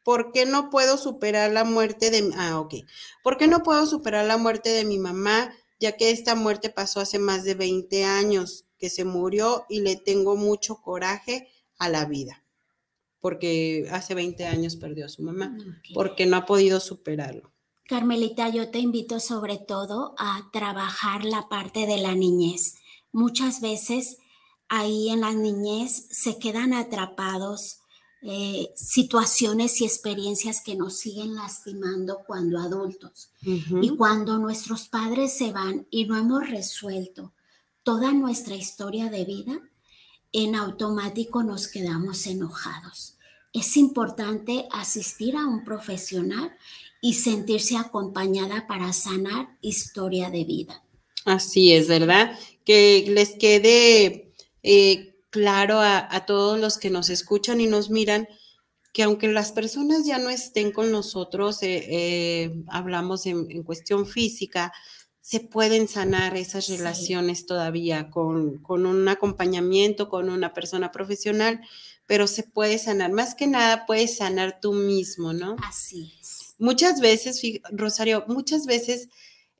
¿Por 0.03 0.33
qué 0.33 0.47
no 0.47 0.69
puedo 0.71 0.99
superar 0.99 1.53
la 1.53 1.63
muerte 1.63 2.11
de 2.11 2.33
ah, 2.37 2.59
ok. 2.59 2.75
¿Por 3.23 3.37
qué 3.39 3.47
no 3.47 3.63
puedo 3.63 3.87
superar 3.87 4.27
la 4.27 4.37
muerte 4.37 4.71
de 4.71 4.85
mi 4.85 4.99
mamá 4.99 5.55
ya 5.83 5.97
que 5.97 6.13
esta 6.13 6.37
muerte 6.37 6.71
pasó 6.71 7.01
hace 7.01 7.19
más 7.19 7.43
de 7.43 7.55
20 7.55 8.05
años 8.05 8.67
que 8.79 8.89
se 8.89 9.05
murió 9.05 9.67
y 9.69 9.81
le 9.81 9.97
tengo 9.97 10.37
mucho 10.37 10.81
coraje 10.81 11.49
a 11.77 11.89
la 11.89 12.05
vida, 12.05 12.42
porque 13.23 13.87
hace 13.93 14.15
20 14.15 14.45
años 14.47 14.77
perdió 14.77 15.07
a 15.07 15.09
su 15.09 15.23
mamá, 15.23 15.57
porque 15.95 16.27
no 16.27 16.37
ha 16.37 16.45
podido 16.45 16.81
superarlo. 16.81 17.53
Carmelita, 17.89 18.49
yo 18.49 18.71
te 18.71 18.81
invito 18.81 19.21
sobre 19.21 19.59
todo 19.59 20.15
a 20.19 20.51
trabajar 20.53 21.25
la 21.25 21.49
parte 21.49 21.87
de 21.87 21.99
la 21.99 22.15
niñez. 22.15 22.75
Muchas 23.13 23.61
veces 23.61 24.19
ahí 24.69 25.09
en 25.09 25.21
la 25.21 25.33
niñez 25.33 26.09
se 26.11 26.39
quedan 26.39 26.75
atrapados 26.75 27.79
eh, 28.23 28.71
situaciones 28.75 29.81
y 29.81 29.85
experiencias 29.85 30.63
que 30.65 30.75
nos 30.75 30.99
siguen 30.99 31.35
lastimando 31.35 32.23
cuando 32.27 32.59
adultos. 32.59 33.31
Y 33.45 33.97
cuando 33.97 34.39
nuestros 34.39 34.89
padres 34.89 35.37
se 35.37 35.53
van 35.53 35.87
y 35.91 36.07
no 36.07 36.17
hemos 36.17 36.49
resuelto 36.49 37.35
toda 37.85 38.13
nuestra 38.13 38.57
historia 38.57 39.11
de 39.11 39.25
vida, 39.25 39.61
en 40.33 40.55
automático 40.55 41.43
nos 41.43 41.69
quedamos 41.69 42.27
enojados. 42.27 43.17
Es 43.53 43.77
importante 43.77 44.67
asistir 44.73 45.37
a 45.37 45.47
un 45.47 45.65
profesional 45.65 46.53
y 47.01 47.15
sentirse 47.15 47.77
acompañada 47.77 48.67
para 48.67 48.93
sanar 48.93 49.49
historia 49.61 50.31
de 50.31 50.45
vida. 50.45 50.83
Así 51.25 51.73
es, 51.73 51.89
¿verdad? 51.89 52.39
Que 52.65 53.05
les 53.09 53.31
quede 53.31 54.33
eh, 54.63 55.15
claro 55.31 55.81
a, 55.81 56.25
todos 56.27 56.59
los 56.61 56.79
que 56.79 56.91
nos 56.91 57.11
escuchan 57.11 57.61
y 57.61 57.67
nos 57.67 57.91
miran 57.91 58.29
que 58.93 59.03
aunque 59.03 59.29
las 59.29 59.53
personas 59.53 60.05
ya 60.05 60.19
no 60.19 60.29
estén 60.29 60.71
con 60.71 60.93
nosotros, 60.93 61.63
eh, 61.63 61.87
eh, 61.89 62.65
hablamos 62.69 63.25
en, 63.27 63.63
cuestión 63.63 64.07
física, 64.07 64.73
se 65.23 65.39
pueden 65.39 65.87
sanar 65.87 66.37
esas 66.37 66.69
relaciones 66.69 67.47
todavía 67.47 68.11
con, 68.11 68.59
con, 68.59 68.87
un 68.87 69.09
acompañamiento, 69.09 70.09
con 70.09 70.29
una 70.29 70.53
persona 70.53 70.91
profesional, 70.91 71.61
pero 72.07 72.27
se 72.27 72.43
puede 72.43 72.77
sanar. 72.77 73.13
Más 73.13 73.37
que 73.37 73.47
nada, 73.47 73.87
puedes 73.87 74.17
sanar 74.17 74.59
tú 74.61 74.73
mismo, 74.73 75.33
¿no? 75.33 75.57
Así 75.63 76.13
es. 76.21 76.57
Muchas 76.59 77.01
veces, 77.01 77.41
Rosario, 77.71 78.25
muchas 78.27 78.67
veces, 78.67 79.09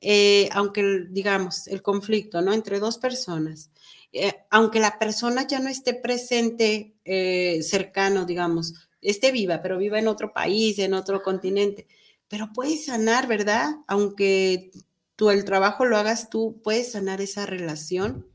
eh, 0.01 0.49
aunque 0.51 1.05
digamos 1.09 1.67
el 1.69 1.81
conflicto, 1.81 2.41
¿no? 2.41 2.53
Entre 2.53 2.79
dos 2.79 2.97
personas, 2.97 3.71
eh, 4.11 4.33
aunque 4.49 4.81
la 4.81 4.99
persona 4.99 5.47
ya 5.47 5.59
no 5.59 5.69
esté 5.69 5.93
presente, 5.93 6.93
eh, 7.05 7.61
cercano, 7.63 8.25
digamos, 8.25 8.73
esté 9.01 9.31
viva, 9.31 9.61
pero 9.61 9.77
viva 9.77 9.97
en 9.97 10.09
otro 10.09 10.33
país, 10.33 10.77
en 10.79 10.93
otro 10.93 11.23
continente, 11.23 11.87
pero 12.27 12.51
puedes 12.53 12.85
sanar, 12.85 13.27
¿verdad? 13.27 13.75
Aunque 13.87 14.71
tú 15.15 15.29
el 15.29 15.45
trabajo 15.45 15.85
lo 15.85 15.97
hagas 15.97 16.29
tú, 16.29 16.61
puedes 16.63 16.91
sanar 16.93 17.21
esa 17.21 17.45
relación. 17.45 18.27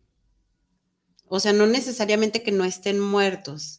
O 1.27 1.41
sea, 1.41 1.53
no 1.53 1.67
necesariamente 1.67 2.43
que 2.43 2.53
no 2.53 2.65
estén 2.65 3.01
muertos, 3.01 3.79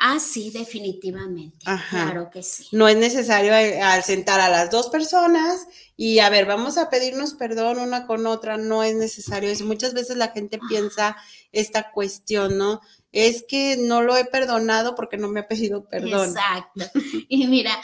Ah, 0.00 0.20
sí, 0.20 0.50
definitivamente. 0.50 1.66
Claro 1.90 2.30
que 2.30 2.44
sí. 2.44 2.68
No 2.70 2.86
es 2.86 2.96
necesario 2.96 3.52
eh, 3.52 3.82
al 3.82 4.04
sentar 4.04 4.38
a 4.38 4.48
las 4.48 4.70
dos 4.70 4.90
personas 4.90 5.66
y 5.96 6.20
a 6.20 6.30
ver, 6.30 6.46
vamos 6.46 6.78
a 6.78 6.88
pedirnos 6.88 7.34
perdón 7.34 7.80
una 7.80 8.06
con 8.06 8.24
otra, 8.28 8.56
no 8.56 8.84
es 8.84 8.94
necesario 8.94 9.50
eso. 9.50 9.64
Muchas 9.64 9.94
veces 9.94 10.16
la 10.16 10.28
gente 10.28 10.60
piensa 10.68 11.16
esta 11.50 11.90
cuestión, 11.90 12.58
¿no? 12.58 12.80
Es 13.10 13.44
que 13.48 13.76
no 13.76 14.00
lo 14.02 14.16
he 14.16 14.24
perdonado 14.24 14.94
porque 14.94 15.16
no 15.16 15.28
me 15.28 15.40
ha 15.40 15.48
pedido 15.48 15.88
perdón. 15.88 16.28
Exacto. 16.28 16.84
Y 17.28 17.48
mira, 17.48 17.76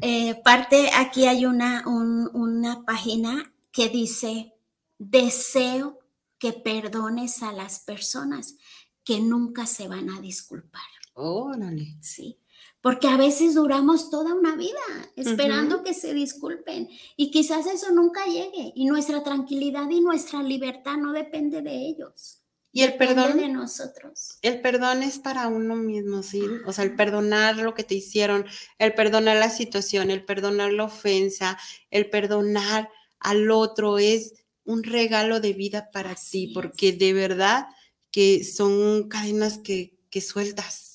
eh, 0.00 0.40
parte, 0.44 0.90
aquí 0.94 1.26
hay 1.26 1.46
una, 1.46 1.84
una 1.86 2.84
página 2.84 3.52
que 3.72 3.88
dice, 3.88 4.54
deseo 4.98 5.98
que 6.38 6.52
perdones 6.52 7.42
a 7.42 7.52
las 7.52 7.80
personas 7.80 8.56
que 9.04 9.20
nunca 9.20 9.66
se 9.66 9.88
van 9.88 10.10
a 10.10 10.20
disculpar. 10.20 10.82
Órale. 11.14 11.96
Sí. 12.00 12.38
Porque 12.80 13.08
a 13.08 13.16
veces 13.16 13.54
duramos 13.54 14.08
toda 14.08 14.34
una 14.34 14.54
vida 14.54 14.78
esperando 15.16 15.82
que 15.82 15.94
se 15.94 16.14
disculpen 16.14 16.88
y 17.16 17.32
quizás 17.32 17.66
eso 17.66 17.90
nunca 17.90 18.24
llegue 18.26 18.72
y 18.76 18.86
nuestra 18.86 19.24
tranquilidad 19.24 19.90
y 19.90 20.00
nuestra 20.00 20.42
libertad 20.42 20.96
no 20.96 21.12
depende 21.12 21.60
de 21.60 21.88
ellos. 21.88 22.37
Y 22.78 22.82
el 22.82 22.94
perdón 22.94 23.38
de 23.38 23.48
nosotros. 23.48 24.38
El 24.40 24.60
perdón 24.60 25.02
es 25.02 25.18
para 25.18 25.48
uno 25.48 25.74
mismo, 25.74 26.22
¿sí? 26.22 26.40
O 26.64 26.72
sea, 26.72 26.84
el 26.84 26.94
perdonar 26.94 27.56
lo 27.56 27.74
que 27.74 27.82
te 27.82 27.96
hicieron, 27.96 28.46
el 28.78 28.94
perdonar 28.94 29.36
la 29.36 29.50
situación, 29.50 30.12
el 30.12 30.24
perdonar 30.24 30.72
la 30.72 30.84
ofensa, 30.84 31.58
el 31.90 32.08
perdonar 32.08 32.88
al 33.18 33.50
otro 33.50 33.98
es 33.98 34.32
un 34.62 34.84
regalo 34.84 35.40
de 35.40 35.54
vida 35.54 35.90
para 35.92 36.14
ti, 36.14 36.52
porque 36.54 36.92
de 36.92 37.12
verdad 37.14 37.66
que 38.12 38.44
son 38.44 39.08
cadenas 39.08 39.58
que, 39.58 39.98
que 40.08 40.20
sueltas. 40.20 40.87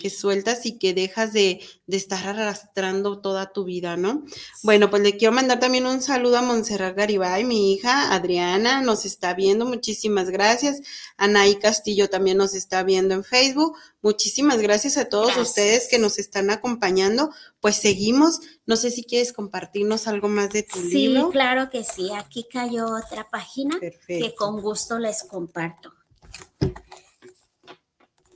Que 0.00 0.10
sueltas 0.10 0.66
y 0.66 0.78
que 0.78 0.94
dejas 0.94 1.32
de, 1.32 1.60
estar 1.86 2.26
arrastrando 2.26 3.20
toda 3.20 3.52
tu 3.52 3.64
vida, 3.64 3.96
¿no? 3.96 4.24
Bueno, 4.62 4.90
pues 4.90 5.02
le 5.02 5.16
quiero 5.16 5.32
mandar 5.32 5.60
también 5.60 5.86
un 5.86 6.02
saludo 6.02 6.38
a 6.38 6.42
Montserrat 6.42 6.96
Garibay, 6.96 7.44
mi 7.44 7.72
hija 7.72 8.14
Adriana, 8.14 8.80
nos 8.80 9.04
está 9.04 9.34
viendo, 9.34 9.64
muchísimas 9.64 10.30
gracias. 10.30 10.80
Anaí 11.16 11.56
Castillo 11.56 12.08
también 12.10 12.38
nos 12.38 12.54
está 12.54 12.82
viendo 12.82 13.14
en 13.14 13.24
Facebook. 13.24 13.76
Muchísimas 14.02 14.58
gracias 14.58 14.96
a 14.96 15.08
todos 15.08 15.36
ustedes 15.36 15.88
que 15.88 15.98
nos 15.98 16.18
están 16.18 16.50
acompañando. 16.50 17.30
Pues 17.60 17.76
seguimos. 17.76 18.40
No 18.66 18.76
sé 18.76 18.90
si 18.90 19.04
quieres 19.04 19.32
compartirnos 19.32 20.06
algo 20.06 20.28
más 20.28 20.50
de 20.50 20.64
tu 20.64 20.80
libro. 20.80 21.26
Sí, 21.26 21.32
claro 21.32 21.70
que 21.70 21.84
sí. 21.84 22.10
Aquí 22.14 22.46
cayó 22.50 22.86
otra 22.86 23.28
página 23.30 23.78
que 23.80 24.34
con 24.36 24.60
gusto 24.60 24.98
les 24.98 25.22
comparto. 25.22 25.92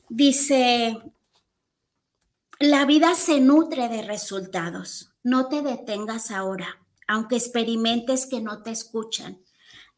Dice, 0.08 0.96
la 2.60 2.84
vida 2.86 3.14
se 3.14 3.40
nutre 3.40 3.88
de 3.88 4.02
resultados. 4.02 5.12
No 5.22 5.46
te 5.46 5.62
detengas 5.62 6.32
ahora, 6.32 6.84
aunque 7.06 7.36
experimentes 7.36 8.26
que 8.26 8.40
no 8.40 8.62
te 8.62 8.72
escuchan. 8.72 9.40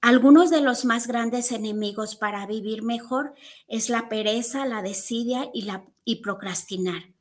Algunos 0.03 0.51
de 0.51 0.61
los 0.61 0.85
más 0.85 1.07
grandes 1.07 1.53
enemigos 1.53 2.17
para 2.17 2.47
vivir 2.47 2.83
mejor 2.83 3.35
es 3.67 3.89
la 3.89 4.11
pereza, 4.11 4.67
la 4.67 4.83
desidia 4.83 5.49
y, 5.55 5.63
la, 5.63 5.87
y 6.05 6.17
procrastinar. 6.17 7.15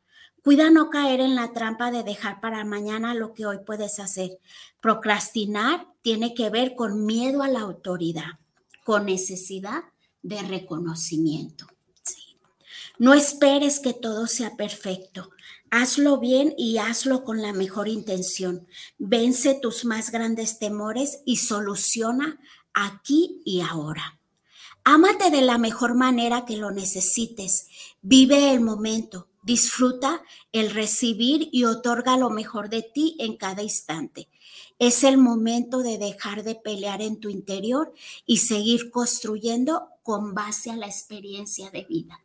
Cuida 0.44 0.72
no 0.72 0.90
caer 0.90 1.22
en 1.22 1.36
la 1.36 1.54
trampa 1.54 1.90
de 1.90 2.04
dejar 2.04 2.42
para 2.42 2.66
mañana 2.66 3.14
lo 3.14 3.34
que 3.34 3.46
hoy 3.46 3.60
puedes 3.66 4.00
hacer. 4.00 4.40
Procrastinar 4.82 5.88
tiene 6.02 6.34
que 6.34 6.50
ver 6.50 6.76
con 6.76 7.06
miedo 7.06 7.44
a 7.44 7.48
la 7.48 7.62
autoridad, 7.62 8.40
con 8.84 9.06
necesidad 9.06 9.84
de 10.22 10.42
reconocimiento. 10.42 11.66
No 13.00 13.14
esperes 13.14 13.80
que 13.80 13.94
todo 13.94 14.28
sea 14.28 14.58
perfecto. 14.58 15.30
Hazlo 15.72 16.20
bien 16.20 16.54
y 16.58 16.80
hazlo 16.80 17.24
con 17.24 17.42
la 17.42 17.54
mejor 17.54 17.88
intención. 17.88 18.68
Vence 18.98 19.54
tus 19.54 19.86
más 19.86 20.12
grandes 20.12 20.60
temores 20.60 21.22
y 21.24 21.38
soluciona 21.38 22.42
aquí 22.74 23.42
y 23.46 23.62
ahora. 23.62 24.20
Ámate 24.84 25.32
de 25.32 25.42
la 25.42 25.58
mejor 25.58 25.96
manera 25.96 26.44
que 26.44 26.58
lo 26.58 26.72
necesites. 26.72 27.70
Vive 28.02 28.52
el 28.52 28.60
momento. 28.60 29.30
Disfruta 29.44 30.22
el 30.52 30.70
recibir 30.70 31.48
y 31.54 31.64
otorga 31.64 32.18
lo 32.18 32.30
mejor 32.30 32.68
de 32.68 32.82
ti 32.82 33.16
en 33.20 33.38
cada 33.38 33.64
instante. 33.64 34.28
Es 34.78 35.06
el 35.06 35.18
momento 35.18 35.80
de 35.80 35.98
dejar 35.98 36.44
de 36.44 36.56
pelear 36.56 37.02
en 37.02 37.22
tu 37.22 37.30
interior 37.30 37.94
y 38.26 38.40
seguir 38.40 38.92
construyendo 38.92 39.88
con 40.04 40.34
base 40.34 40.70
a 40.70 40.76
la 40.76 40.88
experiencia 40.88 41.72
de 41.72 41.86
vida. 41.86 42.20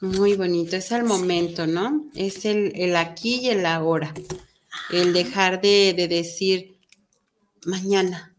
Muy 0.00 0.34
bonito, 0.34 0.76
es 0.76 0.92
el 0.92 1.04
momento, 1.04 1.66
¿no? 1.66 2.06
Es 2.14 2.46
el, 2.46 2.96
aquí 2.96 3.40
y 3.42 3.50
el 3.50 3.66
ahora. 3.66 4.14
El 4.90 5.12
dejar 5.12 5.60
de, 5.60 5.92
decir 6.08 6.78
mañana. 7.66 8.34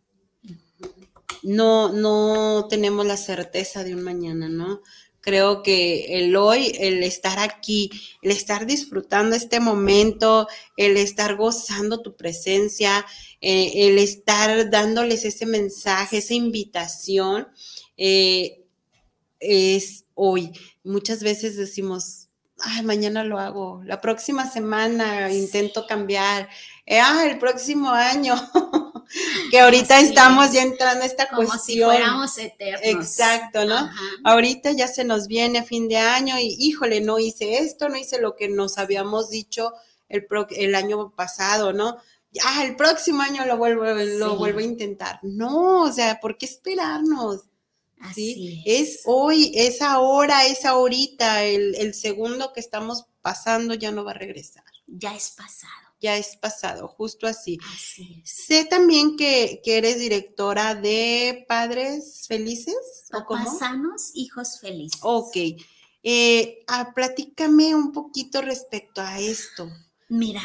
No, 1.43 1.93
no 1.93 2.67
tenemos 2.67 3.05
la 3.05 3.15
certeza 3.15 3.83
de 3.83 3.93
un 3.93 4.01
mañana, 4.01 4.49
¿no? 4.49 4.81
Creo 5.19 5.61
que 5.61 6.17
el 6.17 6.35
hoy, 6.35 6.71
el 6.79 7.03
estar 7.03 7.37
aquí, 7.37 7.91
el 8.23 8.31
estar 8.31 8.65
disfrutando 8.65 9.35
este 9.35 9.59
momento, 9.59 10.47
el 10.77 10.97
estar 10.97 11.35
gozando 11.35 12.01
tu 12.01 12.15
presencia, 12.15 13.05
eh, 13.39 13.87
el 13.87 13.99
estar 13.99 14.71
dándoles 14.71 15.25
ese 15.25 15.45
mensaje, 15.45 16.17
esa 16.17 16.33
invitación, 16.33 17.49
eh, 17.97 18.63
es 19.39 20.00
hoy. 20.15 20.51
Muchas 20.83 21.23
veces 21.23 21.57
decimos, 21.57 22.27
ay, 22.59 22.83
mañana 22.83 23.23
lo 23.23 23.39
hago, 23.39 23.81
la 23.85 24.01
próxima 24.01 24.49
semana 24.49 25.31
intento 25.31 25.85
cambiar, 25.87 26.49
eh, 26.85 26.99
ah, 26.99 27.25
el 27.25 27.37
próximo 27.39 27.89
año, 27.89 28.35
que 29.51 29.59
ahorita 29.59 29.99
estamos 29.99 30.51
ya 30.51 30.63
entrando 30.63 31.03
a 31.03 31.07
esta 31.07 31.27
Como 31.27 31.47
cuestión. 31.47 31.61
si 31.61 31.83
fuéramos 31.83 32.37
eternos. 32.37 32.81
Exacto, 32.83 33.65
¿no? 33.65 33.89
Ahorita 34.23 34.71
ya 34.71 34.87
se 34.87 35.03
nos 35.03 35.27
viene 35.27 35.63
fin 35.63 35.87
de 35.87 35.97
año 35.97 36.37
y, 36.39 36.55
híjole, 36.59 37.01
no 37.01 37.19
hice 37.19 37.59
esto, 37.59 37.89
no 37.89 37.97
hice 37.97 38.21
lo 38.21 38.35
que 38.35 38.47
nos 38.49 38.77
habíamos 38.77 39.29
dicho 39.29 39.73
el, 40.09 40.27
el 40.51 40.75
año 40.75 41.11
pasado, 41.15 41.73
¿no? 41.73 41.97
Ah, 42.45 42.63
el 42.63 42.75
próximo 42.75 43.21
año 43.21 43.45
lo 43.45 43.57
vuelvo, 43.57 43.83
lo 43.83 44.37
vuelvo 44.37 44.59
a 44.59 44.63
intentar. 44.63 45.19
No, 45.21 45.81
o 45.81 45.91
sea, 45.91 46.19
¿por 46.21 46.37
qué 46.37 46.45
esperarnos? 46.45 47.41
¿Sí? 48.13 48.63
Es. 48.65 49.01
hoy, 49.05 49.51
es 49.55 49.81
ahora, 49.81 50.45
es 50.45 50.65
ahorita, 50.65 51.43
el, 51.43 51.93
segundo 51.93 52.53
que 52.53 52.59
estamos 52.59 53.05
pasando 53.21 53.73
ya 53.73 53.91
no 53.91 54.03
va 54.03 54.11
a 54.11 54.15
regresar. 54.15 54.63
Ya 54.87 55.15
es 55.15 55.31
pasado. 55.31 55.71
Ya 55.99 56.17
es 56.17 56.35
pasado, 56.35 56.87
justo 56.87 57.27
así. 57.27 57.59
Sé 58.23 58.65
también 58.65 59.15
que, 59.17 59.61
eres 59.65 59.99
directora 59.99 60.73
de 60.73 61.45
Padres 61.47 62.25
Felices. 62.27 63.05
Papás 63.11 63.59
sanos, 63.59 64.11
hijos 64.15 64.59
felices. 64.59 64.99
Ok. 65.03 65.37
Eh, 66.03 66.63
ah, 66.67 66.91
platícame 66.95 67.75
un 67.75 67.91
poquito 67.91 68.41
respecto 68.41 69.01
a 69.01 69.19
esto. 69.19 69.69
Mira, 70.09 70.41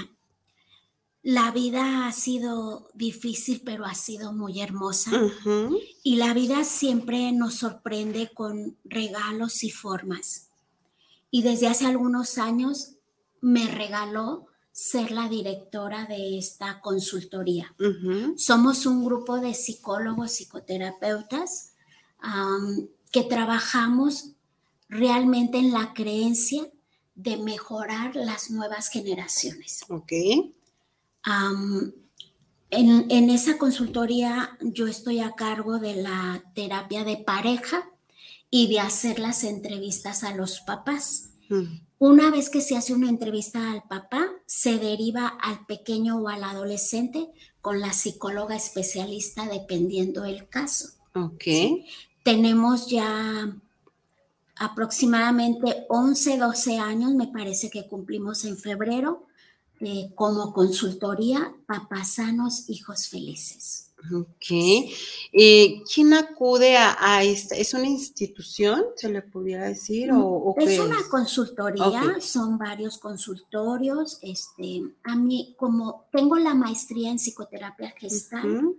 la 1.28 1.50
vida 1.50 2.06
ha 2.06 2.12
sido 2.12 2.88
difícil, 2.94 3.60
pero 3.64 3.84
ha 3.84 3.96
sido 3.96 4.32
muy 4.32 4.60
hermosa. 4.60 5.10
Y 6.04 6.16
la 6.16 6.32
vida 6.32 6.62
siempre 6.62 7.32
nos 7.32 7.54
sorprende 7.54 8.30
con 8.32 8.76
regalos 8.84 9.64
y 9.64 9.70
formas. 9.70 10.50
Y 11.32 11.42
desde 11.42 11.66
hace 11.66 11.84
algunos 11.84 12.38
años 12.38 12.92
me 13.40 13.66
regaló 13.66 14.46
ser 14.70 15.10
la 15.10 15.28
directora 15.28 16.06
de 16.06 16.38
esta 16.38 16.80
consultoría. 16.80 17.74
Somos 18.36 18.86
un 18.86 19.04
grupo 19.04 19.40
de 19.40 19.52
psicólogos, 19.52 20.30
psicoterapeutas 20.30 21.72
que 23.10 23.24
trabajamos 23.24 24.30
realmente 24.88 25.58
en 25.58 25.72
la 25.72 25.92
creencia 25.92 26.70
de 27.16 27.36
mejorar 27.36 28.14
las 28.14 28.48
nuevas 28.48 28.90
generaciones. 28.90 29.80
En, 32.70 33.30
esa 33.30 33.58
consultoría 33.58 34.56
yo 34.60 34.86
estoy 34.86 35.20
a 35.20 35.32
cargo 35.32 35.78
de 35.78 35.96
la 35.96 36.42
terapia 36.54 37.04
de 37.04 37.16
pareja 37.16 37.88
y 38.50 38.68
de 38.68 38.80
hacer 38.80 39.18
las 39.18 39.44
entrevistas 39.44 40.24
a 40.24 40.34
los 40.34 40.60
papás. 40.60 41.30
Mm. 41.48 41.80
Una 41.98 42.30
vez 42.30 42.50
que 42.50 42.60
se 42.60 42.76
hace 42.76 42.92
una 42.92 43.08
entrevista 43.08 43.72
al 43.72 43.82
papá, 43.84 44.28
se 44.46 44.78
deriva 44.78 45.28
al 45.28 45.64
pequeño 45.66 46.18
o 46.18 46.28
al 46.28 46.44
adolescente 46.44 47.28
con 47.60 47.80
la 47.80 47.92
psicóloga 47.92 48.54
especialista 48.54 49.48
dependiendo 49.48 50.24
el 50.24 50.48
caso. 50.48 50.90
Ok. 51.14 51.44
Tenemos 52.22 52.88
ya 52.88 53.56
aproximadamente 54.56 55.86
11, 55.88 56.38
12 56.38 56.78
años, 56.78 57.14
me 57.14 57.28
parece 57.28 57.70
que 57.70 57.86
cumplimos 57.86 58.44
en 58.44 58.56
febrero, 58.56 59.25
eh, 59.80 60.10
como 60.14 60.52
consultoría 60.52 61.54
Papás 61.66 62.14
Sanos, 62.14 62.68
Hijos 62.68 63.08
Felices. 63.08 63.86
Ok. 64.14 64.46
Eh, 65.32 65.82
¿Quién 65.92 66.14
acude 66.14 66.76
a, 66.76 67.22
esta? 67.24 67.56
¿Es 67.56 67.74
una 67.74 67.86
institución, 67.86 68.84
se 68.94 69.08
le 69.08 69.22
pudiera 69.22 69.66
decir? 69.66 70.10
O, 70.12 70.54
es 70.58 70.78
una 70.78 70.98
consultoría, 71.10 72.20
son 72.20 72.58
varios 72.58 72.98
consultorios. 72.98 74.18
Este, 74.22 74.82
a 75.02 75.16
mí, 75.16 75.54
como 75.58 76.06
tengo 76.12 76.36
la 76.36 76.54
maestría 76.54 77.10
en 77.10 77.18
psicoterapia 77.18 77.90
gestal, 77.96 78.76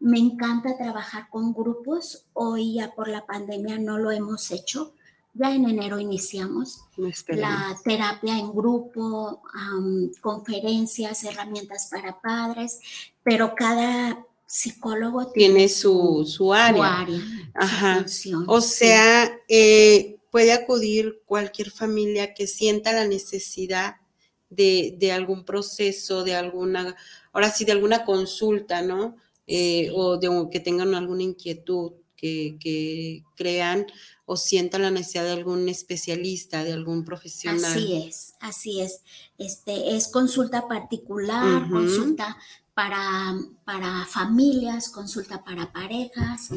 me 0.00 0.18
encanta 0.18 0.76
trabajar 0.76 1.28
con 1.30 1.54
grupos. 1.54 2.26
Hoy 2.32 2.74
ya 2.74 2.94
por 2.94 3.08
la 3.08 3.24
pandemia 3.24 3.78
no 3.78 3.98
lo 3.98 4.10
hemos 4.10 4.50
hecho, 4.50 4.94
ya 5.38 5.54
en 5.54 5.68
enero 5.68 5.98
iniciamos 5.98 6.80
la 7.28 7.76
terapia 7.84 8.38
en 8.38 8.52
grupo, 8.52 9.42
conferencias, 10.20 11.24
herramientas 11.24 11.88
para 11.90 12.20
padres, 12.20 12.80
pero 13.22 13.54
cada 13.54 14.24
psicólogo 14.46 15.32
tiene, 15.32 15.68
su, 15.68 16.24
su, 16.26 16.54
área. 16.54 17.06
o 18.46 18.60
sea, 18.60 19.30
eh, 19.48 20.16
puede 20.30 20.52
acudir 20.52 21.22
cualquier 21.26 21.70
familia 21.70 22.32
que 22.32 22.46
sienta 22.46 22.92
la 22.92 23.06
necesidad 23.06 23.96
de, 24.48 25.12
algún 25.12 25.44
proceso, 25.44 26.24
de 26.24 26.34
alguna, 26.34 26.96
ahora 27.32 27.50
sí, 27.50 27.64
de 27.64 27.72
alguna 27.72 28.04
consulta, 28.04 28.82
¿no? 28.82 29.16
Eh, 29.48 29.90
o 29.94 30.16
de 30.16 30.28
que 30.50 30.60
tengan 30.60 30.94
alguna 30.94 31.22
inquietud, 31.22 31.92
que, 32.16 32.56
que 32.58 33.24
crean 33.36 33.86
o 34.26 34.36
sientan 34.36 34.82
la 34.82 34.90
necesidad 34.90 35.24
de 35.24 35.32
algún 35.32 35.68
especialista, 35.68 36.64
de 36.64 36.72
algún 36.72 37.04
profesional. 37.04 37.64
Así 37.64 37.94
es, 37.94 38.34
así 38.40 38.80
es. 38.80 39.00
Este 39.38 39.96
es 39.96 40.08
consulta 40.08 40.66
particular, 40.68 41.70
consulta 41.70 42.36
para, 42.74 43.34
para 43.64 44.04
familias, 44.04 44.90
consulta 44.90 45.42
para 45.42 45.72
parejas, 45.72 46.50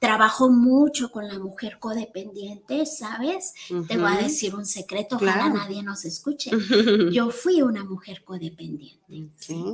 trabajo 0.00 0.48
mucho 0.48 1.12
con 1.12 1.28
la 1.28 1.38
mujer 1.38 1.78
codependiente, 1.78 2.86
¿sabes? 2.86 3.52
Te 3.86 3.98
voy 3.98 4.10
a 4.12 4.16
decir 4.16 4.54
un 4.54 4.64
secreto, 4.66 5.16
ojalá 5.16 5.34
Claro. 5.34 5.54
nadie 5.54 5.82
nos 5.82 6.04
escuche. 6.06 6.50
Yo 7.12 7.30
fui 7.30 7.60
una 7.62 7.84
mujer 7.84 8.24
codependiente. 8.24 8.98
¿sí? 9.08 9.28
Sí. 9.36 9.64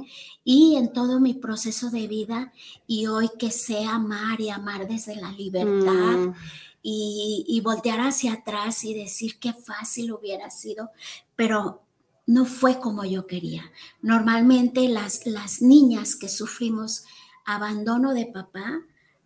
Y 0.44 0.74
en 0.76 0.92
todo 0.92 1.20
mi 1.20 1.32
proceso 1.34 1.90
de 1.90 2.08
vida, 2.08 2.52
y 2.88 3.06
hoy 3.06 3.30
que 3.38 3.50
sé 3.52 3.84
amar 3.84 4.40
y 4.40 4.50
amar 4.50 4.88
desde 4.88 5.14
la 5.16 5.30
libertad, 5.32 6.16
Mm, 6.16 6.34
y, 6.88 7.44
y 7.48 7.60
voltear 7.62 7.98
hacia 7.98 8.34
atrás 8.34 8.84
y 8.84 8.94
decir 8.94 9.40
qué 9.40 9.52
fácil 9.52 10.12
hubiera 10.12 10.50
sido, 10.50 10.90
pero 11.34 11.82
no 12.26 12.44
fue 12.44 12.78
como 12.78 13.04
yo 13.04 13.26
quería. 13.26 13.72
Normalmente 14.02 14.88
las, 14.88 15.26
las 15.26 15.62
niñas 15.62 16.14
que 16.14 16.28
sufrimos 16.28 17.04
abandono 17.44 18.14
de 18.14 18.26
papá, 18.26 18.82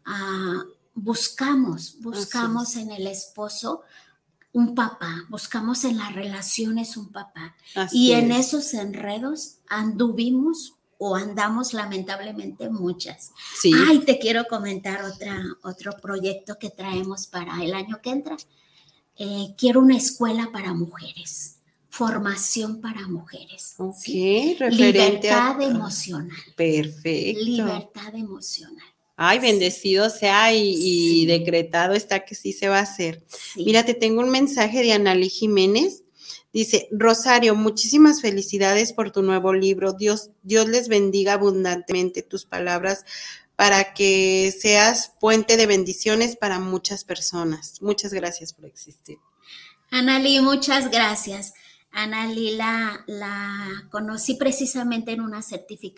ah, 0.07 0.65
buscamos, 0.95 1.97
buscamos 2.01 2.77
en 2.77 2.93
el 2.93 3.07
esposo 3.07 3.83
un 4.53 4.75
papá, 4.75 5.27
buscamos 5.29 5.85
en 5.85 5.99
las 5.99 6.15
relaciones 6.15 6.97
un 6.97 7.13
papá. 7.13 7.55
así 7.75 8.09
Y 8.09 8.13
en 8.13 8.33
es. 8.33 8.47
esos 8.47 8.73
enredos 8.73 9.59
anduvimos 9.69 10.80
o 11.03 11.17
andamos 11.17 11.73
lamentablemente 11.73 12.69
muchas. 12.69 13.33
Sí. 13.59 13.73
Ay, 13.89 14.01
te 14.01 14.19
quiero 14.19 14.45
comentar 14.45 15.03
otra, 15.03 15.43
otro 15.63 15.93
proyecto 15.93 16.59
que 16.59 16.69
traemos 16.69 17.27
para 17.27 17.65
el 17.65 17.73
año 17.73 18.01
que 18.03 18.11
entra. 18.11 18.37
Eh, 19.17 19.55
quiero 19.57 19.81
una 19.81 19.97
escuela 19.97 20.51
para 20.53 20.75
mujeres, 20.75 21.57
formación 21.89 22.83
para 22.83 23.09
mujeres. 23.09 23.77
ok, 23.79 23.97
¿sí? 23.97 24.57
referente 24.59 25.31
a... 25.31 25.55
Libertad 25.55 25.63
emocional. 25.63 26.37
Perfecto. 26.55 27.45
Libertad 27.45 28.15
emocional. 28.15 28.85
Ay, 29.17 29.39
bendecido 29.39 30.11
sea 30.11 30.53
y, 30.53 30.69
y 30.69 31.21
Sí. 31.21 31.27
decretado 31.27 31.95
está 31.95 32.27
que 32.27 32.35
sí 32.35 32.53
se 32.53 32.69
va 32.69 32.79
a 32.79 32.83
hacer. 32.83 33.25
Sí. 33.27 33.65
Mira, 33.65 33.87
te 33.87 33.95
tengo 33.95 34.21
un 34.21 34.31
mensaje 34.31 34.83
de 34.83 34.93
Analí 34.93 35.31
Jiménez. 35.31 36.03
Dice, 36.53 36.89
Rosario, 36.91 37.55
muchísimas 37.55 38.21
felicidades 38.21 38.93
por 38.93 39.11
tu 39.13 39.23
nuevo 39.23 39.53
libro. 39.53 39.93
Dios, 39.93 40.31
Dios 40.43 40.69
les 40.69 40.89
bendiga 40.89 41.35
abundantemente 41.35 42.23
tus 42.23 42.45
palabras 42.45 43.05
para 43.55 43.93
que 43.93 44.53
seas 44.59 45.13
puente 45.21 45.57
de 45.57 45.67
bendiciones 45.67 46.35
para 46.35 46.59
muchas 46.59 47.05
personas. 47.05 47.81
Muchas 47.83 48.13
gracias 48.13 48.53
por 48.53 48.65
existir. 48.65 49.19
Anali, 49.91 50.41
muchas 50.41 50.91
gracias. 50.91 51.53
Anali 51.93 52.57
la, 52.57 53.05
la 53.07 53.69
conocí 53.91 54.35
precisamente 54.35 55.13
en 55.13 55.21
una 55.21 55.43
certificación 55.43 55.91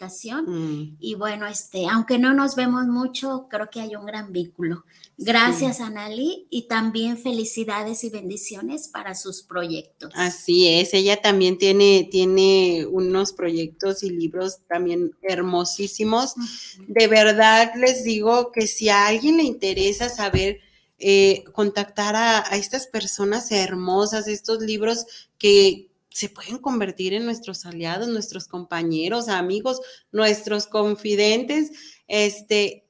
Mm, 0.47 0.97
y 1.01 1.15
bueno, 1.15 1.47
este, 1.47 1.87
aunque 1.89 2.19
no 2.19 2.35
nos 2.35 2.57
vemos 2.57 2.87
mucho, 2.87 3.47
creo 3.51 3.69
que 3.71 3.81
hay 3.81 3.97
un 3.97 4.07
gran 4.07 4.33
vínculo. 4.33 4.85
Gracias, 5.19 5.81
Anali, 5.81 6.47
y 6.51 6.63
también 6.63 7.17
felicidades 7.17 8.03
y 8.05 8.11
bendiciones 8.11 8.89
para 8.89 9.15
sus 9.15 9.43
proyectos. 9.43 10.11
Así 10.15 10.69
es, 10.69 10.95
ella 10.95 11.21
también 11.21 11.59
tiene, 11.59 12.09
tiene 12.11 12.87
unos 12.91 13.33
proyectos 13.33 14.03
y 14.03 14.11
libros 14.11 14.61
también 14.69 15.13
hermosísimos. 15.23 16.35
De 16.89 17.07
verdad 17.07 17.73
les 17.77 18.05
digo 18.05 18.51
que 18.53 18.67
si 18.67 18.89
a 18.89 19.07
alguien 19.07 19.37
le 19.37 19.45
interesa 19.45 20.09
saber, 20.09 20.61
eh, 21.05 21.43
contactar 21.53 22.15
a, 22.15 22.41
estas 22.53 22.87
personas 22.87 23.51
hermosas, 23.51 24.29
estos 24.29 24.61
libros 24.61 25.05
que 25.37 25.91
se 26.11 26.29
pueden 26.29 26.59
convertir 26.59 27.13
en 27.13 27.25
nuestros 27.25 27.67
aliados, 27.67 28.07
nuestros 28.07 28.47
compañeros, 28.47 29.29
amigos, 29.29 29.81
nuestros 30.13 30.69
confidentes, 30.69 31.73
este, 32.07 32.85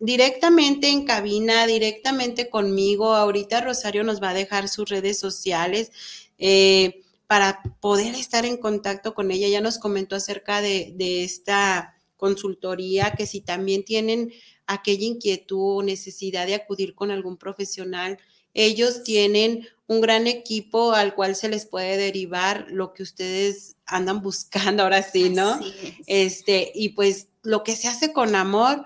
directamente 0.00 0.88
en 0.88 1.04
cabina, 1.04 1.64
directamente 1.68 2.50
conmigo. 2.50 3.14
Ahorita 3.14 3.60
Rosario 3.60 4.02
nos 4.02 4.20
va 4.20 4.30
a 4.30 4.34
dejar 4.34 4.68
sus 4.68 4.88
redes 4.88 5.20
sociales. 5.20 5.92
eh, 6.38 7.02
para 7.26 7.62
poder 7.80 8.14
estar 8.14 8.44
en 8.44 8.58
contacto 8.58 9.14
con 9.14 9.30
ella. 9.30 9.48
Ya 9.48 9.60
nos 9.60 9.78
comentó 9.78 10.14
acerca 10.14 10.60
de, 10.60 10.92
de 10.96 11.24
esta 11.24 11.96
consultoría, 12.16 13.12
que 13.12 13.26
si 13.26 13.40
también 13.40 13.84
tienen 13.84 14.32
aquella 14.66 15.04
inquietud 15.04 15.78
o 15.78 15.82
necesidad 15.82 16.46
de 16.46 16.54
acudir 16.54 16.94
con 16.94 17.10
algún 17.10 17.36
profesional, 17.36 18.18
ellos 18.54 19.02
tienen 19.02 19.66
un 19.86 20.00
gran 20.00 20.26
equipo 20.26 20.92
al 20.92 21.14
cual 21.14 21.36
se 21.36 21.48
les 21.48 21.66
puede 21.66 21.96
derivar 21.96 22.66
lo 22.70 22.94
que 22.94 23.02
ustedes 23.02 23.76
andan 23.84 24.22
buscando 24.22 24.82
ahora 24.82 25.02
sí, 25.02 25.30
¿no? 25.30 25.60
Es. 25.60 25.94
Este, 26.06 26.72
y 26.74 26.90
pues 26.90 27.28
lo 27.42 27.64
que 27.64 27.76
se 27.76 27.88
hace 27.88 28.12
con 28.12 28.34
amor 28.34 28.84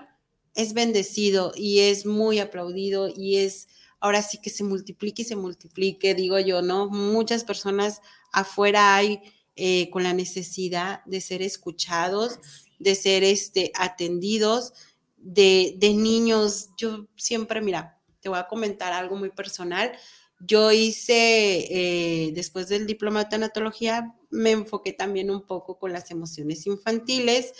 es 0.55 0.73
bendecido 0.73 1.53
y 1.55 1.79
es 1.79 2.05
muy 2.05 2.39
aplaudido 2.39 3.07
y 3.15 3.37
es 3.37 3.67
ahora 3.99 4.21
sí 4.21 4.39
que 4.41 4.49
se 4.49 4.63
multiplique 4.63 5.21
y 5.21 5.25
se 5.25 5.35
multiplique, 5.35 6.15
digo 6.15 6.39
yo, 6.39 6.61
¿no? 6.61 6.89
Muchas 6.89 7.43
personas 7.43 8.01
afuera 8.31 8.95
hay 8.95 9.21
eh, 9.55 9.89
con 9.89 10.03
la 10.03 10.13
necesidad 10.13 11.03
de 11.05 11.21
ser 11.21 11.41
escuchados, 11.41 12.39
de 12.79 12.95
ser 12.95 13.23
este, 13.23 13.71
atendidos, 13.75 14.73
de, 15.21 15.75
de 15.77 15.93
niños. 15.93 16.69
Yo 16.77 17.07
siempre, 17.15 17.61
mira, 17.61 17.99
te 18.21 18.29
voy 18.29 18.39
a 18.39 18.47
comentar 18.47 18.93
algo 18.93 19.15
muy 19.15 19.29
personal. 19.29 19.91
Yo 20.39 20.71
hice, 20.71 21.67
eh, 21.69 22.31
después 22.33 22.69
del 22.69 22.87
diploma 22.87 23.23
de 23.23 23.29
tanatología, 23.29 24.15
me 24.29 24.51
enfoqué 24.51 24.93
también 24.93 25.29
un 25.31 25.45
poco 25.45 25.77
con 25.77 25.91
las 25.91 26.11
emociones 26.11 26.65
infantiles. 26.65 27.53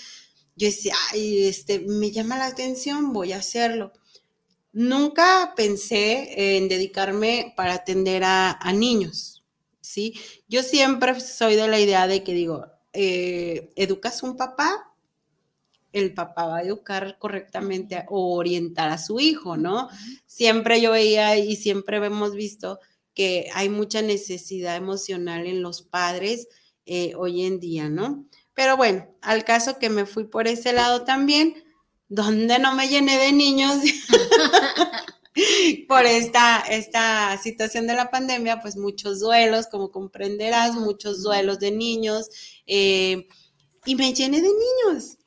Yo 0.56 0.68
decía, 0.68 0.94
ay, 1.12 1.46
este, 1.46 1.80
me 1.80 2.12
llama 2.12 2.38
la 2.38 2.48
atención, 2.48 3.12
voy 3.12 3.34
a 3.34 3.38
hacerlo. 3.38 3.92
Nunca 4.72 5.54
pensé 5.56 6.56
en 6.56 6.70
dedicarme 6.70 7.54
para 7.58 7.74
atender 7.74 8.24
a, 8.24 8.52
a 8.52 8.72
niños, 8.72 9.44
¿sí? 9.82 10.14
Yo 10.48 10.62
siempre 10.64 11.20
soy 11.20 11.56
de 11.56 11.68
la 11.68 11.80
idea 11.80 12.08
de 12.08 12.24
que 12.24 12.34
digo, 12.34 12.68
eh, 12.94 13.74
educas 13.76 14.22
un 14.22 14.38
papá, 14.38 14.89
el 15.94 16.14
papá 16.14 16.46
va 16.46 16.58
a 16.58 16.64
educar 16.64 17.18
correctamente 17.20 18.06
o 18.10 18.36
orientar 18.36 18.90
a 18.90 18.98
su 18.98 19.20
hijo, 19.20 19.58
¿no? 19.58 19.90
Siempre 20.26 20.82
yo 20.82 20.92
veía 20.92 21.38
y 21.38 21.56
siempre 21.56 21.98
hemos 21.98 22.34
visto 22.34 22.80
que 23.14 23.50
hay 23.54 23.70
mucha 23.70 24.02
necesidad 24.02 24.76
emocional 24.76 25.48
en 25.48 25.62
los 25.62 25.82
padres 25.82 26.48
eh, 26.86 27.14
hoy 27.16 27.46
en 27.46 27.60
día, 27.60 27.90
¿no? 27.90 28.26
Pero 28.54 28.78
bueno, 28.78 29.08
al 29.22 29.44
caso 29.46 29.80
que 29.80 29.90
me 29.90 30.06
fui 30.06 30.26
por 30.26 30.48
ese 30.48 30.74
lado 30.74 31.04
también, 31.04 31.64
donde 32.08 32.60
no 32.60 32.74
me 32.74 32.88
llené 32.88 33.18
de 33.18 33.32
niños 33.32 33.78
por 35.88 36.06
esta, 36.06 36.64
esta 36.70 37.40
situación 37.42 37.88
de 37.88 37.94
la 37.94 38.10
pandemia, 38.10 38.62
pues 38.62 38.76
muchos 38.76 39.20
duelos, 39.20 39.68
como 39.68 39.92
comprenderás, 39.92 40.76
muchos 40.76 41.24
duelos 41.24 41.60
de 41.60 41.72
niños, 41.72 42.30
eh, 42.66 43.28
y 43.86 43.96
me 43.96 44.14
llené 44.14 44.42
de 44.42 44.50
niños. 44.50 45.18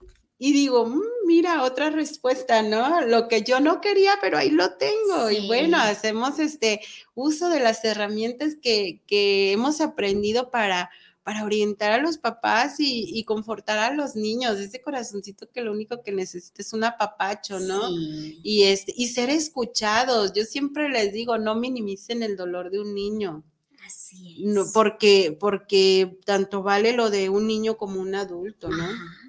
Y 0.44 0.52
digo, 0.52 0.86
"Mm, 0.86 1.00
mira, 1.24 1.62
otra 1.62 1.90
respuesta, 1.90 2.62
¿no? 2.64 3.00
Lo 3.02 3.28
que 3.28 3.42
yo 3.42 3.60
no 3.60 3.80
quería, 3.80 4.18
pero 4.20 4.38
ahí 4.38 4.50
lo 4.50 4.72
tengo. 4.76 5.28
Sí. 5.28 5.36
Y 5.36 5.46
bueno, 5.46 5.78
hacemos 5.78 6.40
este 6.40 6.80
uso 7.14 7.48
de 7.48 7.60
las 7.60 7.84
herramientas 7.84 8.56
que, 8.60 9.02
que 9.06 9.52
hemos 9.52 9.80
aprendido 9.80 10.50
para, 10.50 10.90
para 11.22 11.44
orientar 11.44 11.92
a 11.92 12.02
los 12.02 12.18
papás 12.18 12.80
y, 12.80 13.04
y 13.16 13.22
confortar 13.22 13.78
a 13.78 13.94
los 13.94 14.16
niños. 14.16 14.58
Ese 14.58 14.82
corazoncito 14.82 15.48
que 15.48 15.60
lo 15.60 15.70
único 15.70 16.02
que 16.02 16.10
necesita 16.10 16.60
es 16.60 16.72
un 16.72 16.82
apapacho, 16.82 17.60
¿no? 17.60 17.90
Sí. 17.90 18.40
Y, 18.42 18.64
este, 18.64 18.92
y 18.96 19.06
ser 19.06 19.30
escuchados. 19.30 20.32
Yo 20.32 20.42
siempre 20.42 20.88
les 20.88 21.12
digo, 21.12 21.38
no 21.38 21.54
minimicen 21.54 22.24
el 22.24 22.36
dolor 22.36 22.72
de 22.72 22.80
un 22.80 22.96
niño. 22.96 23.44
Así 23.86 24.42
es. 24.44 24.52
No, 24.52 24.64
porque, 24.74 25.36
porque 25.38 26.18
tanto 26.24 26.64
vale 26.64 26.94
lo 26.94 27.10
de 27.10 27.28
un 27.28 27.46
niño 27.46 27.76
como 27.76 28.00
un 28.00 28.16
adulto, 28.16 28.68
¿no? 28.68 28.82
Ajá. 28.82 29.21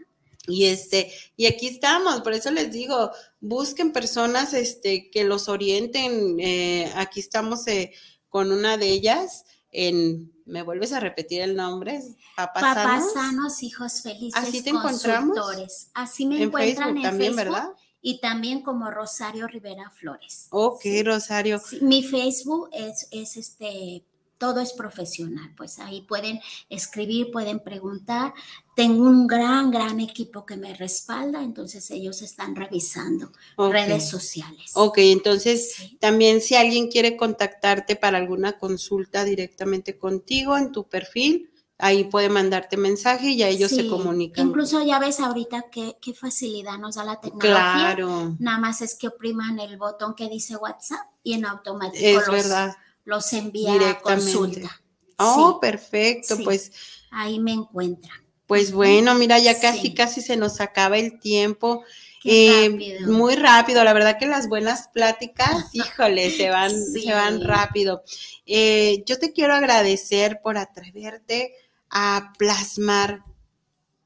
Y 0.48 0.66
este, 0.66 1.12
y 1.38 1.46
aquí 1.46 1.68
estamos, 1.68 2.22
por 2.22 2.34
eso 2.34 2.52
les 2.52 2.72
digo, 2.72 3.12
busquen 3.39 3.91
personas 3.94 4.54
este, 4.54 5.10
que 5.10 5.24
los 5.24 5.48
orienten. 5.48 6.38
eh, 6.39 6.91
aquí 6.96 7.20
estamos 7.22 7.66
eh, 7.68 7.94
con 8.28 8.52
una 8.52 8.76
de 8.78 8.89
ellas 8.89 9.46
en, 9.72 10.34
¿me 10.46 10.62
vuelves 10.62 10.91
a 10.91 11.00
repetir 11.00 11.41
el 11.41 11.56
nombre? 11.56 12.02
Papás 12.36 12.62
Papás 12.62 13.14
sanos, 13.14 13.64
hijos 13.64 14.02
felices, 14.02 14.34
¿Así 14.36 14.62
te 14.62 14.72
encontramos? 14.72 15.36
consultores. 15.38 15.89
Así 15.94 16.26
me 16.26 16.38
en 16.38 16.44
encuentran 16.44 16.89
Facebook 16.89 16.98
en 16.98 17.04
también, 17.04 17.36
Facebook 17.36 17.54
¿verdad? 17.56 17.70
y 18.02 18.20
también 18.20 18.62
como 18.64 18.91
Rosario 18.91 19.48
Rivera 19.48 19.89
Flores. 19.91 20.48
Ok, 20.52 20.82
Sí. 20.82 21.04
Rosario. 21.04 21.60
Sí, 21.66 21.80
mi 21.82 22.04
Facebook 22.04 22.70
es, 22.74 23.08
es 23.12 23.38
este, 23.38 24.04
todo 24.44 24.60
es 24.60 24.74
profesional, 24.74 25.54
pues 25.56 25.80
ahí 25.80 26.02
pueden 26.02 26.41
escribir, 26.68 27.32
pueden 27.32 27.62
preguntar. 27.62 28.34
Tengo 28.76 29.06
un 29.06 29.26
gran, 29.26 29.72
gran 29.72 30.02
equipo 30.02 30.46
que 30.46 30.58
me 30.58 30.74
respalda, 30.76 31.41
entonces 31.41 31.89
ellos 31.91 32.22
están 32.22 32.54
revisando 32.54 33.32
redes 33.58 34.10
sociales. 34.10 34.72
Ok, 34.74 34.98
entonces 34.98 35.76
Sí. 35.76 35.98
también 36.02 36.41
si 36.41 36.56
alguien 36.56 36.89
quiere 36.89 37.16
contactarte 37.16 37.96
para 37.96 38.18
alguna 38.18 38.60
consulta 38.60 39.24
directamente 39.24 39.98
contigo 39.98 40.58
en 40.58 40.74
tu 40.74 40.89
perfil, 40.89 41.50
ahí 41.78 42.04
puede 42.04 42.28
mandarte 42.28 42.76
mensaje 42.76 43.30
y 43.30 43.38
ya 43.38 43.48
ellos 43.48 43.72
se 43.72 43.88
comunican. 43.88 44.50
Incluso 44.50 44.84
ya 44.84 45.00
ves 45.00 45.22
ahorita 45.22 45.68
qué, 45.72 45.96
qué 46.02 46.14
facilidad 46.14 46.78
nos 46.80 46.96
da 46.96 47.06
la 47.06 47.22
tecnología. 47.22 47.96
Claro, 47.96 48.36
Nada 48.39 48.58
más 48.58 48.82
es 48.82 48.96
que 48.96 49.08
opriman 49.08 49.58
el 49.62 49.78
botón 49.78 50.16
que 50.16 50.28
dice 50.28 50.58
WhatsApp 50.58 51.08
y 51.24 51.32
en 51.32 51.46
automático 51.46 52.04
es 52.06 52.28
los, 52.28 52.36
verdad. 52.36 52.76
Los 53.06 53.32
envía 53.34 53.70
a 53.72 53.74
Directamente. 53.74 54.04
consulta. 54.34 54.82
Oh, 55.18 55.54
Sí, 55.54 55.58
perfecto, 55.62 56.36
sí. 56.38 56.43
pues 56.43 56.72
ahí 57.12 57.39
me 57.39 57.51
encuentran. 57.54 58.18
Pues 58.47 58.72
bueno, 58.72 59.16
mira, 59.16 59.39
ya 59.39 59.60
casi, 59.60 59.82
Sí. 59.82 59.93
casi 59.93 60.22
se 60.22 60.36
nos 60.38 60.60
acaba 60.62 60.97
el 60.97 61.20
tiempo. 61.20 61.84
Eh, 62.26 62.70
rápido. 62.72 63.12
muy 63.12 63.36
rápido, 63.36 63.84
la 63.84 63.91
verdad 63.91 64.18
que 64.18 64.28
las 64.28 64.47
buenas 64.47 64.88
pláticas, 64.93 65.49
híjole, 65.74 66.32
se 66.32 66.49
van, 66.49 66.72
se 66.72 67.12
van 67.12 67.41
rápido. 67.43 68.04
Eh, 68.45 69.04
yo 69.06 69.20
te 69.20 69.34
quiero 69.34 69.54
agradecer 69.54 70.39
por 70.41 70.58
atreverte 70.58 71.54
a 71.89 72.32
plasmar 72.38 73.24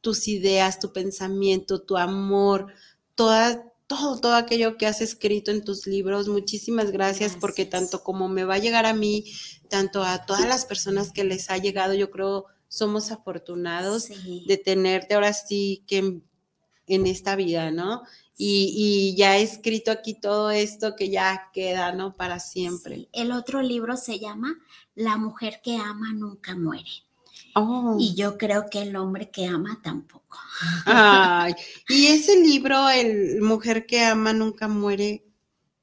tus 0.01 0.27
ideas, 0.27 0.79
tu 0.79 0.91
pensamiento, 0.93 1.81
tu 1.81 1.95
amor, 1.97 2.73
toda, 3.15 3.66
todo, 3.87 4.19
todo 4.19 4.35
aquello 4.35 4.77
que 4.77 4.85
has 4.85 5.01
escrito 5.01 5.51
en 5.51 5.63
tus 5.63 5.87
libros. 5.87 6.27
Muchísimas 6.27 6.91
gracias, 6.91 7.37
porque 7.39 7.65
tanto 7.65 8.03
como 8.03 8.27
me 8.29 8.43
va 8.43 8.55
a 8.55 8.59
llegar 8.59 8.85
a 8.85 8.93
mí, 8.93 9.23
tanto 9.69 10.03
a 10.03 10.25
todas 10.25 10.45
las 10.47 10.65
personas 10.65 11.11
que 11.11 11.23
les 11.23 11.49
ha 11.49 11.57
llegado, 11.57 11.93
yo 11.93 12.11
creo 12.11 12.45
somos 12.69 13.11
afortunados 13.11 14.03
Sí. 14.03 14.43
de 14.45 14.57
tenerte 14.57 15.13
ahora 15.15 15.31
sí 15.33 15.83
que 15.87 15.97
en, 15.99 16.23
en 16.87 17.07
esta 17.07 17.35
vida, 17.37 17.71
¿no? 17.71 18.03
Y, 18.37 18.73
y 18.77 19.15
ya 19.17 19.37
he 19.37 19.41
escrito 19.41 19.89
aquí 19.89 20.13
todo 20.19 20.51
esto 20.51 20.95
que 20.95 21.09
ya 21.09 21.49
queda, 21.53 21.91
¿no? 21.93 22.15
Para 22.15 22.39
siempre. 22.39 22.95
Sí. 22.97 23.09
El 23.13 23.31
otro 23.31 23.61
libro 23.61 23.95
se 23.97 24.19
llama 24.19 24.53
La 24.95 25.17
mujer 25.17 25.61
que 25.63 25.77
ama 25.77 26.13
nunca 26.13 26.55
muere. 26.55 26.89
Oh. 27.59 27.97
Y 27.99 28.13
yo 28.13 28.37
creo 28.37 28.69
que 28.69 28.83
el 28.83 28.95
hombre 28.95 29.31
que 29.31 29.47
ama 29.47 29.79
tampoco. 29.83 30.37
Ay, 30.85 31.53
y 31.89 32.07
ese 32.07 32.39
libro, 32.39 32.87
El 32.89 33.41
Mujer 33.41 33.85
que 33.87 34.01
ama 34.03 34.31
nunca 34.31 34.67
muere, 34.67 35.25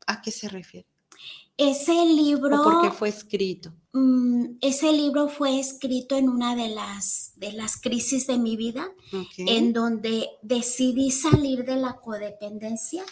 ¿a 0.06 0.22
qué 0.22 0.30
se 0.30 0.48
refiere? 0.48 0.86
Ese 1.56 1.92
libro... 2.06 2.60
¿O 2.60 2.64
por 2.64 2.82
qué 2.82 2.90
fue 2.90 3.08
escrito? 3.08 3.72
Mm, 3.92 4.56
ese 4.60 4.92
libro 4.92 5.28
fue 5.28 5.58
escrito 5.58 6.16
en 6.16 6.28
una 6.28 6.54
de 6.54 6.68
las, 6.68 7.32
de 7.36 7.52
las 7.52 7.80
crisis 7.80 8.26
de 8.26 8.38
mi 8.38 8.56
vida, 8.56 8.88
en 9.36 9.72
donde 9.72 10.28
decidí 10.42 11.10
salir 11.10 11.64
de 11.64 11.76
la 11.76 11.96
codependencia 11.96 13.04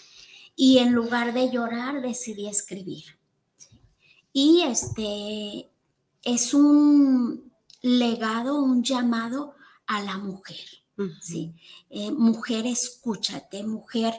y 0.56 0.78
en 0.78 0.92
lugar 0.92 1.34
de 1.34 1.50
llorar 1.50 2.02
decidí 2.02 2.48
escribir. 2.48 3.04
Y 4.32 4.62
este 4.62 5.70
es 6.24 6.54
un 6.54 7.51
legado, 7.82 8.62
un 8.62 8.82
llamado 8.82 9.54
a 9.86 10.02
la 10.02 10.16
mujer. 10.18 10.64
¿sí? 11.20 11.54
Eh, 11.90 12.10
mujer, 12.10 12.66
escúchate, 12.66 13.64
mujer. 13.64 14.14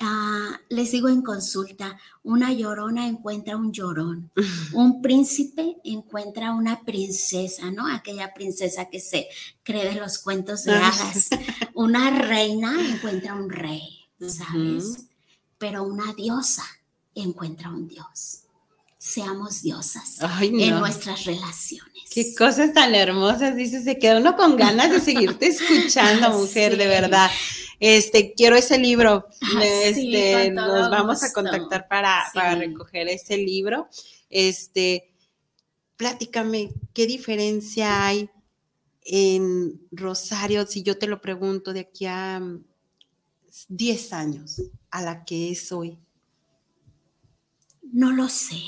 ah, 0.00 0.58
les 0.68 0.90
digo 0.90 1.08
en 1.08 1.22
consulta, 1.22 1.96
una 2.24 2.52
llorona 2.52 3.06
encuentra 3.06 3.56
un 3.56 3.72
llorón, 3.72 4.30
un 4.72 5.00
príncipe 5.00 5.76
encuentra 5.84 6.52
una 6.52 6.82
princesa, 6.82 7.70
¿no? 7.70 7.86
Aquella 7.86 8.34
princesa 8.34 8.86
que 8.86 8.98
se 8.98 9.28
cree 9.62 9.94
de 9.94 10.00
los 10.00 10.18
cuentos 10.18 10.64
de 10.64 10.74
hadas. 10.74 11.30
Una 11.74 12.10
reina 12.10 12.76
encuentra 12.88 13.34
un 13.34 13.50
rey, 13.50 14.06
¿sabes? 14.20 15.06
Pero 15.58 15.82
una 15.82 16.12
diosa 16.14 16.64
encuentra 17.16 17.70
un 17.70 17.88
dios. 17.88 18.42
Seamos 18.96 19.62
diosas 19.62 20.18
Ay, 20.20 20.62
en 20.62 20.78
nuestras 20.78 21.24
relaciones. 21.24 21.93
Qué 22.14 22.32
cosas 22.32 22.72
tan 22.72 22.94
hermosas, 22.94 23.56
dice, 23.56 23.82
se 23.82 23.98
queda 23.98 24.18
uno 24.18 24.36
con 24.36 24.56
ganas 24.56 24.88
de 24.88 25.00
seguirte 25.00 25.48
escuchando, 25.48 26.30
mujer, 26.38 26.76
de 26.76 26.86
verdad. 26.86 27.28
Este, 27.80 28.34
quiero 28.34 28.54
ese 28.54 28.78
libro. 28.78 29.26
Ah, 29.42 29.62
sí, 29.92 30.14
Este, 30.14 30.54
con 30.54 30.54
todo 30.54 30.78
nos 30.78 30.90
vamos 30.92 31.24
a 31.24 31.32
contactar 31.32 31.88
para, 31.88 32.22
para 32.32 32.54
recoger 32.54 33.08
ese 33.08 33.36
libro. 33.36 33.88
Este, 34.30 35.12
platícame, 35.96 36.72
¿qué 36.92 37.08
diferencia 37.08 38.06
hay 38.06 38.30
en 39.02 39.80
Rosario, 39.90 40.66
si 40.68 40.84
yo 40.84 40.96
te 40.96 41.08
lo 41.08 41.20
pregunto, 41.20 41.72
de 41.72 41.80
aquí 41.80 42.06
a 42.06 42.38
mm, 42.38 42.64
10 43.70 44.12
años 44.12 44.62
a 44.92 45.02
la 45.02 45.24
que 45.24 45.50
es 45.50 45.72
hoy? 45.72 45.98
No 47.82 48.12
lo 48.12 48.28
sé, 48.28 48.62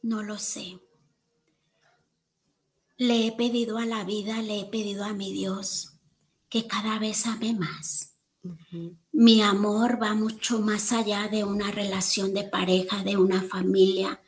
no 0.00 0.22
lo 0.22 0.38
sé. 0.38 0.78
Le 2.98 3.26
he 3.26 3.32
pedido 3.32 3.76
a 3.78 3.84
la 3.84 4.04
vida, 4.04 4.40
le 4.40 4.60
he 4.60 4.64
pedido 4.64 5.04
a 5.04 5.12
mi 5.12 5.32
Dios 5.32 5.92
que 6.48 6.66
cada 6.66 6.98
vez 6.98 7.26
ame 7.26 7.52
más. 7.52 8.14
Mi 9.12 9.42
amor 9.42 10.00
va 10.02 10.14
mucho 10.14 10.60
más 10.60 10.92
allá 10.92 11.28
de 11.28 11.44
una 11.44 11.70
relación 11.70 12.32
de 12.32 12.44
pareja, 12.44 13.02
de 13.02 13.16
una 13.16 13.42
familia. 13.42 14.20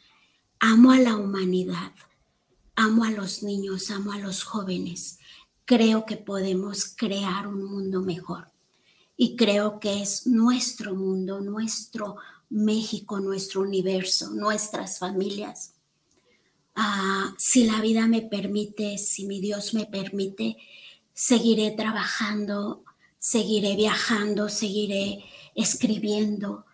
Amo 0.61 0.91
a 0.91 0.99
la 0.99 1.17
humanidad, 1.17 1.93
amo 2.75 3.05
a 3.05 3.11
los 3.11 3.43
niños, 3.43 3.91
amo 3.91 4.13
a 4.13 4.19
los 4.19 4.43
jóvenes. 4.43 5.19
Creo 5.65 6.05
que 6.05 6.17
podemos 6.17 6.95
crear 6.97 7.47
un 7.47 7.65
mundo 7.65 8.03
mejor. 8.03 8.51
Y 9.17 9.37
creo 9.37 9.81
que 9.81 10.03
es 10.03 10.27
nuestro 10.27 10.95
mundo, 10.95 11.41
nuestro 11.41 12.17
México, 12.51 13.21
nuestro 13.21 13.63
universo, 13.63 14.31
nuestras 14.31 14.99
familias. 14.99 15.75
Ah, 16.81 17.35
si 17.39 17.65
la 17.65 17.81
vida 17.81 18.07
me 18.07 18.23
permite, 18.23 18.99
si 18.99 19.25
mi 19.27 19.41
Dios 19.41 19.75
me 19.75 19.85
permite, 19.87 20.57
seguiré 21.13 21.73
trabajando, 21.73 22.85
seguiré 23.19 23.75
viajando, 23.75 24.49
seguiré 24.49 25.25
escribiendo, 25.57 26.65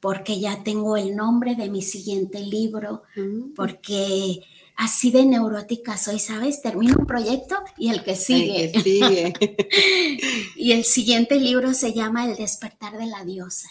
porque 0.00 0.38
ya 0.38 0.62
tengo 0.62 0.98
el 0.98 1.16
nombre 1.16 1.54
de 1.54 1.70
mi 1.70 1.80
siguiente 1.80 2.40
libro, 2.40 3.04
Mm. 3.16 3.54
porque 3.54 4.42
así 4.76 5.10
de 5.10 5.24
neurótica 5.24 5.96
soy, 5.96 6.18
¿sabes? 6.18 6.60
Termino 6.60 6.96
un 6.98 7.06
proyecto 7.06 7.56
y 7.78 7.88
el 7.88 8.02
que 8.04 8.16
sigue. 8.16 8.64
El 8.66 8.72
que 8.72 8.82
sigue. 8.82 9.32
Y 10.56 10.72
el 10.72 10.84
siguiente 10.84 11.40
libro 11.40 11.72
se 11.72 11.94
llama 11.94 12.26
El 12.26 12.36
despertar 12.36 12.98
de 12.98 13.06
la 13.06 13.24
diosa, 13.24 13.68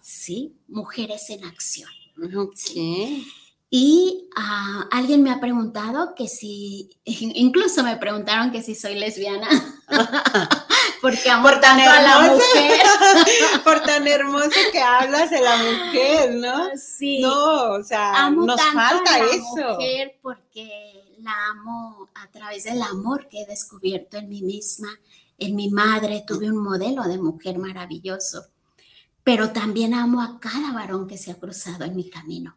¿sí? 0.00 0.54
Mujeres 0.68 1.28
en 1.28 1.44
acción. 1.44 1.90
ok. 2.34 3.26
Y 3.70 4.28
ah, 4.36 4.86
alguien 4.92 5.22
me 5.22 5.30
ha 5.32 5.40
preguntado 5.40 6.14
que 6.14 6.28
si, 6.28 6.90
incluso 7.04 7.82
me 7.82 7.96
preguntaron 7.96 8.52
que 8.52 8.62
si 8.62 8.74
soy 8.74 8.94
lesbiana, 8.94 9.48
porque 11.02 11.28
amo 11.28 11.42
Por 11.48 11.60
tan 11.60 11.78
tanto 11.78 11.90
a 11.90 12.02
la 12.02 12.20
mujer. 12.20 12.80
Por 13.64 13.80
tan 13.80 14.06
hermoso 14.06 14.50
que 14.72 14.80
hablas 14.80 15.30
de 15.30 15.40
la 15.40 15.56
mujer, 15.56 16.34
¿no? 16.34 16.68
Sí, 16.76 17.20
No, 17.20 17.72
o 17.72 17.82
sea, 17.82 18.26
amo 18.26 18.46
nos 18.46 18.56
tanto 18.56 18.78
falta 18.78 19.14
a 19.14 19.18
la 19.18 19.24
eso. 19.26 19.74
mujer 19.74 20.18
porque 20.22 21.16
la 21.18 21.32
amo 21.50 22.08
a 22.14 22.30
través 22.30 22.64
del 22.64 22.80
amor 22.82 23.28
que 23.28 23.42
he 23.42 23.46
descubierto 23.46 24.18
en 24.18 24.28
mí 24.28 24.42
misma, 24.42 24.88
en 25.38 25.56
mi 25.56 25.68
madre, 25.70 26.24
tuve 26.26 26.48
un 26.50 26.62
modelo 26.62 27.02
de 27.04 27.18
mujer 27.18 27.58
maravilloso, 27.58 28.46
pero 29.24 29.50
también 29.50 29.94
amo 29.94 30.20
a 30.22 30.38
cada 30.38 30.72
varón 30.72 31.08
que 31.08 31.16
se 31.18 31.30
ha 31.32 31.36
cruzado 31.36 31.84
en 31.84 31.96
mi 31.96 32.10
camino. 32.10 32.54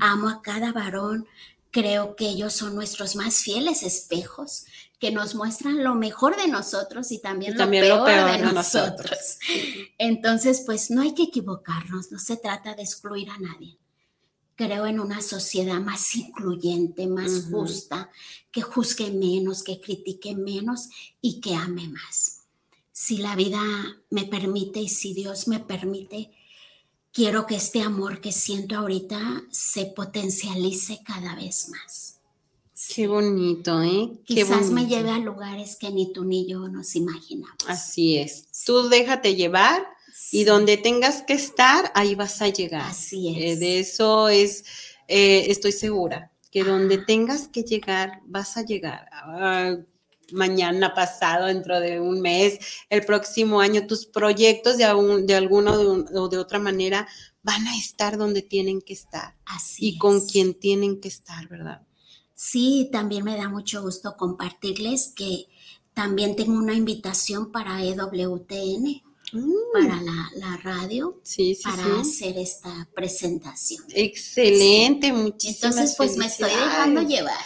Amo 0.00 0.28
a 0.28 0.42
cada 0.42 0.72
varón. 0.72 1.26
Creo 1.70 2.16
que 2.16 2.28
ellos 2.28 2.52
son 2.52 2.74
nuestros 2.74 3.14
más 3.14 3.36
fieles 3.36 3.84
espejos 3.84 4.64
que 4.98 5.12
nos 5.12 5.36
muestran 5.36 5.84
lo 5.84 5.94
mejor 5.94 6.36
de 6.36 6.48
nosotros 6.48 7.12
y 7.12 7.20
también, 7.20 7.54
Y 7.54 7.56
también 7.56 7.88
lo, 7.88 7.98
lo 7.98 8.04
peor 8.04 8.26
peor 8.26 8.40
de, 8.40 8.46
de 8.48 8.52
nosotros. 8.52 8.98
nosotros. 8.98 9.38
Entonces, 9.98 10.62
pues 10.66 10.90
no 10.90 11.00
hay 11.00 11.14
que 11.14 11.22
equivocarnos, 11.22 12.10
no 12.10 12.18
se 12.18 12.36
trata 12.36 12.74
de 12.74 12.82
excluir 12.82 13.30
a 13.30 13.38
nadie. 13.38 13.78
Creo 14.56 14.84
en 14.86 15.00
una 15.00 15.22
sociedad 15.22 15.80
más 15.80 16.14
incluyente, 16.16 17.06
más 17.06 17.46
justa, 17.50 18.10
que 18.50 18.60
juzgue 18.60 19.10
menos, 19.10 19.62
que 19.62 19.80
critique 19.80 20.34
menos 20.34 20.88
y 21.22 21.40
que 21.40 21.54
ame 21.54 21.88
más. 21.88 22.39
Si 23.02 23.16
la 23.16 23.34
vida 23.34 23.62
me 24.10 24.24
permite 24.26 24.78
y 24.80 24.88
si 24.90 25.14
Dios 25.14 25.48
me 25.48 25.58
permite, 25.58 26.30
quiero 27.14 27.46
que 27.46 27.56
este 27.56 27.80
amor 27.80 28.20
que 28.20 28.30
siento 28.30 28.76
ahorita 28.76 29.44
se 29.50 29.86
potencialice 29.86 31.00
cada 31.02 31.34
vez 31.34 31.70
más. 31.70 32.18
Qué 32.94 33.06
bonito, 33.06 33.80
¿eh? 33.82 34.10
Qué 34.26 34.34
Quizás 34.34 34.68
me 34.70 34.84
lleve 34.84 35.08
a 35.12 35.18
lugares 35.18 35.76
que 35.76 35.90
ni 35.90 36.12
tú 36.12 36.24
ni 36.26 36.46
yo 36.46 36.68
nos 36.68 36.94
imaginamos. 36.94 37.56
Así 37.66 38.18
es. 38.18 38.48
Tú 38.66 38.90
déjate 38.90 39.34
llevar 39.34 39.82
y 40.30 40.44
donde 40.44 40.76
tengas 40.76 41.22
que 41.22 41.32
estar, 41.32 41.90
ahí 41.94 42.14
vas 42.14 42.42
a 42.42 42.48
llegar. 42.48 42.82
Así 42.82 43.28
Eh, 43.28 43.52
es. 43.52 43.60
de 43.60 43.78
eso 43.80 44.28
es, 44.28 44.64
eh, 45.08 45.46
estoy 45.48 45.72
segura, 45.72 46.30
que 46.50 46.64
donde 46.64 46.96
Ah. 46.96 47.04
tengas 47.06 47.48
que 47.48 47.62
llegar, 47.62 48.20
vas 48.26 48.58
a 48.58 48.62
llegar. 48.62 49.08
Ah, 49.10 49.74
mañana, 50.32 50.94
pasado, 50.94 51.46
dentro 51.46 51.80
de 51.80 52.00
un 52.00 52.20
mes, 52.20 52.58
el 52.88 53.04
próximo 53.04 53.60
año, 53.60 53.86
tus 53.86 54.06
proyectos 54.06 54.76
de, 54.78 54.84
algún- 54.84 55.26
de 55.26 55.34
alguna 55.34 55.72
o 55.72 55.78
de, 55.78 55.86
un- 55.88 56.06
o 56.16 56.28
de 56.28 56.38
otra 56.38 56.58
manera 56.58 57.06
van 57.42 57.66
a 57.66 57.76
estar 57.76 58.18
donde 58.18 58.42
tienen 58.42 58.82
que 58.82 58.92
estar 58.92 59.34
Así 59.46 59.88
y 59.88 59.98
con 59.98 60.26
quien 60.26 60.54
tienen 60.54 61.00
que 61.00 61.08
estar, 61.08 61.48
¿verdad? 61.48 61.82
Sí, 62.34 62.88
también 62.92 63.24
me 63.24 63.36
da 63.36 63.48
mucho 63.48 63.82
gusto 63.82 64.16
compartirles 64.16 65.12
que 65.14 65.46
también 65.94 66.36
tengo 66.36 66.54
una 66.54 66.74
invitación 66.74 67.50
para 67.52 67.82
EWTN, 67.82 69.02
Mm, 69.32 69.52
para 69.72 70.02
la, 70.02 70.28
la 70.36 70.56
radio, 70.56 71.20
sí, 71.22 71.54
sí, 71.54 71.62
para 71.62 71.84
sí. 71.84 71.90
hacer 72.00 72.36
esta 72.38 72.88
presentación. 72.96 73.84
Excelente, 73.94 75.12
muchísimas 75.12 75.62
Entonces, 75.76 75.94
pues 75.96 76.16
me 76.16 76.26
estoy 76.26 76.50
dejando 76.50 77.02
llevar. 77.02 77.38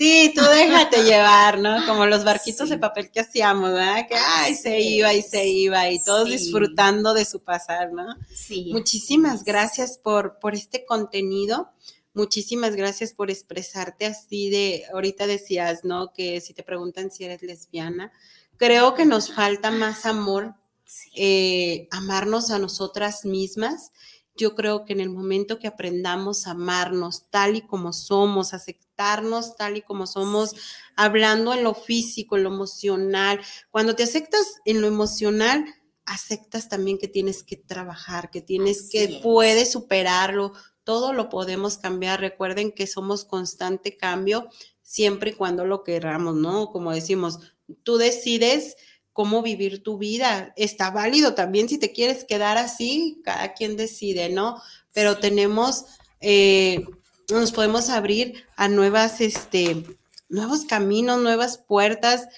Sí, 0.00 0.32
tú 0.34 0.40
déjate 0.42 1.02
llevar, 1.04 1.58
¿no? 1.58 1.84
Como 1.86 2.06
los 2.06 2.24
barquitos 2.24 2.68
Sí. 2.68 2.74
de 2.74 2.78
papel 2.80 3.10
que 3.10 3.20
hacíamos, 3.20 3.70
¿verdad? 3.72 4.06
Que 4.08 4.14
ay, 4.16 4.54
se 4.54 4.80
iba 4.80 5.12
y 5.12 5.20
se 5.20 5.46
iba 5.46 5.90
y 5.90 6.02
todos 6.02 6.26
Sí. 6.28 6.38
disfrutando 6.38 7.12
de 7.12 7.26
su 7.26 7.42
pasar, 7.42 7.92
¿no? 7.92 8.06
Sí. 8.34 8.70
Muchísimas 8.72 9.44
gracias 9.44 9.98
por, 9.98 10.38
por 10.38 10.54
este 10.54 10.86
contenido. 10.86 11.68
Muchísimas 12.14 12.76
gracias 12.76 13.12
por 13.12 13.30
expresarte 13.30 14.06
así 14.06 14.48
de, 14.48 14.84
ahorita 14.92 15.26
decías, 15.26 15.84
¿no? 15.84 16.14
Que 16.14 16.40
si 16.40 16.54
te 16.54 16.62
preguntan 16.62 17.10
si 17.10 17.24
eres 17.24 17.42
lesbiana, 17.42 18.10
creo 18.56 18.94
que 18.94 19.04
nos 19.04 19.32
falta 19.34 19.70
más 19.70 20.06
amor, 20.06 20.54
Sí. 20.86 21.10
eh, 21.14 21.88
amarnos 21.90 22.50
a 22.50 22.58
nosotras 22.58 23.24
mismas. 23.26 23.92
Yo 24.40 24.54
creo 24.54 24.86
que 24.86 24.94
en 24.94 25.00
el 25.00 25.10
momento 25.10 25.58
que 25.58 25.68
aprendamos 25.68 26.46
a 26.46 26.52
amarnos 26.52 27.28
tal 27.30 27.56
y 27.56 27.60
como 27.60 27.92
somos, 27.92 28.54
aceptarnos 28.54 29.56
tal 29.56 29.76
y 29.76 29.82
como 29.82 30.06
somos, 30.06 30.54
hablando 30.96 31.52
en 31.52 31.62
lo 31.62 31.74
físico, 31.74 32.36
en 32.36 32.44
lo 32.44 32.48
emocional, 32.48 33.38
cuando 33.70 33.94
te 33.94 34.04
aceptas 34.04 34.46
en 34.64 34.80
lo 34.80 34.86
emocional, 34.86 35.64
aceptas 36.06 36.68
también 36.68 36.96
que 36.98 37.06
tienes 37.06 37.42
que 37.42 37.56
trabajar, 37.56 38.30
que 38.30 38.40
tienes 38.40 38.88
Así 38.88 38.88
que 38.88 39.04
es. 39.04 39.22
puedes 39.22 39.72
superarlo, 39.72 40.54
todo 40.84 41.12
lo 41.12 41.28
podemos 41.28 41.76
cambiar. 41.76 42.20
Recuerden 42.20 42.72
que 42.72 42.86
somos 42.86 43.26
constante 43.26 43.98
cambio 43.98 44.48
siempre 44.80 45.30
y 45.30 45.34
cuando 45.34 45.66
lo 45.66 45.84
queramos, 45.84 46.34
¿no? 46.34 46.70
Como 46.70 46.92
decimos, 46.92 47.38
tú 47.82 47.98
decides 47.98 48.76
cómo 49.20 49.42
vivir 49.42 49.82
tu 49.82 49.98
vida. 49.98 50.54
Está 50.56 50.90
válido 50.90 51.34
también 51.34 51.68
si 51.68 51.76
te 51.76 51.92
quieres 51.92 52.24
quedar 52.24 52.56
así, 52.56 53.20
cada 53.22 53.52
quien 53.52 53.76
decide, 53.76 54.30
¿no? 54.30 54.62
Pero 54.94 55.18
tenemos, 55.18 55.84
eh, 56.22 56.86
nos 57.28 57.52
podemos 57.52 57.90
abrir 57.90 58.46
a 58.56 58.68
nuevas, 58.68 59.20
este, 59.20 59.84
nuevos 60.30 60.64
caminos, 60.64 61.20
nuevas 61.20 61.58
puertas, 61.58 62.28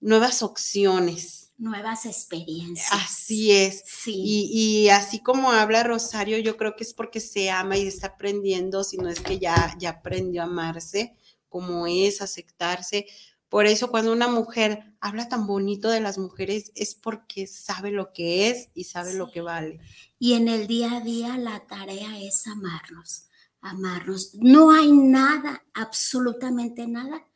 nuevas 0.00 0.42
opciones. 0.42 1.50
Nuevas 1.58 2.06
experiencias. 2.06 2.88
Así 2.90 3.52
es. 3.52 3.82
Sí. 3.84 4.14
Y, 4.16 4.86
y 4.86 4.88
así 4.88 5.22
como 5.22 5.52
habla 5.52 5.82
Rosario, 5.82 6.38
yo 6.38 6.56
creo 6.56 6.74
que 6.74 6.84
es 6.84 6.94
porque 6.94 7.20
se 7.20 7.50
ama 7.50 7.76
y 7.76 7.86
está 7.86 8.06
aprendiendo, 8.06 8.82
si 8.82 8.96
no 8.96 9.10
es 9.10 9.20
que 9.20 9.38
ya, 9.38 9.76
ya 9.78 9.90
aprendió 9.90 10.40
a 10.40 10.46
amarse 10.46 11.18
como 11.50 11.86
es, 11.86 12.22
aceptarse. 12.22 13.04
Por 13.48 13.66
eso 13.66 13.90
cuando 13.90 14.12
una 14.12 14.28
mujer 14.28 14.94
habla 15.00 15.28
tan 15.28 15.46
bonito 15.46 15.88
de 15.88 16.00
las 16.00 16.18
mujeres 16.18 16.72
es 16.74 16.94
porque 16.94 17.46
sabe 17.46 17.90
lo 17.90 18.12
que 18.12 18.50
es 18.50 18.68
y 18.74 18.84
sabe 18.84 19.14
lo 19.14 19.30
que 19.30 19.40
vale. 19.40 19.80
Y 20.18 20.34
en 20.34 20.48
el 20.48 20.66
día 20.66 20.96
a 20.96 21.00
día 21.00 21.38
la 21.38 21.60
tarea 21.66 22.18
es 22.20 22.46
amarnos, 22.46 23.28
amarnos. 23.60 24.34
No 24.34 24.70
hay 24.70 24.92
nada, 24.92 25.64
absolutamente 25.72 26.86
nada 26.86 27.27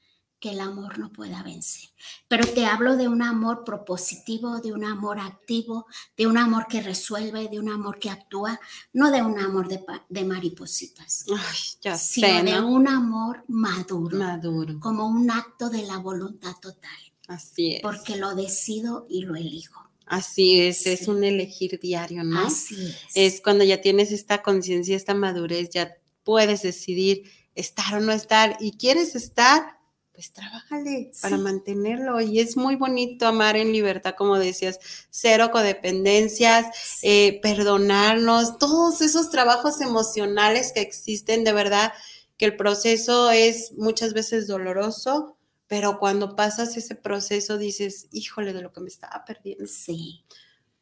que 0.42 0.50
el 0.50 0.60
amor 0.60 0.98
no 0.98 1.12
pueda 1.12 1.40
vencer. 1.44 1.88
Pero 2.26 2.44
te 2.44 2.66
hablo 2.66 2.96
de 2.96 3.06
un 3.06 3.22
amor 3.22 3.62
propositivo, 3.64 4.58
de 4.60 4.72
un 4.72 4.84
amor 4.84 5.20
activo, 5.20 5.86
de 6.16 6.26
un 6.26 6.36
amor 6.36 6.66
que 6.68 6.82
resuelve, 6.82 7.48
de 7.48 7.60
un 7.60 7.68
amor 7.68 8.00
que 8.00 8.10
actúa, 8.10 8.58
no 8.92 9.12
de 9.12 9.22
un 9.22 9.38
amor 9.38 9.68
de, 9.68 10.24
maripositas, 10.24 11.26
Ay, 11.30 11.58
ya 11.80 11.96
sino 11.96 12.26
sé, 12.26 12.42
de 12.42 12.60
un 12.60 12.88
amor 12.88 13.44
maduro, 13.46 14.18
Maduro. 14.18 14.80
como 14.80 15.06
un 15.06 15.30
acto 15.30 15.70
de 15.70 15.84
la 15.84 15.98
voluntad 15.98 16.56
total, 16.60 16.90
Así 17.28 17.76
es. 17.76 17.80
porque 17.82 18.16
lo 18.16 18.34
decido 18.34 19.06
y 19.08 19.22
lo 19.22 19.36
elijo. 19.36 19.80
Así 20.06 20.60
es, 20.60 20.88
es 20.88 21.06
un 21.06 21.22
elegir 21.22 21.78
diario, 21.80 22.24
¿no? 22.24 22.40
Así 22.40 22.84
es. 22.84 22.96
es 23.14 23.40
cuando 23.40 23.62
ya 23.62 23.80
tienes 23.80 24.10
esta 24.10 24.42
conciencia, 24.42 24.96
esta 24.96 25.14
madurez, 25.14 25.70
ya 25.70 25.96
puedes 26.24 26.62
decidir 26.62 27.30
estar 27.54 27.94
o 27.94 28.00
no 28.00 28.10
estar 28.10 28.56
y 28.58 28.72
quieres 28.72 29.14
estar, 29.14 29.78
pues 30.12 30.32
trabájale 30.32 31.10
para 31.20 31.38
mantenerlo. 31.38 32.20
Y 32.20 32.40
es 32.40 32.56
muy 32.56 32.76
bonito 32.76 33.26
amar 33.26 33.56
en 33.56 33.72
libertad, 33.72 34.14
como 34.16 34.38
decías, 34.38 34.78
cero 35.10 35.50
codependencias, 35.52 37.00
eh, 37.02 37.40
perdonarnos, 37.42 38.58
todos 38.58 39.00
esos 39.00 39.30
trabajos 39.30 39.80
emocionales 39.80 40.72
que 40.72 40.80
existen, 40.80 41.44
de 41.44 41.52
verdad 41.52 41.92
que 42.36 42.44
el 42.44 42.56
proceso 42.56 43.30
es 43.30 43.72
muchas 43.76 44.12
veces 44.12 44.46
doloroso, 44.46 45.36
pero 45.66 45.98
cuando 45.98 46.36
pasas 46.36 46.76
ese 46.76 46.94
proceso 46.94 47.56
dices, 47.56 48.08
híjole, 48.12 48.52
de 48.52 48.62
lo 48.62 48.72
que 48.72 48.80
me 48.80 48.88
estaba 48.88 49.24
perdiendo. 49.24 49.66
Sí. 49.66 50.24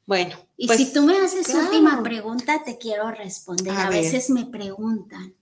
Bueno, 0.07 0.37
Y 0.57 0.66
pues, 0.66 0.78
si 0.78 0.93
tú 0.93 1.03
me 1.03 1.16
haces 1.18 1.47
claro. 1.47 1.66
última 1.66 2.03
pregunta, 2.03 2.64
te 2.64 2.78
quiero 2.78 3.12
responder. 3.12 3.72
A 3.76 3.91
veces 3.91 4.28
me 4.31 4.47
preguntan. 4.47 5.35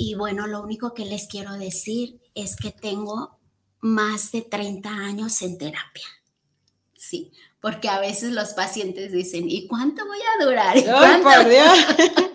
Y 0.00 0.14
bueno, 0.14 0.46
lo 0.46 0.62
único 0.62 0.94
que 0.94 1.04
les 1.04 1.26
quiero 1.26 1.54
decir 1.54 2.20
es 2.36 2.54
que 2.54 2.70
tengo 2.70 3.40
más 3.80 4.30
de 4.30 4.42
30 4.42 4.88
años 4.88 5.42
en 5.42 5.58
terapia. 5.58 6.06
Sí, 6.94 7.32
porque 7.60 7.88
a 7.88 7.98
veces 7.98 8.30
los 8.30 8.50
pacientes 8.50 9.10
dicen, 9.10 9.50
¿y 9.50 9.66
cuánto 9.66 10.06
voy 10.06 10.18
a 10.20 10.44
durar? 10.44 10.76
¿Y 10.76 10.82
Ay, 10.82 10.86
cuánto?" 10.86 11.28
por 11.28 11.48
Dios. 11.48 11.78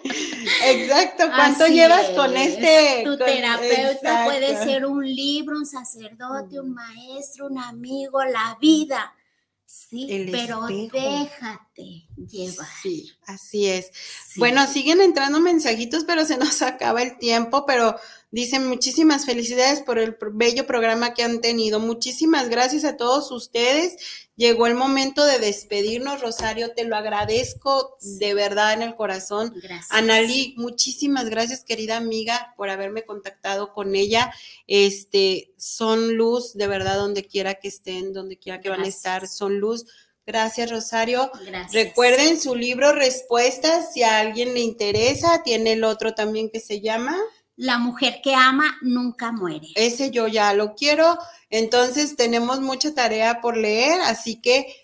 Exacto. 0.65 1.23
¿Cuánto 1.33 1.63
Así 1.63 1.73
llevas 1.73 2.09
es. 2.09 2.17
con 2.17 2.35
este? 2.35 3.01
Tu 3.05 3.17
con- 3.17 3.25
terapeuta 3.27 4.25
puede 4.25 4.61
ser 4.61 4.85
un 4.85 5.05
libro, 5.05 5.55
un 5.57 5.65
sacerdote, 5.65 6.59
un 6.59 6.73
maestro, 6.73 7.47
un 7.47 7.57
amigo, 7.59 8.21
la 8.25 8.57
vida. 8.59 9.13
Sí, 9.75 10.05
El 10.07 10.29
pero 10.29 10.67
espejo. 10.69 10.89
déjate 10.93 12.05
llevar. 12.15 12.67
Sí, 12.83 13.11
así 13.25 13.65
es. 13.67 13.87
Sí. 14.27 14.39
Bueno, 14.39 14.67
siguen 14.67 15.01
entrando 15.01 15.39
mensajitos, 15.39 16.03
pero 16.03 16.25
se 16.25 16.37
nos 16.37 16.61
acaba 16.61 17.01
el 17.01 17.17
tiempo, 17.17 17.65
pero 17.65 17.95
dicen 18.33 18.67
muchísimas 18.67 19.27
felicidades 19.27 19.81
por 19.83 19.99
el 19.99 20.17
bello 20.31 20.65
programa 20.65 21.13
que 21.13 21.21
han 21.21 21.39
tenido. 21.39 21.79
Muchísimas 21.79 22.49
gracias 22.49 22.83
a 22.83 22.97
todos 22.97 23.31
ustedes. 23.31 23.95
Llegó 24.35 24.65
el 24.65 24.73
momento 24.73 25.23
de 25.23 25.37
despedirnos, 25.37 26.19
Rosario, 26.19 26.73
te 26.73 26.83
lo 26.83 26.95
agradezco 26.95 27.95
de 28.01 28.33
verdad 28.33 28.73
en 28.73 28.81
el 28.81 28.95
corazón. 28.95 29.53
Gracias. 29.55 29.85
Analí, 29.91 30.55
muchísimas 30.57 31.29
gracias, 31.29 31.63
querida 31.63 31.95
amiga, 31.95 32.55
por 32.57 32.71
haberme 32.71 33.05
contactado 33.05 33.71
con 33.71 33.93
ella. 33.93 34.33
Este, 34.65 35.53
son 35.55 36.15
luz, 36.15 36.55
de 36.55 36.65
verdad, 36.65 36.97
donde 36.97 37.25
quiera 37.25 37.53
que 37.53 37.67
estén, 37.67 38.13
donde 38.13 38.39
quiera 38.39 38.61
que 38.61 38.69
van 38.69 38.81
a 38.81 38.87
estar, 38.87 39.27
son 39.27 39.59
luz. 39.59 39.85
Gracias, 40.25 40.71
Rosario. 40.71 41.29
Gracias. 41.45 41.71
Recuerden 41.71 42.41
su 42.41 42.55
libro 42.55 42.93
Respuestas, 42.93 43.93
si 43.93 44.01
a 44.01 44.17
alguien 44.17 44.55
le 44.55 44.61
interesa, 44.61 45.43
tiene 45.43 45.73
el 45.73 45.83
otro 45.83 46.15
también 46.15 46.49
que 46.49 46.59
se 46.59 46.81
llama, 46.81 47.15
La 47.63 47.77
mujer 47.77 48.19
que 48.21 48.35
ama 48.35 48.75
nunca 48.81 49.31
muere. 49.31 49.69
ese 49.75 50.11
yo 50.11 50.27
ya 50.27 50.53
lo 50.53 50.75
quiero, 50.75 51.17
entonces 51.49 52.17
tenemos 52.17 52.59
mucha 52.59 52.93
tarea 52.93 53.39
por 53.39 53.55
leer, 53.55 54.01
así 54.01 54.35
que 54.41 54.82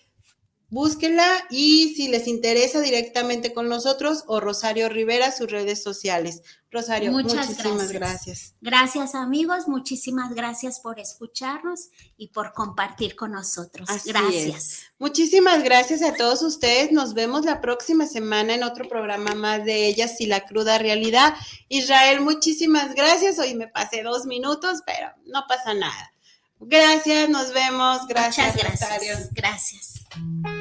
búsquenla 0.69 1.27
y 1.49 1.93
si 1.95 2.07
les 2.07 2.27
interesa 2.27 2.81
directamente 2.81 3.53
con 3.53 3.69
nosotros 3.69 4.23
o 4.27 4.39
Rosario 4.39 4.89
Rivera, 4.89 5.31
sus 5.31 5.49
redes 5.49 5.81
sociales. 5.81 6.41
Rosario, 6.71 7.11
Muchas 7.11 7.47
muchísimas 7.49 7.91
gracias. 7.91 7.91
gracias. 7.91 8.55
Gracias 8.61 9.15
amigos, 9.15 9.67
muchísimas 9.67 10.35
gracias 10.35 10.79
por 10.79 10.99
escucharnos 10.99 11.89
y 12.15 12.27
por 12.27 12.53
compartir 12.53 13.15
con 13.15 13.31
nosotros. 13.31 13.89
Así 13.89 14.11
gracias. 14.11 14.81
Muchísimas 14.99 15.63
gracias 15.63 16.03
a 16.03 16.13
todos 16.13 16.43
ustedes. 16.43 16.91
Nos 16.91 17.15
vemos 17.15 17.43
la 17.43 17.59
próxima 17.59 18.05
semana 18.05 18.53
en 18.53 18.63
otro 18.63 18.87
programa 18.87 19.33
más 19.33 19.65
de 19.65 19.87
Ellas 19.87 20.21
y 20.21 20.27
la 20.27 20.41
cruda 20.45 20.77
realidad. 20.77 21.33
Israel, 21.69 22.21
muchísimas 22.21 22.93
gracias. 22.93 23.39
Hoy 23.39 23.55
me 23.55 23.67
pasé 23.67 24.03
dos 24.03 24.25
minutos, 24.27 24.81
pero 24.85 25.07
no 25.25 25.45
pasa 25.47 25.73
nada. 25.73 26.11
Gracias, 26.59 27.29
nos 27.29 27.51
vemos. 27.51 28.05
Gracias, 28.07 28.53
Muchas 28.53 28.71
Rosario. 28.71 29.07
gracias. 29.07 29.33
Gracias. 29.33 30.58